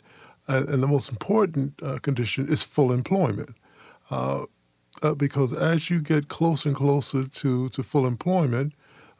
And, 0.48 0.68
and 0.68 0.82
the 0.82 0.86
most 0.86 1.10
important 1.10 1.82
uh, 1.82 1.98
condition 1.98 2.48
is 2.48 2.64
full 2.64 2.92
employment. 2.92 3.56
Uh, 4.10 4.46
uh, 5.02 5.14
because 5.14 5.52
as 5.52 5.90
you 5.90 6.00
get 6.00 6.28
closer 6.28 6.68
and 6.68 6.76
closer 6.76 7.24
to, 7.24 7.68
to 7.70 7.82
full 7.82 8.06
employment, 8.06 8.72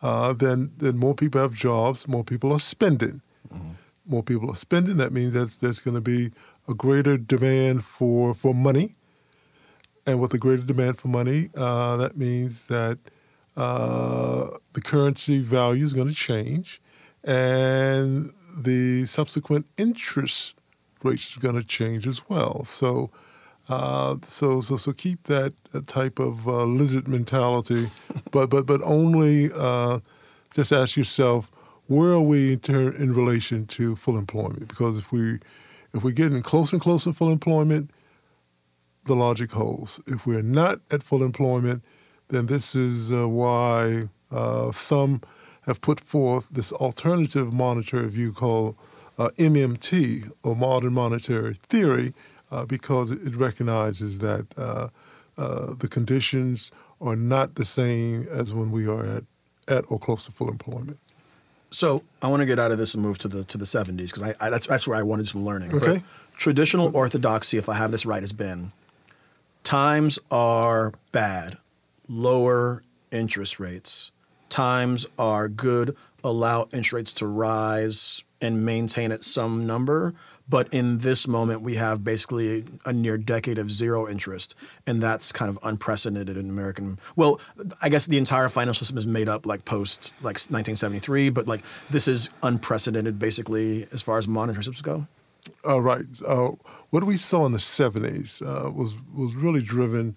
uh, 0.02 0.32
then 0.32 0.72
then 0.76 0.96
more 0.98 1.14
people 1.14 1.40
have 1.40 1.54
jobs, 1.54 2.06
more 2.08 2.24
people 2.24 2.52
are 2.52 2.60
spending. 2.60 3.20
More 4.04 4.22
people 4.22 4.50
are 4.50 4.56
spending. 4.56 4.96
That 4.96 5.12
means 5.12 5.34
that 5.34 5.60
there's 5.60 5.80
going 5.80 5.94
to 5.94 6.00
be 6.00 6.32
a 6.68 6.74
greater 6.74 7.16
demand 7.16 7.84
for 7.84 8.34
for 8.34 8.54
money, 8.54 8.94
and 10.06 10.20
with 10.20 10.34
a 10.34 10.38
greater 10.38 10.62
demand 10.62 10.98
for 10.98 11.08
money, 11.08 11.50
uh, 11.56 11.96
that 11.96 12.16
means 12.16 12.66
that 12.66 12.98
uh, 13.56 14.48
the 14.72 14.80
currency 14.80 15.40
value 15.40 15.84
is 15.84 15.92
going 15.92 16.08
to 16.08 16.14
change, 16.14 16.80
and 17.24 18.32
the 18.56 19.04
subsequent 19.06 19.66
interest 19.76 20.54
rates 21.02 21.30
is 21.32 21.36
going 21.36 21.54
to 21.56 21.64
change 21.64 22.06
as 22.06 22.28
well. 22.28 22.64
So. 22.64 23.10
Uh, 23.68 24.16
so, 24.24 24.60
so, 24.60 24.76
so 24.76 24.92
keep 24.92 25.22
that 25.22 25.54
uh, 25.72 25.80
type 25.86 26.18
of 26.18 26.48
uh, 26.48 26.64
lizard 26.64 27.06
mentality, 27.06 27.88
but, 28.32 28.50
but, 28.50 28.66
but 28.66 28.82
only 28.82 29.50
uh, 29.54 30.00
just 30.52 30.72
ask 30.72 30.96
yourself, 30.96 31.50
where 31.86 32.10
are 32.10 32.20
we 32.20 32.54
in, 32.54 32.58
ter- 32.58 32.92
in 32.92 33.14
relation 33.14 33.64
to 33.66 33.94
full 33.96 34.18
employment? 34.18 34.66
Because 34.68 34.98
if 34.98 35.12
we, 35.12 35.38
if 35.94 36.02
we're 36.02 36.12
getting 36.12 36.42
closer 36.42 36.76
and 36.76 36.82
closer 36.82 37.10
to 37.10 37.14
full 37.14 37.30
employment, 37.30 37.90
the 39.04 39.14
logic 39.14 39.52
holds. 39.52 40.00
If 40.06 40.26
we're 40.26 40.42
not 40.42 40.80
at 40.90 41.02
full 41.02 41.22
employment, 41.22 41.82
then 42.28 42.46
this 42.46 42.74
is 42.74 43.12
uh, 43.12 43.28
why 43.28 44.08
uh, 44.30 44.72
some 44.72 45.20
have 45.62 45.80
put 45.80 46.00
forth 46.00 46.48
this 46.50 46.72
alternative 46.72 47.52
monetary 47.52 48.08
view 48.08 48.32
called 48.32 48.76
uh, 49.18 49.28
MMT, 49.38 50.30
or 50.42 50.56
modern 50.56 50.94
monetary 50.94 51.54
theory, 51.54 52.14
uh, 52.50 52.64
because 52.64 53.10
it 53.10 53.36
recognizes 53.36 54.18
that 54.18 54.46
uh, 54.56 54.88
uh, 55.36 55.74
the 55.74 55.88
conditions 55.88 56.70
are 57.00 57.16
not 57.16 57.56
the 57.56 57.64
same 57.64 58.26
as 58.30 58.52
when 58.52 58.70
we 58.70 58.86
are 58.86 59.04
at, 59.04 59.24
at 59.68 59.84
or 59.88 59.98
close 59.98 60.24
to 60.24 60.32
full 60.32 60.48
employment. 60.48 60.98
So 61.72 62.04
I 62.20 62.28
want 62.28 62.40
to 62.40 62.46
get 62.46 62.58
out 62.58 62.70
of 62.70 62.78
this 62.78 62.94
and 62.94 63.02
move 63.02 63.18
to 63.18 63.28
the 63.28 63.44
to 63.44 63.58
the 63.58 63.66
seventies 63.66 64.12
because 64.12 64.34
I, 64.40 64.46
I 64.46 64.50
that's 64.50 64.66
that's 64.66 64.86
where 64.86 64.96
I 64.96 65.02
wanted 65.02 65.26
some 65.28 65.44
learning. 65.44 65.70
But 65.70 65.82
Okay. 65.88 66.02
traditional 66.36 66.94
orthodoxy, 66.94 67.56
if 67.58 67.68
I 67.68 67.74
have 67.74 67.90
this 67.90 68.04
right, 68.06 68.22
has 68.22 68.32
been 68.32 68.72
times 69.64 70.18
are 70.30 70.92
bad, 71.12 71.56
lower 72.08 72.82
interest 73.10 73.58
rates. 73.58 74.10
Times 74.48 75.06
are 75.18 75.48
good, 75.48 75.96
allow 76.22 76.64
interest 76.72 76.92
rates 76.92 77.12
to 77.14 77.26
rise 77.26 78.22
and 78.40 78.64
maintain 78.66 79.10
at 79.12 79.24
some 79.24 79.66
number. 79.66 80.14
But 80.48 80.68
in 80.72 80.98
this 80.98 81.28
moment, 81.28 81.62
we 81.62 81.76
have 81.76 82.04
basically 82.04 82.64
a 82.84 82.92
near 82.92 83.16
decade 83.16 83.58
of 83.58 83.70
zero 83.70 84.08
interest, 84.08 84.54
and 84.86 85.02
that's 85.02 85.32
kind 85.32 85.48
of 85.48 85.58
unprecedented 85.62 86.36
in 86.36 86.50
American. 86.50 86.98
Well, 87.16 87.40
I 87.80 87.88
guess 87.88 88.06
the 88.06 88.18
entire 88.18 88.48
financial 88.48 88.80
system 88.80 88.98
is 88.98 89.06
made 89.06 89.28
up 89.28 89.46
like 89.46 89.64
post 89.64 90.12
like 90.20 90.34
1973, 90.34 91.30
but 91.30 91.46
like 91.46 91.62
this 91.90 92.08
is 92.08 92.30
unprecedented 92.42 93.18
basically 93.18 93.86
as 93.92 94.02
far 94.02 94.18
as 94.18 94.26
monetary 94.26 94.64
systems 94.64 94.82
go. 94.82 95.06
Uh, 95.66 95.80
right. 95.80 96.04
Uh, 96.26 96.50
what 96.90 97.04
we 97.04 97.16
saw 97.16 97.46
in 97.46 97.52
the 97.52 97.58
70s 97.58 98.42
uh, 98.42 98.70
was, 98.70 98.94
was 99.14 99.34
really 99.34 99.62
driven 99.62 100.16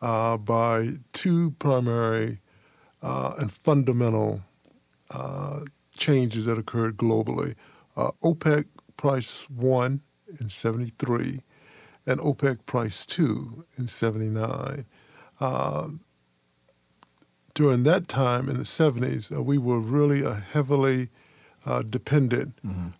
uh, 0.00 0.36
by 0.36 0.90
two 1.12 1.52
primary 1.52 2.40
uh, 3.02 3.34
and 3.38 3.52
fundamental 3.52 4.42
uh, 5.10 5.60
changes 5.96 6.46
that 6.46 6.58
occurred 6.58 6.96
globally. 6.96 7.54
Uh, 7.96 8.10
OPEC 8.22 8.66
price 8.96 9.48
one 9.50 10.00
in 10.40 10.50
73 10.50 11.40
and 12.06 12.20
OPEC 12.20 12.64
price 12.66 13.04
two 13.06 13.64
in 13.76 13.88
79. 13.88 14.86
Um, 15.40 16.00
during 17.54 17.84
that 17.84 18.06
time 18.08 18.48
in 18.48 18.58
the 18.58 18.64
70s, 18.64 19.34
uh, 19.34 19.42
we 19.42 19.58
were 19.58 19.80
really 19.80 20.22
a 20.22 20.34
heavily 20.34 21.08
uh, 21.64 21.82
dependent 21.82 22.54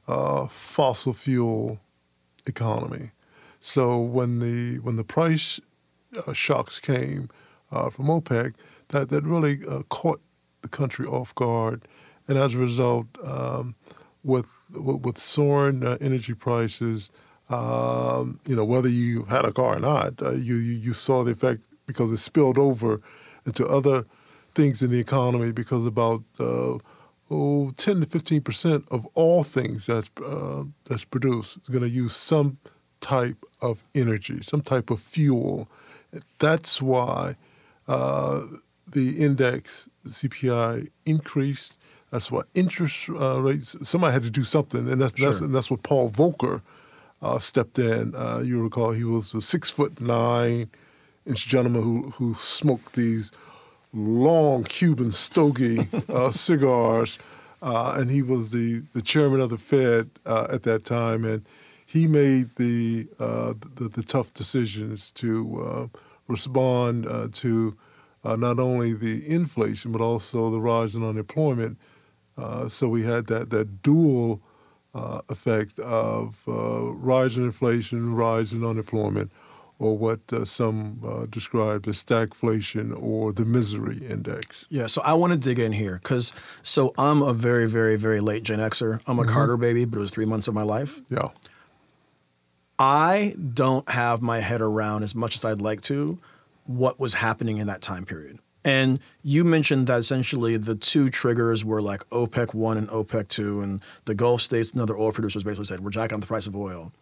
uh, 0.08 0.46
fossil 0.48 1.12
fuel 1.12 1.78
economy. 2.46 3.10
So 3.60 3.98
when 4.00 4.40
the 4.40 4.78
when 4.80 4.96
the 4.96 5.04
price 5.04 5.60
uh, 6.26 6.32
shocks 6.32 6.80
came 6.80 7.28
uh, 7.70 7.90
from 7.90 8.06
OPEC, 8.06 8.54
that 8.88 9.08
that 9.10 9.24
really 9.24 9.60
uh, 9.68 9.82
caught 9.88 10.20
the 10.62 10.68
country 10.68 11.06
off 11.06 11.34
guard, 11.34 11.82
and 12.28 12.38
as 12.38 12.54
a 12.54 12.58
result, 12.58 13.06
um, 13.24 13.74
with 14.26 14.50
with, 14.74 15.18
soaring 15.18 15.84
uh, 15.84 15.96
energy 16.00 16.34
prices, 16.34 17.10
um, 17.48 18.40
you 18.46 18.56
know 18.56 18.64
whether 18.64 18.88
you 18.88 19.22
had 19.24 19.44
a 19.44 19.52
car 19.52 19.76
or 19.76 19.78
not, 19.78 20.20
uh, 20.20 20.32
you, 20.32 20.56
you 20.56 20.74
you 20.74 20.92
saw 20.92 21.22
the 21.22 21.32
effect 21.32 21.60
because 21.86 22.10
it 22.10 22.18
spilled 22.18 22.58
over 22.58 23.00
into 23.46 23.64
other 23.66 24.04
things 24.54 24.82
in 24.82 24.90
the 24.90 24.98
economy 24.98 25.52
because 25.52 25.86
about 25.86 26.22
uh, 26.40 26.76
oh, 27.30 27.70
10 27.76 28.00
to 28.00 28.06
15 28.06 28.40
percent 28.42 28.84
of 28.90 29.06
all 29.14 29.44
things 29.44 29.86
that's 29.86 30.10
uh, 30.24 30.64
that's 30.84 31.04
produced 31.04 31.58
is 31.58 31.68
going 31.68 31.82
to 31.82 31.88
use 31.88 32.14
some 32.14 32.58
type 33.00 33.44
of 33.60 33.84
energy, 33.94 34.42
some 34.42 34.60
type 34.60 34.90
of 34.90 35.00
fuel. 35.00 35.68
That's 36.40 36.82
why 36.82 37.36
uh, 37.86 38.42
the 38.90 39.22
index 39.22 39.88
CPI 40.06 40.88
increased. 41.04 41.78
That's 42.10 42.30
why 42.30 42.42
interest 42.54 43.08
uh, 43.08 43.40
rates. 43.40 43.76
Somebody 43.82 44.12
had 44.12 44.22
to 44.22 44.30
do 44.30 44.44
something, 44.44 44.88
and 44.88 45.00
that's 45.00 45.12
that's, 45.20 45.40
and 45.40 45.54
that's 45.54 45.70
what 45.70 45.82
Paul 45.82 46.10
Volcker 46.10 46.62
uh, 47.20 47.38
stepped 47.38 47.78
in. 47.78 48.14
Uh, 48.14 48.38
you 48.38 48.62
recall 48.62 48.92
he 48.92 49.04
was 49.04 49.34
a 49.34 49.40
six 49.42 49.70
foot 49.70 50.00
nine 50.00 50.70
inch 51.26 51.46
gentleman 51.46 51.82
who 51.82 52.10
who 52.10 52.34
smoked 52.34 52.94
these 52.94 53.32
long 53.92 54.64
Cuban 54.64 55.10
stogie 55.10 55.88
uh, 56.08 56.30
cigars, 56.30 57.18
uh, 57.62 57.96
and 57.96 58.10
he 58.10 58.22
was 58.22 58.50
the, 58.50 58.82
the 58.92 59.02
chairman 59.02 59.40
of 59.40 59.50
the 59.50 59.58
Fed 59.58 60.10
uh, 60.26 60.46
at 60.50 60.62
that 60.64 60.84
time, 60.84 61.24
and 61.24 61.42
he 61.86 62.06
made 62.06 62.54
the 62.56 63.08
uh, 63.18 63.54
the, 63.76 63.88
the 63.88 64.02
tough 64.02 64.32
decisions 64.34 65.10
to 65.12 65.62
uh, 65.64 65.98
respond 66.28 67.06
uh, 67.06 67.28
to 67.32 67.76
uh, 68.24 68.36
not 68.36 68.58
only 68.58 68.92
the 68.92 69.26
inflation 69.28 69.92
but 69.92 70.00
also 70.00 70.50
the 70.50 70.60
rise 70.60 70.94
in 70.94 71.02
unemployment. 71.02 71.78
Uh, 72.36 72.68
so 72.68 72.88
we 72.88 73.02
had 73.02 73.26
that 73.26 73.50
that 73.50 73.82
dual 73.82 74.40
uh, 74.94 75.20
effect 75.28 75.78
of 75.80 76.42
uh, 76.48 76.92
rise 76.92 77.36
in 77.36 77.44
inflation, 77.44 78.14
rise 78.14 78.52
in 78.52 78.64
unemployment, 78.64 79.30
or 79.78 79.96
what 79.96 80.20
uh, 80.32 80.44
some 80.44 81.00
uh, 81.06 81.26
describe 81.26 81.86
as 81.86 82.02
stagflation 82.02 82.96
or 83.00 83.32
the 83.32 83.44
misery 83.44 83.98
index. 83.98 84.66
Yeah, 84.70 84.86
so 84.86 85.02
I 85.02 85.14
want 85.14 85.32
to 85.32 85.38
dig 85.38 85.58
in 85.58 85.72
here 85.72 86.00
because 86.02 86.32
so 86.62 86.94
I'm 86.96 87.22
a 87.22 87.32
very, 87.32 87.68
very, 87.68 87.96
very 87.96 88.20
late 88.20 88.42
Gen 88.42 88.58
Xer. 88.58 89.00
I'm 89.06 89.18
a 89.18 89.24
Carter 89.24 89.56
baby, 89.56 89.84
but 89.84 89.98
it 89.98 90.00
was 90.00 90.10
three 90.10 90.24
months 90.24 90.48
of 90.48 90.54
my 90.54 90.62
life. 90.62 91.00
Yeah. 91.10 91.28
I 92.78 93.34
don't 93.54 93.88
have 93.88 94.20
my 94.20 94.40
head 94.40 94.60
around 94.60 95.02
as 95.02 95.14
much 95.14 95.36
as 95.36 95.44
I'd 95.44 95.62
like 95.62 95.80
to 95.82 96.18
what 96.64 96.98
was 96.98 97.14
happening 97.14 97.58
in 97.58 97.66
that 97.68 97.80
time 97.80 98.04
period. 98.04 98.38
And 98.66 98.98
you 99.22 99.44
mentioned 99.44 99.86
that 99.86 100.00
essentially 100.00 100.56
the 100.56 100.74
two 100.74 101.08
triggers 101.08 101.64
were 101.64 101.80
like 101.80 102.06
OPEC 102.10 102.52
1 102.52 102.76
and 102.76 102.88
OPEC 102.88 103.28
2, 103.28 103.60
and 103.60 103.80
the 104.06 104.14
Gulf 104.14 104.42
states 104.42 104.72
and 104.72 104.82
other 104.82 104.96
oil 104.98 105.12
producers 105.12 105.44
basically 105.44 105.66
said, 105.66 105.80
we're 105.80 105.90
jacking 105.90 106.16
up 106.16 106.20
the 106.20 106.26
price 106.26 106.48
of 106.48 106.56
oil. 106.56 106.92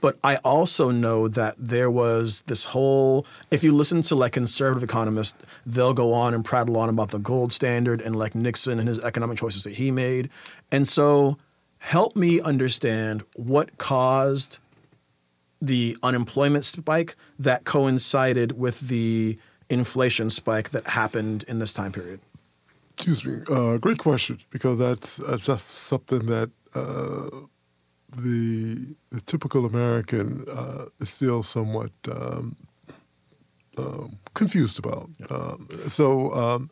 But 0.00 0.16
I 0.22 0.36
also 0.36 0.92
know 0.92 1.26
that 1.26 1.56
there 1.58 1.90
was 1.90 2.42
this 2.42 2.66
whole, 2.66 3.26
if 3.50 3.64
you 3.64 3.72
listen 3.72 4.00
to 4.02 4.14
like 4.14 4.30
conservative 4.30 4.88
economists, 4.88 5.36
they'll 5.66 5.92
go 5.92 6.12
on 6.12 6.34
and 6.34 6.44
prattle 6.44 6.76
on 6.76 6.88
about 6.88 7.10
the 7.10 7.18
gold 7.18 7.52
standard 7.52 8.00
and 8.00 8.14
like 8.14 8.36
Nixon 8.36 8.78
and 8.78 8.88
his 8.88 9.00
economic 9.00 9.38
choices 9.38 9.64
that 9.64 9.74
he 9.74 9.90
made. 9.90 10.30
And 10.70 10.86
so 10.86 11.36
help 11.78 12.14
me 12.14 12.40
understand 12.40 13.24
what 13.34 13.76
caused 13.76 14.60
the 15.60 15.96
unemployment 16.04 16.64
spike 16.64 17.16
that 17.40 17.64
coincided 17.64 18.56
with 18.56 18.86
the 18.86 19.36
inflation 19.68 20.30
spike 20.30 20.70
that 20.70 20.86
happened 20.88 21.44
in 21.48 21.58
this 21.58 21.72
time 21.72 21.92
period? 21.92 22.20
Excuse 22.94 23.24
me. 23.24 23.42
Uh, 23.48 23.76
great 23.78 23.98
question, 23.98 24.38
because 24.50 24.78
that's, 24.78 25.18
that's 25.18 25.46
just 25.46 25.68
something 25.68 26.26
that 26.26 26.50
uh, 26.74 27.28
the, 28.16 28.96
the 29.10 29.20
typical 29.26 29.66
American 29.66 30.44
uh, 30.50 30.86
is 30.98 31.10
still 31.10 31.42
somewhat 31.42 31.92
um, 32.10 32.56
um, 33.76 34.18
confused 34.34 34.78
about. 34.78 35.08
Um, 35.30 35.68
so 35.86 36.32
um, 36.34 36.70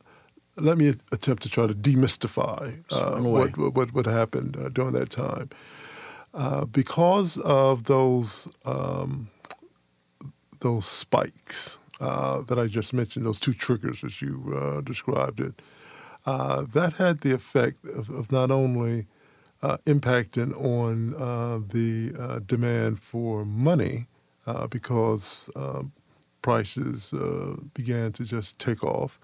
let 0.57 0.79
me 0.79 0.95
attempt 1.13 1.43
to 1.45 1.49
try 1.49 1.67
to 1.67 1.75
demystify 1.75 2.83
uh, 2.91 3.21
what, 3.21 3.57
what, 3.75 3.95
what 3.95 4.07
happened 4.07 4.57
uh, 4.57 4.69
during 4.71 4.93
that 4.93 5.11
time. 5.11 5.51
Uh, 6.35 6.67
because 6.67 7.39
of 7.39 7.85
those 7.85 8.47
um, 8.67 9.29
those 10.61 10.85
spikes 10.85 11.79
uh, 12.01 12.41
that 12.43 12.59
I 12.59 12.67
just 12.67 12.93
mentioned, 12.93 13.27
those 13.27 13.41
two 13.41 13.53
triggers 13.53 14.05
as 14.05 14.21
you 14.21 14.55
uh, 14.55 14.81
described 14.81 15.41
it, 15.41 15.63
uh, 16.27 16.63
that 16.75 16.95
had 16.95 17.21
the 17.21 17.33
effect 17.33 17.85
of, 17.85 18.11
of 18.11 18.31
not 18.33 18.51
only 18.51 19.07
impacting 19.87 20.53
on 20.63 21.13
the 21.69 22.43
demand 22.47 23.01
for 23.01 23.45
money, 23.45 24.07
because 24.71 25.49
prices 26.47 27.13
uh, 27.13 27.57
began 27.75 28.13
to 28.13 28.25
just 28.25 28.59
take 28.61 28.85
off. 28.85 29.19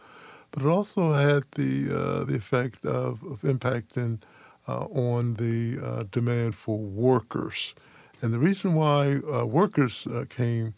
But 0.51 0.65
it 0.65 0.69
also 0.69 1.13
had 1.13 1.45
the 1.55 1.75
uh, 2.01 2.25
the 2.25 2.37
effect 2.37 2.85
of, 2.85 3.23
of 3.33 3.41
impacting 3.43 4.21
uh, 4.69 4.87
on 4.87 5.35
the 5.35 5.79
uh, 5.83 6.05
demand 6.11 6.55
for 6.55 6.79
workers. 6.79 7.75
And 8.21 8.33
the 8.33 8.39
reason 8.39 8.75
why 8.75 9.17
uh, 9.17 9.47
workers 9.47 10.07
uh, 10.07 10.25
came 10.29 10.75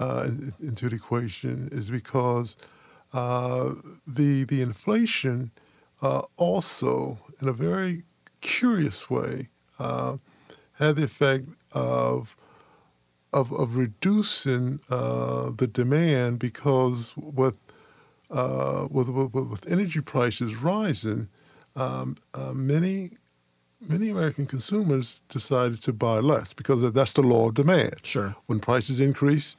in, 0.00 0.52
into 0.60 0.88
the 0.88 0.96
equation 0.96 1.68
is 1.72 1.90
because 1.90 2.56
the 3.12 4.44
the 4.44 4.62
inflation 4.62 5.50
also, 6.36 7.18
in 7.40 7.48
a 7.48 7.52
very 7.52 8.02
curious 8.40 9.10
way, 9.10 9.48
had 9.78 10.96
the 10.96 11.04
effect 11.04 11.46
of 11.72 12.36
of, 13.32 13.52
of 13.52 13.76
reducing 13.76 14.80
uh, 14.90 15.50
the 15.56 15.66
demand 15.66 16.38
because 16.38 17.14
with, 17.16 17.56
uh, 18.30 18.88
with, 18.90 19.08
with, 19.08 19.34
with 19.34 19.70
energy 19.70 20.00
prices 20.00 20.56
rising, 20.56 21.28
um, 21.76 22.16
uh, 22.34 22.52
many 22.52 23.12
many 23.88 24.10
American 24.10 24.44
consumers 24.44 25.22
decided 25.30 25.80
to 25.80 25.90
buy 25.90 26.18
less 26.18 26.52
because 26.52 26.92
that's 26.92 27.14
the 27.14 27.22
law 27.22 27.48
of 27.48 27.54
demand. 27.54 27.94
Sure. 28.02 28.36
When 28.44 28.60
prices 28.60 29.00
increase, 29.00 29.56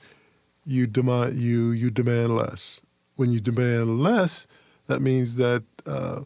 you 0.63 0.87
demand 0.87 1.37
you 1.37 1.71
you 1.71 1.89
demand 1.89 2.35
less. 2.35 2.81
When 3.15 3.31
you 3.31 3.39
demand 3.39 4.01
less, 4.01 4.47
that 4.87 5.01
means 5.01 5.35
that 5.35 5.63
uh, 5.85 6.21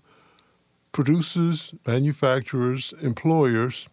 producers, 0.91 1.73
manufacturers, 1.85 2.93
employers 3.01 3.89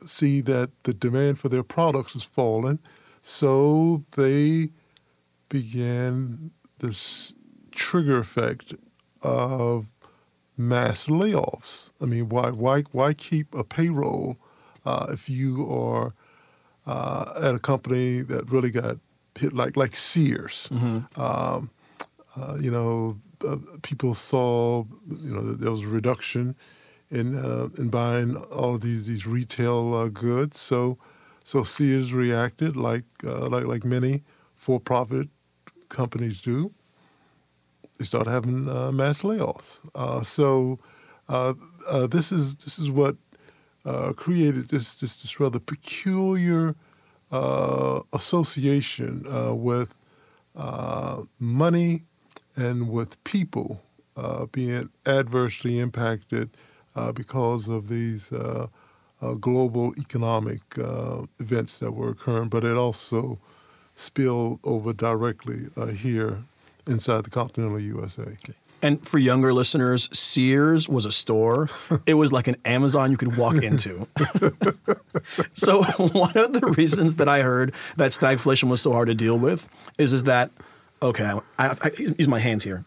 see 0.00 0.40
that 0.42 0.70
the 0.84 0.94
demand 0.94 1.38
for 1.38 1.48
their 1.48 1.62
products 1.62 2.14
is 2.14 2.22
falling, 2.22 2.78
so 3.22 4.04
they 4.12 4.70
began 5.48 6.50
this 6.78 7.34
trigger 7.72 8.18
effect 8.18 8.74
of 9.22 9.86
mass 10.56 11.06
layoffs. 11.06 11.92
I 12.00 12.06
mean, 12.06 12.28
why 12.28 12.50
why 12.50 12.82
why 12.92 13.12
keep 13.14 13.54
a 13.54 13.64
payroll 13.64 14.38
uh, 14.84 15.06
if 15.10 15.28
you 15.28 15.68
are 15.70 16.12
uh, 16.86 17.32
at 17.36 17.54
a 17.54 17.58
company 17.58 18.22
that 18.22 18.50
really 18.50 18.70
got 18.70 18.98
hit 19.38 19.52
like 19.52 19.76
like 19.76 19.94
Sears? 19.94 20.68
Mm-hmm. 20.72 21.20
Um, 21.20 21.70
uh, 22.36 22.56
you 22.60 22.70
know, 22.70 23.18
uh, 23.46 23.56
people 23.82 24.14
saw 24.14 24.84
you 25.08 25.34
know 25.34 25.42
there 25.54 25.70
was 25.70 25.82
a 25.82 25.88
reduction 25.88 26.56
in 27.10 27.36
uh, 27.36 27.68
in 27.78 27.88
buying 27.88 28.36
all 28.36 28.74
of 28.74 28.80
these 28.80 29.06
these 29.06 29.26
retail 29.26 29.94
uh, 29.94 30.08
goods. 30.08 30.58
So 30.58 30.98
so 31.44 31.62
Sears 31.62 32.12
reacted 32.12 32.76
like 32.76 33.04
uh, 33.24 33.48
like 33.48 33.64
like 33.64 33.84
many 33.84 34.22
for 34.54 34.80
profit 34.80 35.28
companies 35.88 36.42
do. 36.42 36.72
They 37.98 38.04
started 38.04 38.30
having 38.30 38.68
uh, 38.68 38.92
mass 38.92 39.22
layoffs. 39.22 39.80
Uh, 39.94 40.22
so 40.22 40.78
uh, 41.28 41.54
this 42.06 42.30
is 42.30 42.56
this 42.56 42.78
is 42.78 42.90
what 42.90 43.16
created 44.16 44.68
this 44.68 44.94
this 44.94 45.16
this 45.16 45.40
rather 45.40 45.58
peculiar 45.58 46.74
association 47.30 49.24
with 49.62 49.94
money 51.38 52.02
and 52.56 52.88
with 52.88 53.22
people 53.24 53.82
being 54.52 54.88
adversely 55.06 55.78
impacted 55.78 56.50
uh, 56.98 57.12
because 57.12 57.68
of 57.68 57.88
these 57.88 58.32
uh, 58.32 58.66
uh, 59.22 59.34
global 59.34 59.94
economic 59.98 60.60
uh, 60.78 61.22
events 61.38 61.78
that 61.78 61.92
were 61.92 62.10
occurring, 62.10 62.48
but 62.48 62.64
it 62.64 62.76
also 62.76 63.38
spilled 63.94 64.58
over 64.64 64.92
directly 64.92 65.66
uh, 65.76 65.86
here 65.86 66.38
inside 66.86 67.24
the 67.24 67.30
continental 67.30 67.78
USA. 67.78 68.22
Okay. 68.22 68.54
And 68.80 69.06
for 69.06 69.18
younger 69.18 69.52
listeners, 69.52 70.08
Sears 70.16 70.88
was 70.88 71.04
a 71.04 71.10
store. 71.10 71.68
It 72.06 72.14
was 72.14 72.32
like 72.32 72.46
an 72.46 72.56
Amazon 72.64 73.10
you 73.10 73.16
could 73.16 73.36
walk 73.36 73.56
into. 73.62 74.06
so 75.54 75.82
one 76.12 76.36
of 76.36 76.52
the 76.52 76.74
reasons 76.76 77.16
that 77.16 77.28
I 77.28 77.42
heard 77.42 77.74
that 77.96 78.12
stagflation 78.12 78.68
was 78.68 78.80
so 78.80 78.92
hard 78.92 79.08
to 79.08 79.14
deal 79.14 79.38
with 79.38 79.68
is 79.98 80.12
is 80.12 80.24
that 80.24 80.50
okay, 81.00 81.32
I, 81.58 81.76
I, 81.80 81.90
use 81.96 82.26
my 82.26 82.40
hands 82.40 82.64
here 82.64 82.84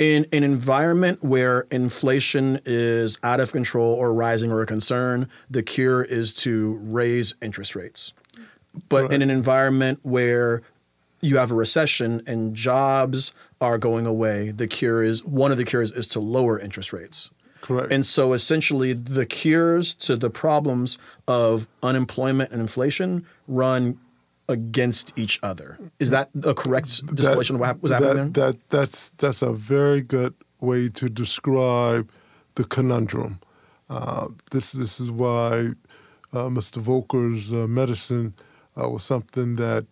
in 0.00 0.26
an 0.32 0.42
environment 0.42 1.22
where 1.22 1.66
inflation 1.70 2.58
is 2.64 3.18
out 3.22 3.38
of 3.38 3.52
control 3.52 3.94
or 3.94 4.14
rising 4.14 4.50
or 4.50 4.62
a 4.62 4.66
concern, 4.66 5.28
the 5.50 5.62
cure 5.62 6.02
is 6.02 6.32
to 6.32 6.80
raise 6.82 7.34
interest 7.42 7.76
rates. 7.76 8.14
But 8.88 9.04
right. 9.04 9.12
in 9.12 9.22
an 9.22 9.30
environment 9.30 10.00
where 10.02 10.62
you 11.20 11.36
have 11.36 11.50
a 11.50 11.54
recession 11.54 12.22
and 12.26 12.54
jobs 12.54 13.34
are 13.60 13.78
going 13.78 14.06
away, 14.06 14.50
the 14.50 14.66
cure 14.66 15.02
is 15.02 15.24
one 15.24 15.50
of 15.50 15.56
the 15.56 15.64
cures 15.64 15.90
is 15.92 16.06
to 16.08 16.20
lower 16.20 16.58
interest 16.58 16.92
rates. 16.92 17.30
Correct. 17.60 17.92
And 17.92 18.06
so 18.06 18.32
essentially 18.32 18.92
the 18.92 19.26
cures 19.26 19.94
to 19.96 20.16
the 20.16 20.30
problems 20.30 20.98
of 21.28 21.68
unemployment 21.82 22.52
and 22.52 22.60
inflation 22.60 23.26
run 23.46 23.98
against 24.48 25.16
each 25.18 25.38
other. 25.42 25.78
Is 25.98 26.10
that 26.10 26.30
a 26.42 26.54
correct 26.54 27.04
distillation 27.14 27.58
that, 27.58 27.62
of 27.62 27.76
what 27.76 27.82
was 27.82 27.92
happening 27.92 28.32
that, 28.32 28.52
That, 28.52 28.70
that's, 28.70 29.10
that's 29.10 29.42
a 29.42 29.52
very 29.52 30.00
good 30.00 30.34
way 30.60 30.88
to 30.88 31.08
describe 31.08 32.10
the 32.54 32.64
conundrum. 32.64 33.40
Uh, 33.88 34.28
this, 34.50 34.72
this 34.72 34.98
is 34.98 35.10
why 35.10 35.68
uh, 36.32 36.48
Mr. 36.48 36.82
Volcker's 36.82 37.52
uh, 37.52 37.66
medicine 37.66 38.34
uh, 38.80 38.88
was 38.88 39.04
something 39.04 39.56
that 39.56 39.86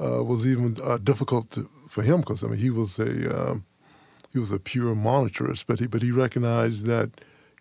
uh, 0.00 0.20
uh, 0.20 0.22
was 0.22 0.46
even 0.46 0.74
difficult 1.04 1.50
to, 1.50 1.68
for 1.88 2.02
him 2.02 2.20
because 2.20 2.42
I 2.42 2.48
mean 2.48 2.58
he 2.58 2.70
was 2.70 2.98
a 2.98 3.50
um, 3.50 3.64
he 4.32 4.38
was 4.38 4.52
a 4.52 4.58
pure 4.58 4.94
monetarist, 4.94 5.64
but 5.66 5.78
he 5.78 5.86
but 5.86 6.02
he 6.02 6.10
recognized 6.10 6.86
that 6.86 7.10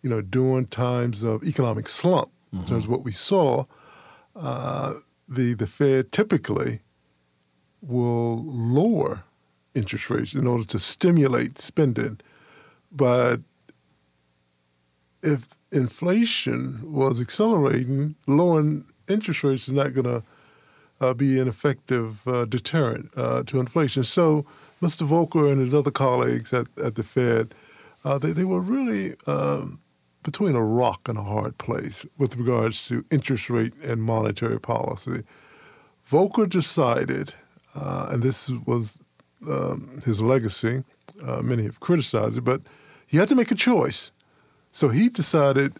you 0.02 0.10
know 0.10 0.22
during 0.22 0.66
times 0.68 1.24
of 1.24 1.44
economic 1.44 1.90
slump, 1.90 2.30
mm-hmm. 2.54 2.60
in 2.60 2.66
terms 2.66 2.86
of 2.86 2.92
what 2.92 3.04
we 3.04 3.12
saw, 3.12 3.66
the, 5.30 5.54
the 5.54 5.68
Fed 5.68 6.12
typically 6.12 6.80
will 7.82 8.44
lower 8.44 9.24
interest 9.76 10.10
rates 10.10 10.34
in 10.34 10.48
order 10.48 10.66
to 10.66 10.80
stimulate 10.80 11.60
spending. 11.60 12.20
But 12.92 13.42
if 15.22 15.48
inflation 15.72 16.92
was 16.92 17.22
accelerating, 17.22 18.16
lowering 18.28 18.86
interest 19.08 19.44
rates 19.44 19.68
is 19.68 19.74
not 19.74 19.94
going 19.94 20.06
to 20.06 20.24
uh, 21.02 21.14
be 21.14 21.39
an 21.39 21.47
effective 21.47 22.28
uh, 22.28 22.45
deterrent 22.45 23.10
uh, 23.16 23.43
to 23.43 23.60
inflation. 23.60 24.04
So 24.04 24.45
Mr. 24.82 25.08
Volcker 25.08 25.52
and 25.52 25.60
his 25.60 25.74
other 25.74 25.91
colleagues 25.91 26.54
at, 26.54 26.68
at 26.84 26.95
the 26.95 27.04
Fed, 27.04 27.54
uh, 28.04 28.18
they, 28.18 28.32
they 28.32 28.45
were 28.45 28.62
really 28.62 29.16
um, 29.28 29.80
between 30.24 30.56
a 30.56 30.64
rock 30.64 31.08
and 31.08 31.18
a 31.18 31.24
hard 31.24 31.58
place 31.58 32.06
with 32.18 32.36
regards 32.36 32.88
to 32.88 33.06
interest 33.12 33.50
rate 33.50 33.74
and 33.84 34.04
monetary 34.04 34.60
policy. 34.60 35.24
Volcker 36.10 36.50
decided, 36.50 37.34
uh, 37.76 38.10
and 38.12 38.24
this 38.24 38.50
was 38.66 39.00
um, 39.47 40.00
his 40.06 40.22
legacy, 40.22 40.84
many 41.43 41.64
have 41.64 41.80
criticized 41.80 42.38
it, 42.38 42.41
but 42.41 42.62
he 43.06 43.18
had 43.18 43.30
to 43.30 43.36
make 43.36 43.52
a 43.52 43.56
choice. 43.56 44.12
So 44.72 44.89
he 44.89 45.10
decided 45.10 45.74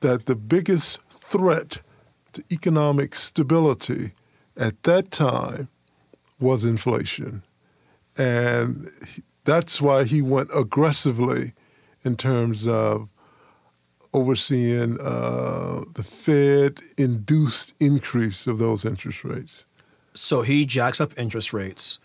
that 0.00 0.26
the 0.26 0.36
biggest 0.36 1.00
threat 1.10 1.80
to 2.36 2.44
economic 2.50 3.14
stability 3.14 4.12
at 4.56 4.82
that 4.84 5.10
time 5.10 5.68
was 6.38 6.64
inflation. 6.64 7.42
And 8.16 8.88
that's 9.44 9.80
why 9.80 10.04
he 10.04 10.22
went 10.22 10.50
aggressively 10.54 11.52
in 12.04 12.16
terms 12.16 12.66
of 12.66 13.08
overseeing 14.14 14.98
uh, 15.00 15.84
the 15.92 16.02
Fed 16.02 16.80
induced 16.96 17.74
increase 17.80 18.46
of 18.46 18.58
those 18.58 18.84
interest 18.84 19.24
rates. 19.24 19.64
So 20.14 20.42
he 20.42 20.64
jacks 20.64 21.00
up 21.00 21.18
interest 21.18 21.52
rates. 21.52 21.98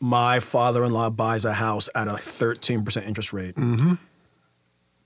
My 0.00 0.40
father 0.40 0.84
in 0.84 0.92
law 0.92 1.10
buys 1.10 1.44
a 1.44 1.54
house 1.54 1.88
at 1.94 2.08
a 2.08 2.12
13% 2.12 3.06
interest 3.06 3.32
rate. 3.32 3.56
Mm-hmm. 3.56 3.94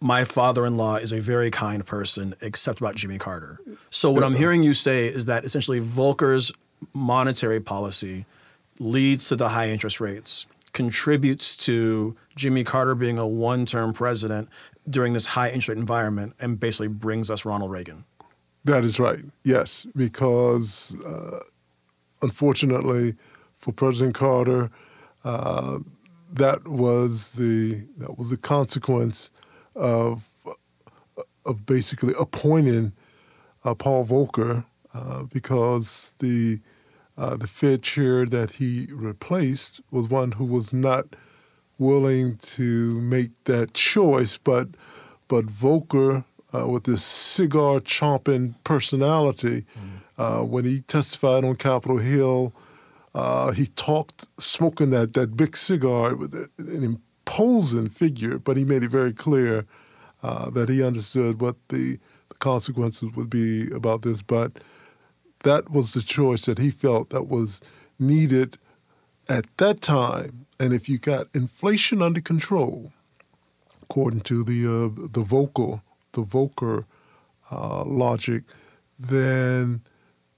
My 0.03 0.25
father 0.25 0.67
in 0.67 0.77
law 0.77 0.97
is 0.97 1.13
a 1.13 1.21
very 1.21 1.49
kind 1.49 1.87
person, 1.87 2.35
except 2.41 2.81
about 2.81 2.97
Jimmy 2.97 3.19
Carter. 3.19 3.61
So, 3.89 4.11
what 4.11 4.25
I'm 4.25 4.35
hearing 4.35 4.65
you 4.65 4.75
say 4.75 5.07
is 5.07 5.27
that 5.27 5.45
essentially 5.45 5.81
Volcker's 5.81 6.51
monetary 6.93 7.61
policy 7.61 8.27
leads 8.81 9.29
to 9.29 9.37
the 9.37 9.51
high 9.51 9.69
interest 9.69 10.01
rates, 10.01 10.47
contributes 10.73 11.55
to 11.57 12.17
Jimmy 12.35 12.65
Carter 12.65 12.97
being 12.97 13.17
a 13.17 13.29
one 13.29 13.65
term 13.65 13.93
president 13.93 14.49
during 14.91 15.13
this 15.13 15.27
high 15.27 15.49
interest 15.51 15.69
rate 15.69 15.79
environment, 15.79 16.35
and 16.41 16.59
basically 16.59 16.89
brings 16.89 17.31
us 17.31 17.45
Ronald 17.45 17.71
Reagan. 17.71 18.05
That 18.65 18.85
is 18.85 18.99
right. 18.99 19.21
Yes, 19.45 19.87
because 19.95 20.97
uh, 21.07 21.39
unfortunately 22.23 23.15
for 23.57 23.73
President 23.73 24.17
Carter, 24.17 24.69
uh, 25.25 25.79
that 26.33 26.67
was 26.67 27.31
the 27.33 27.87
that 27.99 28.19
was 28.19 28.31
the 28.31 28.37
consequence 28.37 29.31
of 29.75 30.29
of 31.45 31.67
basically 31.67 32.15
appointing 32.19 32.93
uh, 33.65 33.75
Paul 33.75 34.07
Volcker 34.07 34.65
uh, 34.95 35.25
because 35.25 36.15
the 36.19 36.61
uh, 37.19 37.37
the 37.37 37.47
Fed 37.47 37.83
chair 37.83 38.25
that 38.25 38.53
he 38.53 38.89
replaced 38.91 39.81
was 39.91 40.09
one 40.09 40.33
who 40.33 40.45
was 40.45 40.73
not 40.73 41.07
willing 41.79 42.37
to 42.39 43.01
make 43.01 43.31
that 43.45 43.75
choice, 43.75 44.39
but 44.39 44.69
but 45.29 45.47
Volcker, 45.47 46.25
uh, 46.55 46.67
with 46.67 46.85
this 46.85 47.03
cigar 47.03 47.81
chomping 47.81 48.55
personality, 48.65 49.65
mm. 50.19 50.49
when 50.49 50.65
he 50.65 50.81
testified 50.83 51.45
on 51.45 51.57
Capitol 51.57 51.99
Hill, 51.99 52.53
uh, 53.15 53.53
he 53.53 53.67
talked 53.67 54.29
smoking 54.39 54.91
that, 54.91 55.15
that 55.15 55.37
big 55.37 55.57
cigar 55.57 56.17
with 56.17 56.35
an 56.59 57.01
imposing 57.27 57.89
figure, 57.89 58.39
but 58.39 58.57
he 58.57 58.65
made 58.65 58.83
it 58.83 58.91
very 58.91 59.13
clear 59.13 59.67
uh, 60.23 60.51
that 60.51 60.69
he 60.69 60.83
understood 60.83 61.41
what 61.41 61.57
the, 61.69 61.99
the, 62.29 62.35
consequences 62.37 63.11
would 63.15 63.31
be 63.31 63.71
about 63.73 64.03
this. 64.03 64.23
But 64.23 64.61
that 65.45 65.71
was 65.71 65.93
the 65.93 66.03
choice 66.03 66.47
that 66.47 66.59
he 66.59 66.71
felt 66.71 67.11
that 67.11 67.29
was 67.29 67.61
needed 67.99 68.59
at 69.29 69.45
that 69.59 69.81
time. 69.81 70.47
And 70.61 70.73
if 70.73 70.89
you 70.89 70.99
got 70.99 71.27
inflation 71.35 72.03
under 72.03 72.21
control, 72.21 72.93
according 73.83 74.21
to 74.23 74.45
the 74.45 74.65
uh, 74.67 75.09
the 75.09 75.25
Volcker 75.25 75.83
the 76.13 76.23
Volcker 76.23 76.85
uh, 77.51 77.85
logic, 77.85 78.45
then 78.99 79.83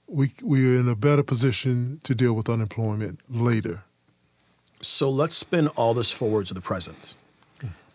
we 0.07 0.31
we 0.43 0.75
are 0.75 0.79
in 0.79 0.87
a 0.87 0.95
better 0.95 1.23
position 1.23 1.99
to 2.03 2.15
deal 2.15 2.33
with 2.33 2.49
unemployment 2.49 3.19
later. 3.29 3.84
So 4.87 5.09
let's 5.09 5.35
spin 5.35 5.67
all 5.69 5.93
this 5.93 6.11
forward 6.11 6.45
to 6.47 6.53
the 6.53 6.61
present. 6.61 7.15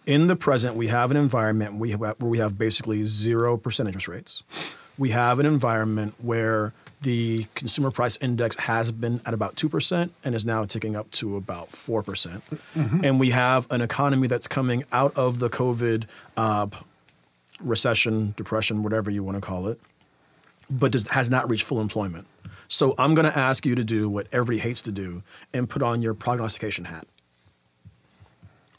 In 0.06 0.26
the 0.26 0.36
present, 0.36 0.76
we 0.76 0.88
have 0.88 1.10
an 1.10 1.16
environment 1.16 1.74
we 1.74 1.90
have, 1.90 2.00
where 2.00 2.14
we 2.20 2.38
have 2.38 2.58
basically 2.58 3.04
zero 3.04 3.56
percent 3.56 3.86
interest 3.88 4.08
rates. 4.08 4.74
We 4.98 5.10
have 5.10 5.38
an 5.38 5.46
environment 5.46 6.14
where 6.20 6.72
the 7.02 7.46
consumer 7.54 7.90
price 7.90 8.18
index 8.18 8.56
has 8.56 8.92
been 8.92 9.20
at 9.24 9.32
about 9.32 9.56
2% 9.56 10.10
and 10.22 10.34
is 10.34 10.44
now 10.44 10.64
ticking 10.64 10.96
up 10.96 11.10
to 11.12 11.36
about 11.36 11.70
4%. 11.70 12.04
percent 12.04 12.42
mm 12.50 12.88
hmm 12.88 13.04
And 13.04 13.18
we 13.18 13.30
have 13.30 13.66
an 13.70 13.80
economy 13.80 14.26
that's 14.28 14.46
coming 14.46 14.84
out 14.92 15.16
of 15.16 15.38
the 15.38 15.48
COVID 15.48 16.04
uh, 16.36 16.66
recession, 17.60 18.34
depression, 18.36 18.82
whatever 18.82 19.10
you 19.10 19.24
want 19.24 19.36
to 19.36 19.40
call 19.40 19.68
it, 19.68 19.80
but 20.68 20.92
does, 20.92 21.08
has 21.08 21.30
not 21.30 21.48
reached 21.48 21.64
full 21.64 21.80
employment. 21.80 22.26
So 22.70 22.94
I'm 22.98 23.14
going 23.14 23.30
to 23.30 23.36
ask 23.36 23.66
you 23.66 23.74
to 23.74 23.82
do 23.82 24.08
what 24.08 24.28
everybody 24.30 24.58
hates 24.58 24.80
to 24.82 24.92
do 24.92 25.24
and 25.52 25.68
put 25.68 25.82
on 25.82 26.02
your 26.02 26.14
prognostication 26.14 26.84
hat. 26.84 27.04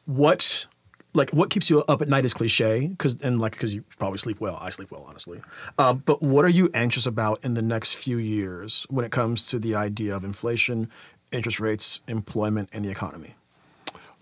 What 0.06 0.66
like 1.14 1.30
what 1.32 1.50
keeps 1.50 1.70
you 1.70 1.84
up 1.90 2.02
at 2.02 2.08
night 2.08 2.24
is 2.24 2.34
cliche 2.34 2.88
because 2.88 3.18
and 3.22 3.40
like 3.40 3.52
because 3.52 3.76
you 3.76 3.84
probably 4.00 4.18
sleep 4.18 4.40
well. 4.40 4.58
I 4.62 4.70
sleep 4.70 4.92
well, 4.92 5.06
honestly. 5.08 5.42
Uh, 5.78 5.94
but 5.94 6.24
what 6.24 6.46
are 6.46 6.50
you 6.50 6.70
anxious 6.74 7.06
about 7.06 7.44
in 7.44 7.54
the 7.54 7.62
next 7.62 7.96
few 7.96 8.18
years 8.18 8.88
when 8.90 9.04
it 9.04 9.12
comes 9.12 9.46
to 9.48 9.60
the 9.60 9.76
idea 9.76 10.16
of 10.16 10.24
inflation, 10.24 10.90
interest 11.34 11.60
rates, 11.60 12.00
employment, 12.08 12.70
and 12.72 12.86
the 12.86 12.90
economy? 12.90 13.36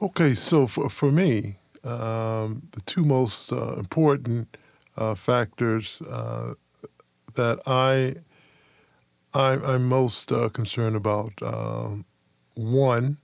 Okay, 0.02 0.34
so 0.34 0.66
for 0.66 0.90
for 0.90 1.12
me, 1.12 1.58
um, 1.84 2.64
the 2.72 2.82
two 2.88 3.04
most 3.04 3.54
uh, 3.54 3.76
important 3.78 4.58
uh, 4.98 5.14
factors 5.14 6.02
uh, 6.10 6.56
that 7.36 7.60
I 7.68 8.16
I'm, 9.34 9.64
I'm 9.64 9.88
most 9.88 10.32
uh, 10.32 10.50
concerned 10.50 10.96
about. 10.96 11.34
Um, 11.42 12.06
one, 12.56 13.18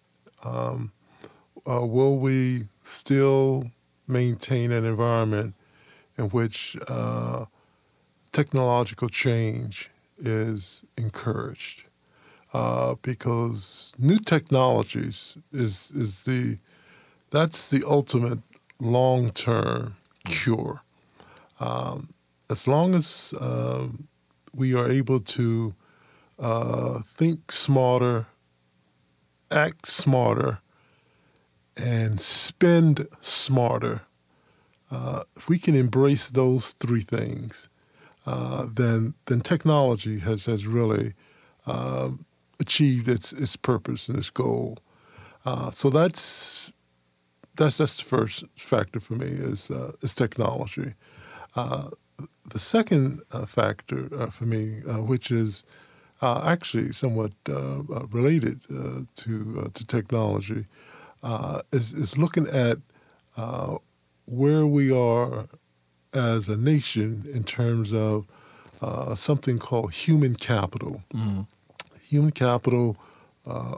um, 0.44 0.92
uh, 1.68 1.86
will 1.86 2.18
we 2.20 2.68
still 2.84 3.72
maintain 4.08 4.72
an 4.72 4.86
environment 4.86 5.56
in 6.18 6.26
which 6.26 6.78
uh, 6.88 7.46
technological 8.32 9.10
change 9.10 9.90
is 10.18 10.84
encouraged? 10.98 11.86
Uh, 12.54 12.96
because 13.02 13.94
new 13.98 14.18
technologies 14.18 15.38
is 15.52 15.92
is 15.94 16.24
the 16.24 16.58
that's 17.30 17.68
the 17.68 17.84
ultimate 17.86 18.40
long 18.80 19.30
term 19.32 19.96
cure. 20.26 20.82
Um, 21.60 22.14
as 22.50 22.66
long 22.68 22.96
as 22.96 23.34
um, 23.42 24.08
we 24.54 24.74
are 24.74 24.90
able 24.90 25.20
to 25.20 25.76
uh, 26.40 27.00
think 27.06 27.52
smarter, 27.52 28.28
act 29.52 29.86
smarter, 29.86 30.60
and 31.78 32.20
spend 32.22 33.08
smarter, 33.22 34.02
uh, 34.92 35.24
if 35.36 35.50
we 35.50 35.58
can 35.58 35.76
embrace 35.76 36.30
those 36.30 36.72
three 36.72 37.02
things, 37.02 37.70
uh, 38.26 38.66
then 38.72 39.14
then 39.26 39.42
technology 39.42 40.20
has 40.20 40.46
has 40.46 40.66
really 40.66 41.14
um, 41.66 42.26
achieved 42.60 43.08
its 43.08 43.34
its 43.34 43.56
purpose 43.56 44.08
and 44.10 44.18
its 44.18 44.30
goal. 44.30 44.78
Uh, 45.46 45.70
so 45.72 45.90
that's 45.90 46.72
that's 47.56 47.78
that's 47.78 47.98
the 47.98 48.04
first 48.04 48.44
factor 48.56 49.00
for 49.00 49.14
me 49.14 49.28
is 49.28 49.70
uh, 49.72 49.92
is 50.02 50.16
technology. 50.16 50.94
Uh, 51.56 51.90
the 52.50 52.60
second 52.60 53.22
uh, 53.32 53.46
factor 53.46 54.30
for 54.32 54.46
me, 54.46 54.82
which 54.86 55.32
is 55.32 55.64
uh, 56.26 56.42
actually 56.46 56.92
somewhat 56.94 57.32
related 58.20 58.62
to 59.16 59.72
to 59.74 59.86
technology, 59.86 60.66
is 61.72 61.94
is 61.94 62.18
looking 62.18 62.48
at 62.48 62.78
where 64.26 64.66
we 64.78 64.86
are 64.92 65.46
as 66.14 66.50
a 66.50 66.58
nation 66.58 67.10
in 67.34 67.44
terms 67.44 67.94
of 67.94 68.26
something 69.16 69.60
called 69.60 69.94
human 69.94 70.36
capital. 70.36 71.04
Mm-hmm. 71.14 71.42
Human 72.12 72.32
capital, 72.32 72.98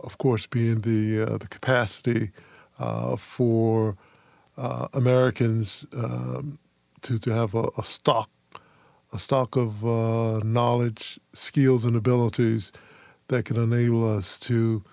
of 0.07 0.17
course, 0.17 0.47
being 0.47 0.81
the 0.81 1.37
the 1.43 1.47
capacity 1.57 2.31
uh, 2.79 3.15
for 3.15 3.97
uh, 4.57 4.87
Americans 4.93 5.85
um, 5.95 6.59
to, 7.01 7.17
to 7.19 7.33
have 7.33 7.55
a, 7.55 7.69
a, 7.77 7.83
stock 7.83 8.29
a 9.13 9.19
stock 9.19 9.55
of 9.55 9.85
uh, 9.85 10.39
knowledge, 10.43 11.19
skills, 11.33 11.85
and 11.85 11.95
abilities 11.95 12.71
that 13.27 13.45
can 13.45 13.57
enable 13.57 14.09
us 14.17 14.37
to 14.39 14.83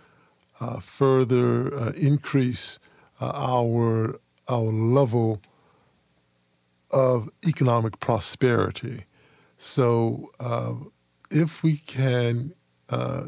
uh, 0.61 0.81
further 0.81 1.75
uh, 1.75 1.93
increase 1.93 2.79
uh, 3.21 3.33
our 3.35 4.21
our 4.49 4.61
level 4.61 5.41
of 6.91 7.29
economic 7.47 7.99
prosperity. 7.99 9.05
So, 9.57 10.31
if 11.31 11.63
we 11.63 11.79
can 11.79 12.53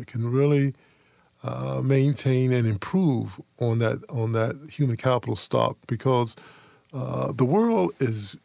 can 0.07 0.31
really 0.31 0.75
uh, 1.43 1.81
maintain 1.83 2.53
and 2.53 2.67
improve 2.67 3.41
on 3.59 3.79
that 3.79 3.99
on 4.11 4.33
that 4.33 4.57
human 4.71 4.97
capital 4.97 5.37
stock 5.37 5.77
because 5.87 6.35
uh, 6.93 7.33
the 7.33 7.45
world 7.45 7.93
is 8.01 8.39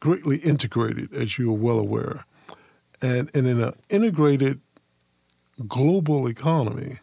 greatly 0.00 0.38
integrated, 0.38 1.12
as 1.14 1.38
you 1.38 1.50
are 1.50 1.58
well 1.58 1.78
aware, 1.78 2.24
and, 3.02 3.30
and 3.34 3.46
in 3.46 3.60
an 3.60 3.72
integrated 3.88 4.60
global 5.66 6.26
economy, 6.26 6.94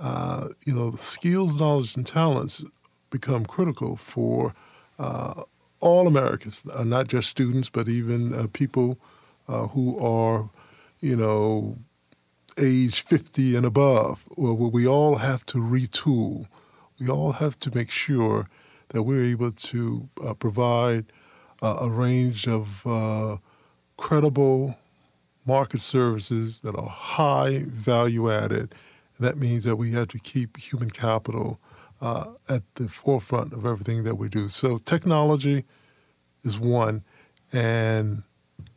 uh, 0.00 0.48
you 0.64 0.74
know, 0.74 0.90
the 0.90 0.96
skills, 0.96 1.58
knowledge, 1.58 1.96
and 1.96 2.06
talents 2.06 2.64
become 3.10 3.44
critical 3.44 3.96
for 3.96 4.54
uh, 4.98 5.42
all 5.80 6.06
Americans, 6.06 6.62
uh, 6.72 6.84
not 6.84 7.08
just 7.08 7.28
students, 7.28 7.68
but 7.68 7.88
even 7.88 8.48
people 8.48 8.98
who 9.46 9.98
are, 9.98 10.50
you 11.00 11.16
know, 11.16 11.78
age 12.58 13.02
50 13.02 13.56
and 13.56 13.66
above, 13.66 14.22
well, 14.36 14.54
we 14.56 14.86
all 14.86 15.16
have 15.16 15.46
to 15.46 15.58
retool. 15.58 16.46
We 17.00 17.08
all 17.08 17.32
have 17.32 17.58
to 17.60 17.74
make 17.74 17.90
sure 17.90 18.48
that 18.88 19.02
we're 19.02 19.24
able 19.24 19.52
to 19.52 20.08
uh, 20.24 20.34
provide 20.34 21.06
uh, 21.62 21.78
a 21.80 21.90
range 21.90 22.46
of 22.46 22.86
uh, 22.86 23.36
credible 23.96 24.76
market 25.46 25.80
services 25.80 26.58
that 26.60 26.76
are 26.76 26.88
high 26.88 27.64
value 27.66 28.30
added. 28.30 28.74
That 29.18 29.36
means 29.38 29.64
that 29.64 29.76
we 29.76 29.92
have 29.92 30.08
to 30.08 30.18
keep 30.18 30.58
human 30.58 30.90
capital 30.90 31.58
uh, 32.00 32.26
at 32.48 32.62
the 32.74 32.88
forefront 32.88 33.52
of 33.52 33.66
everything 33.66 34.04
that 34.04 34.14
we 34.16 34.28
do. 34.28 34.48
So 34.48 34.78
technology 34.78 35.64
is 36.42 36.58
one, 36.58 37.02
and 37.52 38.22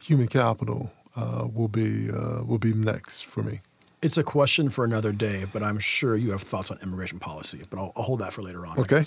human 0.02 0.28
capital 0.28 0.92
uh, 1.16 1.48
will 1.54 1.68
be 1.68 2.10
uh, 2.10 2.44
will 2.44 2.58
be 2.58 2.74
next 2.74 3.26
for 3.26 3.44
me. 3.44 3.62
It's 4.02 4.18
a 4.18 4.24
question 4.24 4.70
for 4.70 4.84
another 4.84 5.12
day, 5.12 5.46
but 5.54 5.62
I'm 5.62 5.78
sure 5.78 6.16
you 6.16 6.32
have 6.32 6.42
thoughts 6.42 6.72
on 6.72 6.80
immigration 6.82 7.20
policy. 7.20 7.62
But 7.70 7.78
I'll, 7.78 7.92
I'll 7.96 8.04
hold 8.04 8.20
that 8.22 8.34
for 8.34 8.42
later 8.42 8.66
on. 8.66 8.80
Okay. 8.80 9.04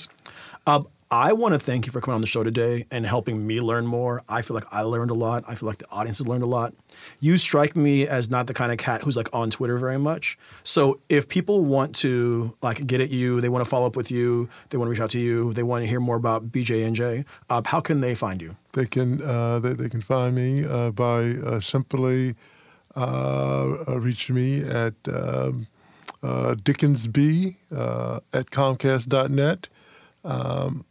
Um, 0.69 0.87
I 1.11 1.33
want 1.33 1.55
to 1.55 1.59
thank 1.59 1.87
you 1.87 1.93
for 1.93 2.01
coming 2.01 2.17
on 2.17 2.21
the 2.21 2.27
show 2.27 2.43
today 2.43 2.87
and 2.91 3.07
helping 3.07 3.47
me 3.47 3.61
learn 3.61 3.87
more. 3.87 4.23
I 4.29 4.43
feel 4.43 4.55
like 4.55 4.65
I 4.73 4.83
learned 4.83 5.11
a 5.11 5.15
lot. 5.15 5.45
I 5.47 5.55
feel 5.55 5.67
like 5.67 5.79
the 5.79 5.91
audience 5.91 6.19
has 6.19 6.27
learned 6.27 6.43
a 6.43 6.47
lot. 6.47 6.75
You 7.21 7.37
strike 7.37 7.77
me 7.77 8.09
as 8.09 8.31
not 8.31 8.47
the 8.47 8.55
kind 8.55 8.73
of 8.73 8.79
cat 8.79 9.03
who's 9.03 9.17
like 9.17 9.29
on 9.33 9.51
Twitter 9.51 9.79
very 9.79 9.99
much. 9.99 10.39
So 10.63 11.01
if 11.09 11.29
people 11.29 11.65
want 11.65 11.95
to 11.97 12.57
like 12.63 12.87
get 12.87 13.01
at 13.01 13.11
you, 13.11 13.41
they 13.41 13.49
want 13.49 13.65
to 13.65 13.69
follow 13.69 13.87
up 13.87 13.97
with 13.97 14.11
you, 14.11 14.49
they 14.71 14.79
want 14.79 14.89
to 14.89 14.91
reach 14.91 15.01
out 15.01 15.11
to 15.11 15.21
you, 15.21 15.53
they 15.53 15.63
want 15.63 15.83
to 15.83 15.87
hear 15.87 16.01
more 16.01 16.17
about 16.17 16.51
BJNJ, 16.51 17.25
uh, 17.51 17.63
how 17.65 17.81
can 17.81 18.01
they 18.01 18.15
find 18.15 18.41
you? 18.41 18.57
They 18.73 18.87
can 18.87 19.23
uh, 19.23 19.61
they, 19.61 19.75
they 19.75 19.89
can 19.89 20.01
find 20.01 20.35
me 20.35 20.65
uh, 20.65 20.91
by 20.91 21.31
uh, 21.31 21.61
simply 21.61 22.35
uh, 22.97 23.85
uh, 23.89 24.01
reaching 24.01 24.35
me 24.37 24.63
at 24.65 24.95
um, 25.07 25.67
dickensb 26.23 27.57
at 27.71 28.51
comcast.net. 28.51 29.69
Um, 30.25 30.85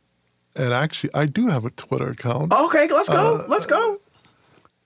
and 0.56 0.74
actually, 0.74 1.14
I 1.14 1.26
do 1.26 1.48
have 1.48 1.66
a 1.66 1.70
Twitter 1.72 2.10
account. 2.10 2.54
Okay, 2.54 2.88
let's 2.90 3.10
go. 3.10 3.46
let's 3.48 3.66
go. 3.66 3.98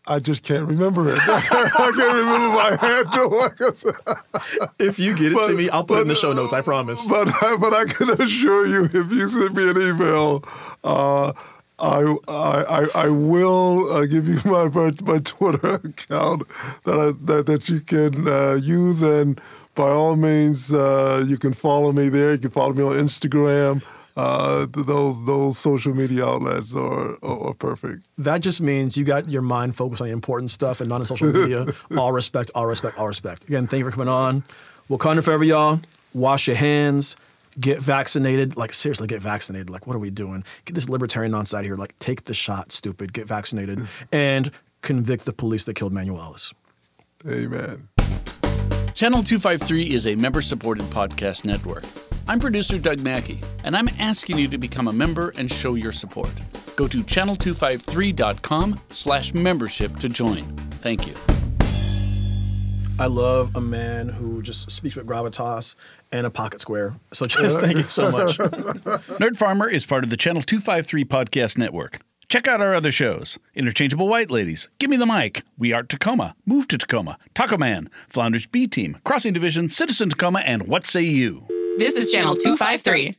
I 0.07 0.19
just 0.19 0.43
can't 0.43 0.65
remember 0.67 1.09
it. 1.09 1.19
I 1.21 1.41
can't 1.41 1.97
remember 1.97 2.49
my 2.55 2.77
handle. 2.79 4.17
If 4.79 4.99
you 4.99 5.17
get 5.17 5.33
it 5.33 5.47
to 5.47 5.53
me, 5.53 5.69
I'll 5.69 5.83
put 5.83 5.99
it 5.99 6.03
in 6.03 6.07
the 6.07 6.15
show 6.15 6.31
notes. 6.31 6.53
I 6.53 6.61
promise. 6.61 7.05
but 7.09 7.29
but 7.59 7.73
I 7.73 7.85
can 7.85 8.09
assure 8.11 8.65
you, 8.65 8.85
if 8.85 9.11
you 9.11 9.27
send 9.29 9.55
me 9.55 9.69
an 9.69 9.77
email, 9.81 10.43
uh, 10.83 11.33
I, 11.79 12.15
I 12.27 12.63
I 12.63 12.85
I 12.95 13.09
will 13.09 13.91
uh, 13.91 14.05
give 14.05 14.27
you 14.27 14.39
my 14.45 14.69
my 14.69 14.91
my 15.03 15.19
Twitter 15.19 15.75
account 15.75 16.47
that 16.85 16.97
I, 16.97 17.11
that 17.25 17.47
that 17.47 17.69
you 17.69 17.81
can 17.81 18.27
uh, 18.27 18.59
use, 18.61 19.01
and 19.01 19.41
by 19.75 19.89
all 19.89 20.15
means, 20.15 20.73
uh, 20.73 21.23
you 21.27 21.37
can 21.37 21.53
follow 21.53 21.91
me 21.91 22.09
there. 22.09 22.31
You 22.31 22.39
can 22.39 22.51
follow 22.51 22.73
me 22.73 22.83
on 22.83 22.93
Instagram. 22.93 23.83
Uh, 24.17 24.65
those 24.71 25.25
those 25.27 25.59
social 25.59 25.93
media 25.93 26.25
outlets 26.25 26.73
are, 26.73 27.23
are, 27.23 27.49
are 27.49 27.53
perfect. 27.53 28.03
That 28.17 28.41
just 28.41 28.61
means 28.61 28.97
you 28.97 29.05
got 29.05 29.29
your 29.29 29.43
mind 29.43 29.75
focused 29.75 30.01
on 30.01 30.07
the 30.07 30.13
important 30.13 30.49
stuff 30.49 30.81
and 30.81 30.89
not 30.89 31.01
on 31.01 31.05
social 31.05 31.31
media. 31.31 31.67
all 31.97 32.11
respect, 32.11 32.49
all 32.55 32.65
respect, 32.65 32.97
all 32.97 33.07
respect. 33.07 33.43
Again, 33.43 33.67
thank 33.67 33.79
you 33.79 33.85
for 33.85 33.91
coming 33.91 34.07
on. 34.07 34.43
Wakanda 34.89 35.23
forever, 35.23 35.43
y'all. 35.43 35.81
Wash 36.15 36.47
your 36.47 36.55
hands. 36.55 37.15
Get 37.59 37.79
vaccinated. 37.79 38.57
Like 38.57 38.73
seriously, 38.73 39.05
get 39.05 39.21
vaccinated. 39.21 39.69
Like 39.69 39.85
what 39.85 39.95
are 39.95 39.99
we 39.99 40.09
doing? 40.09 40.43
Get 40.65 40.73
this 40.73 40.89
libertarian 40.89 41.31
nonsense 41.31 41.53
out 41.53 41.59
of 41.59 41.65
here. 41.65 41.75
Like 41.75 41.97
take 41.99 42.25
the 42.25 42.33
shot, 42.33 42.71
stupid. 42.71 43.13
Get 43.13 43.27
vaccinated 43.27 43.87
and 44.11 44.49
convict 44.81 45.25
the 45.25 45.33
police 45.33 45.65
that 45.65 45.75
killed 45.75 45.93
Manuel 45.93 46.19
Ellis. 46.19 46.55
Amen. 47.29 47.89
Channel 48.95 49.21
253 49.21 49.93
is 49.93 50.07
a 50.07 50.15
member 50.15 50.41
supported 50.41 50.85
podcast 50.85 51.45
network. 51.45 51.83
I'm 52.29 52.39
producer 52.39 52.77
Doug 52.77 52.99
Mackey, 52.99 53.39
and 53.63 53.75
I'm 53.75 53.89
asking 53.99 54.37
you 54.37 54.47
to 54.49 54.57
become 54.57 54.89
a 54.89 54.93
member 54.93 55.33
and 55.37 55.51
show 55.51 55.75
your 55.75 55.93
support. 55.93 56.31
Go 56.75 56.87
to 56.87 56.97
channel253.com 56.97 58.79
slash 58.89 59.33
membership 59.33 59.97
to 59.99 60.09
join. 60.09 60.43
Thank 60.81 61.07
you. 61.07 61.13
I 62.99 63.05
love 63.05 63.55
a 63.55 63.61
man 63.61 64.09
who 64.09 64.41
just 64.41 64.71
speaks 64.71 64.95
with 64.95 65.05
gravitas 65.05 65.75
and 66.11 66.25
a 66.25 66.29
pocket 66.29 66.61
square. 66.61 66.95
So 67.13 67.25
just 67.27 67.61
thank 67.61 67.77
you 67.77 67.83
so 67.83 68.11
much. 68.11 68.37
Nerd 68.37 69.37
Farmer 69.37 69.69
is 69.69 69.85
part 69.85 70.03
of 70.03 70.09
the 70.09 70.17
Channel 70.17 70.41
253 70.41 71.05
podcast 71.05 71.57
network. 71.57 71.99
Check 72.27 72.45
out 72.47 72.59
our 72.59 72.73
other 72.73 72.91
shows 72.91 73.39
Interchangeable 73.55 74.09
White 74.09 74.29
Ladies, 74.29 74.67
Give 74.79 74.89
Me 74.89 74.97
the 74.97 75.05
Mic, 75.05 75.43
We 75.57 75.71
Are 75.71 75.83
Tacoma, 75.83 76.35
Move 76.45 76.67
to 76.69 76.77
Tacoma, 76.77 77.17
Taco 77.33 77.57
Man, 77.57 77.89
Flounders 78.09 78.47
B 78.47 78.67
Team, 78.67 78.97
Crossing 79.05 79.31
Division, 79.31 79.69
Citizen 79.69 80.09
Tacoma, 80.09 80.39
and 80.39 80.67
What 80.67 80.83
Say 80.83 81.03
You? 81.03 81.47
This 81.77 81.95
is 81.95 82.11
Channel 82.11 82.35
253. 82.35 83.15